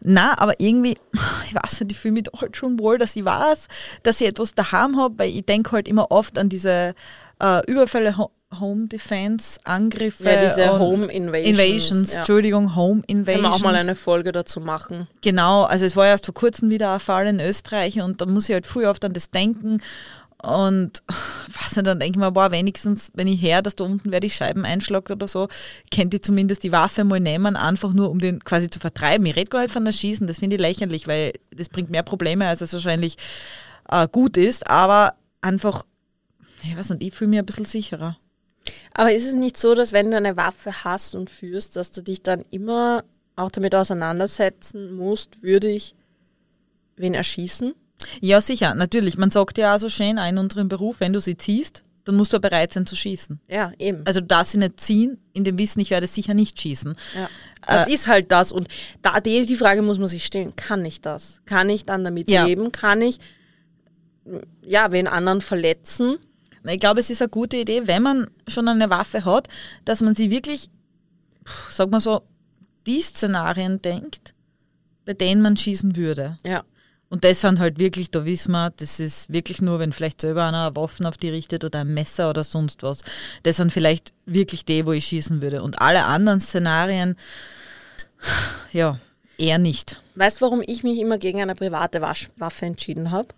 Na, 0.00 0.38
aber 0.38 0.58
irgendwie, 0.60 0.96
ich 1.46 1.54
weiß 1.54 1.80
nicht, 1.80 1.92
ich 1.92 1.98
fühle 1.98 2.12
mich 2.14 2.24
halt 2.38 2.56
schon 2.56 2.78
wohl, 2.78 2.96
dass 2.98 3.14
ich 3.16 3.24
weiß, 3.24 3.66
dass 4.02 4.20
ich 4.20 4.28
etwas 4.28 4.54
daheim 4.54 4.96
habe, 4.98 5.18
weil 5.18 5.30
ich 5.30 5.44
denke 5.44 5.72
halt 5.72 5.88
immer 5.88 6.10
oft 6.10 6.38
an 6.38 6.48
diese 6.48 6.94
äh, 7.42 7.70
Überfälle, 7.70 8.16
Home 8.60 8.86
Defense, 8.88 9.58
Angriffe. 9.64 10.24
Ja, 10.24 10.40
diese 10.40 10.78
Home 10.78 11.06
Invasions. 11.06 11.48
Invasions, 11.48 12.12
ja. 12.12 12.18
Entschuldigung, 12.18 12.76
Home 12.76 13.02
Können 13.02 13.20
Invasions. 13.20 13.42
wir 13.42 13.52
auch 13.52 13.60
mal 13.60 13.74
eine 13.74 13.94
Folge 13.94 14.32
dazu 14.32 14.60
machen. 14.60 15.08
Genau, 15.22 15.64
also 15.64 15.84
es 15.84 15.96
war 15.96 16.06
erst 16.06 16.26
vor 16.26 16.34
kurzem 16.34 16.70
wieder 16.70 16.92
ein 16.92 17.00
Fall 17.00 17.26
in 17.26 17.40
Österreich 17.40 18.00
und 18.00 18.20
da 18.20 18.26
muss 18.26 18.48
ich 18.48 18.54
halt 18.54 18.66
früh 18.66 18.86
oft 18.86 19.04
an 19.04 19.12
das 19.12 19.30
denken 19.30 19.80
und 20.44 21.02
was 21.08 21.76
nicht, 21.76 21.86
dann 21.86 21.98
denke 21.98 22.18
ich 22.18 22.20
mir, 22.20 22.30
boah, 22.30 22.50
wenigstens, 22.50 23.10
wenn 23.14 23.26
ich 23.26 23.40
her, 23.40 23.62
dass 23.62 23.76
da 23.76 23.84
unten 23.84 24.12
wer 24.12 24.20
die 24.20 24.30
Scheiben 24.30 24.64
einschlagt 24.64 25.10
oder 25.10 25.26
so, 25.26 25.48
könnte 25.92 26.18
ich 26.18 26.22
zumindest 26.22 26.62
die 26.62 26.72
Waffe 26.72 27.04
mal 27.04 27.20
nehmen, 27.20 27.56
einfach 27.56 27.92
nur 27.92 28.10
um 28.10 28.18
den 28.18 28.40
quasi 28.44 28.68
zu 28.68 28.78
vertreiben. 28.78 29.26
Ich 29.26 29.36
rede 29.36 29.50
gar 29.50 29.62
nicht 29.62 29.72
von 29.72 29.84
das 29.84 29.96
Schießen, 29.96 30.26
das 30.26 30.38
finde 30.38 30.56
ich 30.56 30.62
lächerlich, 30.62 31.08
weil 31.08 31.32
das 31.54 31.68
bringt 31.68 31.90
mehr 31.90 32.02
Probleme, 32.02 32.46
als 32.46 32.60
es 32.60 32.72
wahrscheinlich 32.72 33.16
äh, 33.88 34.06
gut 34.10 34.36
ist, 34.36 34.68
aber 34.68 35.14
einfach, 35.40 35.84
ich 36.62 36.76
weiß 36.76 36.90
nicht, 36.90 37.02
ich 37.02 37.14
fühle 37.14 37.30
mich 37.30 37.38
ein 37.38 37.46
bisschen 37.46 37.64
sicherer. 37.64 38.16
Aber 38.94 39.12
ist 39.12 39.26
es 39.26 39.34
nicht 39.34 39.56
so, 39.56 39.74
dass 39.74 39.92
wenn 39.92 40.10
du 40.10 40.16
eine 40.16 40.36
Waffe 40.36 40.84
hast 40.84 41.14
und 41.14 41.30
führst, 41.30 41.76
dass 41.76 41.90
du 41.90 42.02
dich 42.02 42.22
dann 42.22 42.42
immer 42.50 43.04
auch 43.36 43.50
damit 43.50 43.74
auseinandersetzen 43.74 44.94
musst, 44.94 45.42
würde 45.42 45.68
ich 45.68 45.94
wen 46.96 47.14
erschießen? 47.14 47.74
Ja, 48.20 48.40
sicher, 48.40 48.74
natürlich. 48.74 49.16
Man 49.18 49.30
sagt 49.30 49.58
ja 49.58 49.74
auch 49.74 49.78
so 49.80 49.88
schön 49.88 50.18
in 50.18 50.38
unserem 50.38 50.68
Beruf, 50.68 51.00
wenn 51.00 51.12
du 51.12 51.20
sie 51.20 51.36
ziehst, 51.36 51.82
dann 52.04 52.16
musst 52.16 52.32
du 52.32 52.38
bereit 52.40 52.72
sein 52.72 52.86
zu 52.86 52.96
schießen. 52.96 53.40
Ja, 53.48 53.72
eben. 53.78 54.02
Also 54.04 54.20
du 54.20 54.26
darfst 54.26 54.52
sie 54.52 54.58
nicht 54.58 54.78
ziehen, 54.78 55.18
in 55.32 55.42
dem 55.44 55.58
Wissen, 55.58 55.80
ich 55.80 55.90
werde 55.90 56.06
sicher 56.06 56.34
nicht 56.34 56.60
schießen. 56.60 56.94
Ja. 57.14 57.28
Das 57.66 57.88
ist 57.88 58.06
halt 58.08 58.30
das. 58.30 58.52
Und 58.52 58.68
da 59.00 59.20
die, 59.20 59.46
die 59.46 59.56
Frage 59.56 59.80
muss 59.82 59.98
man 59.98 60.08
sich 60.08 60.24
stellen, 60.24 60.54
kann 60.54 60.84
ich 60.84 61.00
das? 61.00 61.40
Kann 61.46 61.70
ich 61.70 61.84
dann 61.84 62.04
damit 62.04 62.30
Ja. 62.30 62.44
leben? 62.44 62.72
Kann 62.72 63.00
ich 63.00 63.18
ja, 64.62 64.92
wen 64.92 65.06
anderen 65.06 65.40
verletzen? 65.40 66.16
Ich 66.66 66.80
glaube, 66.80 67.00
es 67.00 67.10
ist 67.10 67.20
eine 67.20 67.28
gute 67.28 67.58
Idee, 67.58 67.86
wenn 67.86 68.02
man 68.02 68.30
schon 68.48 68.68
eine 68.68 68.90
Waffe 68.90 69.24
hat, 69.24 69.48
dass 69.84 70.00
man 70.00 70.14
sie 70.14 70.30
wirklich, 70.30 70.70
sag 71.70 71.90
mal 71.90 72.00
so, 72.00 72.22
die 72.86 73.00
Szenarien 73.00 73.82
denkt, 73.82 74.34
bei 75.04 75.12
denen 75.12 75.42
man 75.42 75.56
schießen 75.56 75.96
würde. 75.96 76.38
Ja. 76.44 76.64
Und 77.10 77.22
das 77.22 77.42
sind 77.42 77.60
halt 77.60 77.78
wirklich, 77.78 78.10
da 78.10 78.24
wissen 78.24 78.52
wir, 78.52 78.70
das 78.70 78.98
ist 78.98 79.32
wirklich 79.32 79.62
nur, 79.62 79.78
wenn 79.78 79.92
vielleicht 79.92 80.20
selber 80.20 80.44
einer 80.44 80.66
eine 80.66 80.76
Waffen 80.76 81.06
auf 81.06 81.16
die 81.16 81.28
richtet 81.28 81.62
oder 81.62 81.80
ein 81.80 81.94
Messer 81.94 82.30
oder 82.30 82.42
sonst 82.42 82.82
was. 82.82 82.98
Das 83.42 83.58
sind 83.58 83.72
vielleicht 83.72 84.12
wirklich 84.26 84.64
die, 84.64 84.84
wo 84.84 84.92
ich 84.92 85.04
schießen 85.04 85.40
würde. 85.42 85.62
Und 85.62 85.80
alle 85.80 86.04
anderen 86.04 86.40
Szenarien, 86.40 87.16
ja, 88.72 88.98
eher 89.38 89.58
nicht. 89.58 90.02
Weißt 90.16 90.40
du, 90.40 90.46
warum 90.46 90.62
ich 90.66 90.82
mich 90.82 90.98
immer 90.98 91.18
gegen 91.18 91.40
eine 91.40 91.54
private 91.54 92.00
Wasch 92.00 92.30
Waffe 92.36 92.66
entschieden 92.66 93.10
habe? 93.10 93.28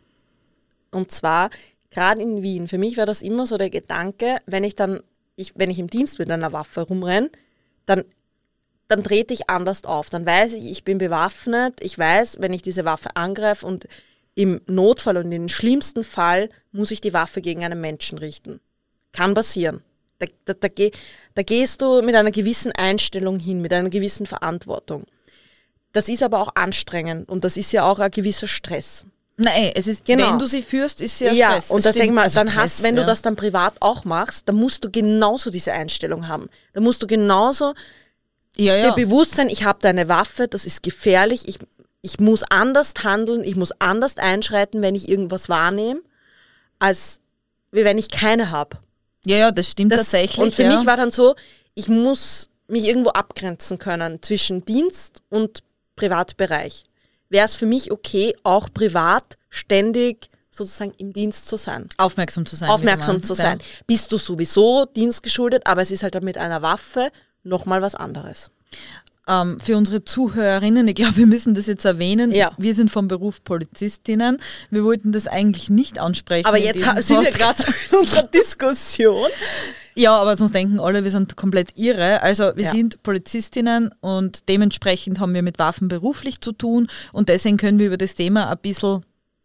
Und 0.90 1.10
zwar, 1.10 1.50
gerade 1.96 2.20
in 2.20 2.42
Wien, 2.42 2.68
für 2.68 2.76
mich 2.76 2.98
war 2.98 3.06
das 3.06 3.22
immer 3.22 3.46
so 3.46 3.56
der 3.56 3.70
Gedanke, 3.70 4.36
wenn 4.44 4.64
ich 4.64 4.76
dann, 4.76 5.00
ich, 5.34 5.54
wenn 5.56 5.70
ich 5.70 5.78
im 5.78 5.88
Dienst 5.88 6.18
mit 6.18 6.30
einer 6.30 6.52
Waffe 6.52 6.82
rumrenne, 6.82 7.30
dann, 7.86 8.04
dann 8.86 9.02
trete 9.02 9.32
ich 9.32 9.48
anders 9.48 9.84
auf. 9.84 10.10
Dann 10.10 10.26
weiß 10.26 10.52
ich, 10.52 10.70
ich 10.70 10.84
bin 10.84 10.98
bewaffnet. 10.98 11.80
Ich 11.82 11.98
weiß, 11.98 12.36
wenn 12.40 12.52
ich 12.52 12.60
diese 12.60 12.84
Waffe 12.84 13.16
angreife 13.16 13.66
und 13.66 13.88
im 14.34 14.60
Notfall 14.66 15.16
und 15.16 15.32
im 15.32 15.48
schlimmsten 15.48 16.04
Fall 16.04 16.50
muss 16.70 16.90
ich 16.90 17.00
die 17.00 17.14
Waffe 17.14 17.40
gegen 17.40 17.64
einen 17.64 17.80
Menschen 17.80 18.18
richten. 18.18 18.60
Kann 19.12 19.32
passieren. 19.32 19.82
Da, 20.18 20.26
da, 20.44 20.52
da, 20.52 20.68
da 21.34 21.42
gehst 21.42 21.80
du 21.80 22.02
mit 22.02 22.14
einer 22.14 22.30
gewissen 22.30 22.72
Einstellung 22.72 23.38
hin, 23.38 23.62
mit 23.62 23.72
einer 23.72 23.88
gewissen 23.88 24.26
Verantwortung. 24.26 25.04
Das 25.92 26.10
ist 26.10 26.22
aber 26.22 26.40
auch 26.40 26.54
anstrengend 26.56 27.30
und 27.30 27.44
das 27.44 27.56
ist 27.56 27.72
ja 27.72 27.90
auch 27.90 28.00
ein 28.00 28.10
gewisser 28.10 28.48
Stress. 28.48 29.06
Nein, 29.38 29.72
es 29.74 29.86
ist, 29.86 30.04
Genau. 30.06 30.30
wenn 30.30 30.38
du 30.38 30.46
sie 30.46 30.62
führst, 30.62 31.00
ist 31.02 31.18
sie 31.18 31.26
ja 31.26 31.32
Ja, 31.32 31.50
Stress. 31.52 31.70
und 31.70 31.84
das 31.84 31.94
denk 31.94 32.12
mal, 32.14 32.22
Also 32.22 32.38
dann 32.40 32.48
Stress, 32.48 32.62
hast, 32.62 32.82
wenn 32.82 32.96
ja. 32.96 33.02
du 33.02 33.06
das 33.06 33.20
dann 33.22 33.36
privat 33.36 33.74
auch 33.80 34.04
machst, 34.04 34.48
dann 34.48 34.56
musst 34.56 34.84
du 34.84 34.90
genauso 34.90 35.50
diese 35.50 35.72
Einstellung 35.72 36.26
haben. 36.28 36.48
Da 36.72 36.80
musst 36.80 37.02
du 37.02 37.06
genauso 37.06 37.74
ja, 38.56 38.74
dir 38.74 38.78
ja. 38.84 38.94
bewusst 38.94 39.34
sein, 39.34 39.50
ich 39.50 39.64
habe 39.64 39.78
da 39.82 39.90
eine 39.90 40.08
Waffe, 40.08 40.48
das 40.48 40.64
ist 40.64 40.82
gefährlich, 40.82 41.46
ich, 41.48 41.58
ich 42.00 42.18
muss 42.18 42.42
anders 42.44 42.94
handeln, 43.04 43.44
ich 43.44 43.56
muss 43.56 43.72
anders 43.78 44.16
einschreiten, 44.16 44.80
wenn 44.80 44.94
ich 44.94 45.08
irgendwas 45.10 45.50
wahrnehme, 45.50 46.00
als 46.78 47.20
wie 47.72 47.84
wenn 47.84 47.98
ich 47.98 48.10
keine 48.10 48.50
habe. 48.50 48.78
ja, 49.26 49.36
ja, 49.36 49.50
das 49.50 49.70
stimmt 49.72 49.92
Das, 49.92 50.00
tatsächlich. 50.00 50.38
und 50.38 50.54
für 50.54 50.62
ja. 50.62 50.74
mich 50.74 50.86
war 50.86 50.96
dann 50.96 51.10
so, 51.10 51.34
ich 51.74 51.88
muss 51.90 52.48
mich 52.68 52.84
irgendwo 52.84 53.10
abgrenzen 53.10 53.78
können 53.78 54.22
zwischen 54.22 54.64
Dienst 54.64 55.20
und 55.28 55.62
Privatbereich. 55.96 56.84
Wäre 57.28 57.46
es 57.46 57.54
für 57.54 57.66
mich 57.66 57.90
okay, 57.90 58.34
auch 58.42 58.68
privat 58.72 59.36
ständig 59.50 60.28
sozusagen 60.50 60.92
im 60.98 61.12
Dienst 61.12 61.48
zu 61.48 61.56
sein. 61.56 61.88
aufmerksam 61.98 62.46
zu 62.46 62.56
sein. 62.56 62.70
Aufmerksam 62.70 63.22
zu 63.22 63.34
sein. 63.34 63.58
Bist 63.86 64.10
du 64.12 64.16
sowieso 64.16 64.86
dienstgeschuldet, 64.86 65.66
aber 65.66 65.82
es 65.82 65.90
ist 65.90 66.02
halt 66.02 66.14
dann 66.14 66.24
mit 66.24 66.38
einer 66.38 66.62
Waffe 66.62 67.10
nochmal 67.42 67.82
was 67.82 67.94
anderes. 67.94 68.50
Ja. 68.72 69.42
Ähm, 69.42 69.58
für 69.58 69.76
unsere 69.76 70.04
Zuhörerinnen, 70.04 70.86
ich 70.86 70.94
glaube, 70.94 71.16
wir 71.16 71.26
müssen 71.26 71.54
das 71.54 71.66
jetzt 71.66 71.84
erwähnen. 71.84 72.30
Ja. 72.30 72.52
Wir 72.58 72.74
sind 72.76 72.90
vom 72.92 73.08
Beruf 73.08 73.42
Polizistinnen. 73.42 74.38
Wir 74.70 74.84
wollten 74.84 75.10
das 75.10 75.26
eigentlich 75.26 75.68
nicht 75.68 75.98
ansprechen. 75.98 76.46
Aber 76.46 76.58
jetzt 76.58 76.84
sind 77.06 77.22
wir 77.22 77.32
gerade 77.32 77.62
in 77.90 77.98
unserer 77.98 78.22
Diskussion. 78.22 79.28
Ja, 79.96 80.16
aber 80.18 80.36
sonst 80.36 80.54
denken 80.54 80.78
alle, 80.78 81.04
wir 81.04 81.10
sind 81.10 81.36
komplett 81.36 81.70
irre. 81.76 82.22
Also 82.22 82.52
wir 82.54 82.64
Ja. 82.64 82.70
sind 82.70 83.02
Polizistinnen 83.02 83.90
und 84.00 84.48
dementsprechend 84.48 85.20
haben 85.20 85.32
wir 85.34 85.42
mit 85.42 85.58
Waffen 85.58 85.88
beruflich 85.88 86.40
zu 86.42 86.52
tun 86.52 86.88
und 87.12 87.28
deswegen 87.30 87.56
können 87.56 87.78
wir 87.78 87.86
über 87.86 87.96
das 87.96 88.14
Thema 88.14 88.50
ein 88.50 88.58
bisschen 88.58 89.04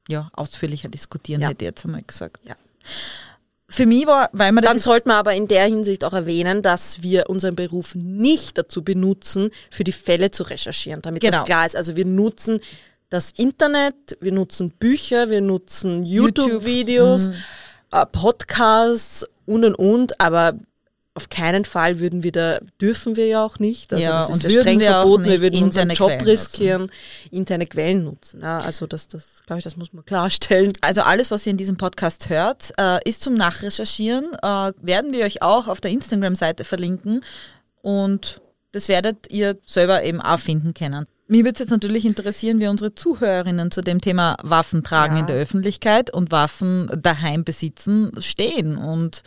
ja, 0.09 0.29
ausführlicher 0.33 0.89
diskutieren, 0.89 1.41
Ja. 1.41 1.49
hätte 1.49 1.63
ich 1.63 1.69
jetzt 1.69 1.85
einmal 1.85 2.01
gesagt. 2.05 2.41
Ja. 2.47 2.55
Für 3.69 3.85
mich 3.85 4.05
war, 4.05 4.29
weil 4.33 4.51
man 4.51 4.63
das 4.65 4.73
Dann 4.73 4.79
sollte 4.79 5.07
man 5.07 5.15
aber 5.17 5.33
in 5.33 5.47
der 5.47 5.65
Hinsicht 5.65 6.03
auch 6.03 6.11
erwähnen, 6.11 6.61
dass 6.61 7.01
wir 7.01 7.29
unseren 7.29 7.55
Beruf 7.55 7.95
nicht 7.95 8.57
dazu 8.57 8.83
benutzen, 8.83 9.49
für 9.69 9.85
die 9.85 9.93
Fälle 9.93 10.31
zu 10.31 10.43
recherchieren, 10.43 11.01
damit 11.01 11.21
Genau. 11.21 11.37
das 11.37 11.45
klar 11.45 11.65
ist. 11.65 11.77
Also 11.77 11.95
wir 11.95 12.05
nutzen 12.05 12.59
das 13.09 13.31
Internet, 13.37 14.17
wir 14.19 14.33
nutzen 14.33 14.71
Bücher, 14.71 15.29
wir 15.29 15.39
nutzen 15.39 16.03
YouTube-Videos, 16.03 17.29
äh, 17.93 18.05
Podcasts 18.11 19.25
und 19.51 19.65
und 19.65 19.75
und, 19.75 20.19
aber 20.19 20.55
auf 21.13 21.27
keinen 21.27 21.65
Fall 21.65 21.99
würden 21.99 22.23
wir 22.23 22.31
da, 22.31 22.59
dürfen 22.79 23.17
wir 23.17 23.27
ja 23.27 23.45
auch 23.45 23.59
nicht. 23.59 23.91
Also 23.91 24.03
Ja, 24.03 24.19
das 24.19 24.29
ist 24.29 24.45
und 24.45 24.53
ja 24.53 24.61
streng 24.61 24.79
wir 24.79 24.91
verboten, 24.91 25.25
wir 25.25 25.41
würden 25.41 25.63
unseren 25.63 25.89
Job 25.89 26.07
Quellen 26.07 26.25
riskieren, 26.25 26.91
interne 27.31 27.65
Quellen 27.65 28.05
nutzen. 28.05 28.41
Ja, 28.41 28.59
also 28.59 28.87
das, 28.87 29.09
das 29.09 29.43
glaube 29.45 29.59
ich, 29.59 29.63
das 29.65 29.75
muss 29.75 29.91
man 29.91 30.05
klarstellen. 30.05 30.71
Also 30.79 31.01
alles, 31.01 31.29
was 31.29 31.45
ihr 31.45 31.51
in 31.51 31.57
diesem 31.57 31.75
Podcast 31.75 32.29
hört, 32.29 32.71
äh, 32.79 32.99
ist 33.07 33.21
zum 33.21 33.33
Nachrecherchieren. 33.33 34.31
Äh, 34.41 34.71
werden 34.81 35.11
wir 35.11 35.25
euch 35.25 35.41
auch 35.41 35.67
auf 35.67 35.81
der 35.81 35.91
Instagram-Seite 35.91 36.63
verlinken 36.63 37.25
und 37.81 38.41
das 38.71 38.87
werdet 38.87 39.29
ihr 39.29 39.57
selber 39.65 40.03
eben 40.03 40.21
auch 40.21 40.39
finden 40.39 40.73
können. 40.73 41.07
Mich 41.31 41.39
würde 41.45 41.53
es 41.53 41.59
jetzt 41.59 41.69
natürlich 41.69 42.03
interessieren, 42.05 42.59
wie 42.59 42.67
unsere 42.67 42.93
Zuhörerinnen 42.93 43.71
zu 43.71 43.81
dem 43.81 44.01
Thema 44.01 44.35
Waffen 44.43 44.83
tragen 44.83 45.15
Ja. 45.15 45.21
in 45.21 45.27
der 45.27 45.37
Öffentlichkeit 45.37 46.13
und 46.13 46.29
Waffen 46.31 46.89
daheim 47.01 47.45
besitzen 47.45 48.11
stehen. 48.19 48.75
Und 48.75 49.23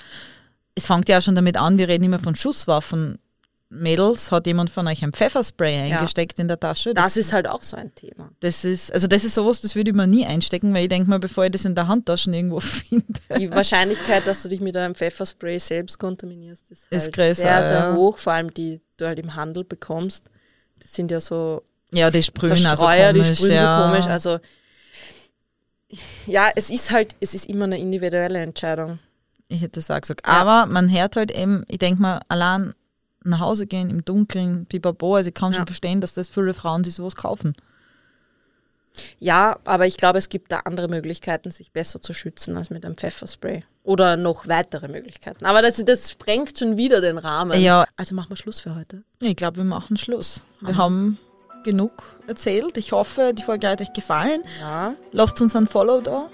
es 0.75 0.85
fängt 0.87 1.09
ja 1.09 1.17
auch 1.19 1.23
schon 1.23 1.35
damit 1.35 1.57
an, 1.57 1.79
wir 1.79 1.89
reden 1.89 2.05
immer 2.05 2.19
von 2.19 2.35
Schusswaffen. 2.35 3.19
Mädels, 3.71 4.31
hat 4.31 4.47
jemand 4.47 4.69
von 4.71 4.87
euch 4.87 5.03
ein 5.03 5.13
Pfefferspray 5.15 5.89
Ja. 5.89 5.97
eingesteckt 5.97 6.39
in 6.39 6.47
der 6.47 6.61
Tasche? 6.61 6.93
Das 6.93 7.17
ist 7.17 7.33
halt 7.33 7.49
auch 7.49 7.63
so 7.63 7.77
ein 7.77 7.93
Thema. 7.95 8.31
Das 8.41 8.65
ist, 8.65 8.93
also 8.93 9.07
das 9.09 9.25
ist 9.25 9.35
sowas, 9.35 9.63
das 9.63 9.75
würde 9.75 9.91
ich 9.91 9.97
mir 9.97 10.07
nie 10.07 10.27
einstecken, 10.27 10.73
weil 10.75 10.83
ich 10.83 10.89
denke 10.91 11.09
mal, 11.09 11.19
bevor 11.19 11.47
ich 11.47 11.53
das 11.53 11.65
in 11.65 11.75
der 11.75 11.89
Handtasche 11.89 12.31
irgendwo 12.31 12.61
finde. 12.61 13.05
Die 13.39 13.51
Wahrscheinlichkeit, 13.51 14.27
dass 14.27 14.43
du 14.43 14.49
dich 14.51 14.61
mit 14.61 14.77
einem 14.77 14.95
Pfefferspray 14.95 15.59
selbst 15.59 15.99
kontaminierst, 15.99 16.71
ist, 16.71 16.87
Ist 16.93 17.05
halt 17.05 17.15
größer, 17.15 17.35
sehr, 17.43 17.65
sehr 17.65 17.79
ja. 17.79 17.95
hoch. 17.95 18.19
Vor 18.19 18.35
allem 18.35 18.53
die 18.53 18.81
du 18.99 19.07
halt 19.07 19.19
im 19.19 19.35
Handel 19.35 19.65
bekommst. 19.65 20.27
Das 20.81 20.93
sind 20.93 21.11
ja 21.11 21.21
so 21.21 21.63
Ja, 21.95 22.11
die 22.11 22.23
sprühen 22.23 22.53
also 22.53 22.65
Zerstreuer, 22.69 23.13
komisch. 23.13 23.29
die 23.29 23.37
sprühen 23.37 23.55
ja. 23.55 23.79
so 23.79 23.85
komisch. 23.89 24.07
Also 24.07 24.39
ja, 26.27 26.51
es 26.55 26.71
ist 26.71 26.91
halt, 26.91 27.15
es 27.21 27.35
ist 27.35 27.49
immer 27.49 27.65
eine 27.65 27.79
individuelle 27.79 28.41
Entscheidung. 28.41 28.99
Ich 29.49 29.61
hätte 29.61 29.81
das 29.81 29.91
auch 29.91 30.01
gesagt. 30.01 30.27
Ja. 30.27 30.33
Aber 30.33 30.67
man 30.71 30.91
hört 30.91 31.17
halt 31.17 31.31
eben, 31.31 31.65
ich 31.69 31.79
denke 31.79 32.03
mal, 32.03 32.21
allein 32.29 32.75
nach 33.23 33.41
Hause 33.41 33.67
gehen 33.67 33.91
im 33.91 34.05
Dunkeln, 34.05 34.67
pipapo, 34.67 35.17
also 35.17 35.29
ich 35.29 35.35
kann 35.35 35.53
Ja. 35.53 35.59
schon 35.59 35.67
verstehen, 35.67 36.01
dass 36.01 36.15
das 36.15 36.29
viele 36.29 36.55
Frauen 36.55 36.85
sich 36.85 36.95
sowas 36.95 37.17
kaufen. 37.17 37.55
Ja, 39.19 39.59
aber 39.65 39.87
ich 39.87 39.97
glaube, 39.97 40.19
es 40.19 40.29
gibt 40.29 40.53
da 40.53 40.61
andere 40.61 40.89
Möglichkeiten, 40.89 41.51
sich 41.51 41.73
besser 41.73 42.01
zu 42.01 42.13
schützen 42.13 42.57
als 42.57 42.71
mit 42.71 42.85
einem 42.85 42.97
Pfefferspray. 42.97 43.65
Oder 43.83 44.17
noch 44.17 44.47
weitere 44.47 44.89
Möglichkeiten. 44.89 45.45
Aber 45.45 45.63
das, 45.63 45.77
das 45.85 46.11
sprengt 46.11 46.59
schon 46.59 46.77
wieder 46.77 47.01
den 47.01 47.19
Rahmen. 47.19 47.61
Ja. 47.61 47.87
Also 47.97 48.15
machen 48.15 48.31
wir 48.31 48.37
Schluss 48.37 48.61
für 48.61 48.75
heute. 48.77 49.03
Ich 49.21 49.37
glaube, 49.37 49.59
wir 49.59 49.65
machen 49.65 49.97
Schluss. 49.97 50.43
Wir 50.61 50.77
haben 50.77 51.19
genug 51.65 51.91
erzählt. 52.29 52.77
Ich 52.77 52.93
hoffe, 52.93 53.33
die 53.35 53.43
Folge 53.43 53.69
hat 53.69 53.81
euch 53.81 53.93
gefallen. 53.93 54.43
Ja. 54.61 54.95
Lasst 55.13 55.41
uns 55.43 55.57
ein 55.57 55.67
Follow 55.67 56.01
da. 56.01 56.29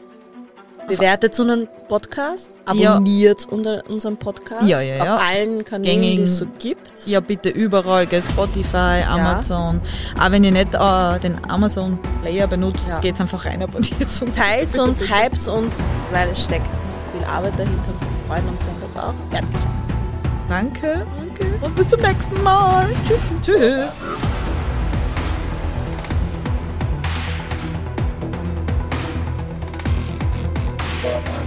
Bewertet 0.89 1.39
unseren 1.39 1.69
Podcast, 1.89 2.51
Ja. 2.73 2.93
abonniert 2.95 3.47
unter 3.53 3.85
unseren 3.89 4.17
Podcast 4.17 4.67
Ja, 4.67 4.81
ja, 4.81 5.05
ja. 5.05 5.15
auf 5.15 5.23
allen 5.23 5.65
Kanälen, 5.65 6.01
Gängigen- 6.01 6.17
die 6.17 6.23
es 6.25 6.39
so 6.39 6.47
gibt. 6.59 7.07
Ja, 7.07 7.21
bitte 7.21 7.49
überall, 7.51 8.07
gell, 8.09 8.23
Spotify, 8.23 9.05
Amazon. 9.09 9.81
Auch 10.19 10.31
wenn 10.33 10.43
ihr 10.43 10.51
nicht 10.51 10.75
äh, 10.75 11.19
den 11.21 11.39
Amazon 11.49 11.97
Player 12.23 12.47
benutzt, 12.49 12.89
Ja. 12.91 12.99
geht's 12.99 13.21
einfach 13.21 13.45
rein, 13.45 13.63
abonniert 13.63 14.01
uns. 14.01 14.35
Teilt 14.35 14.77
uns, 14.79 15.03
hypt 15.03 15.47
uns, 15.49 15.95
weil 16.11 16.29
es 16.31 16.43
steckt 16.45 16.67
viel 17.17 17.25
Arbeit 17.25 17.57
dahinter. 17.57 17.93
Wir 17.93 18.27
freuen 18.35 18.49
uns, 18.49 18.67
wenn 18.67 18.81
das 18.81 18.97
auch 18.97 19.15
wertgeschätzt 19.31 19.87
wird. 19.87 20.49
Danke. 20.49 21.07
Danke. 21.39 21.65
Und 21.65 21.77
bis 21.77 21.89
zum 21.89 22.01
nächsten 22.01 22.43
Mal. 22.43 22.89
Tschüss. 23.07 23.21
Tschüss. 23.43 24.05
Bye. 31.03 31.40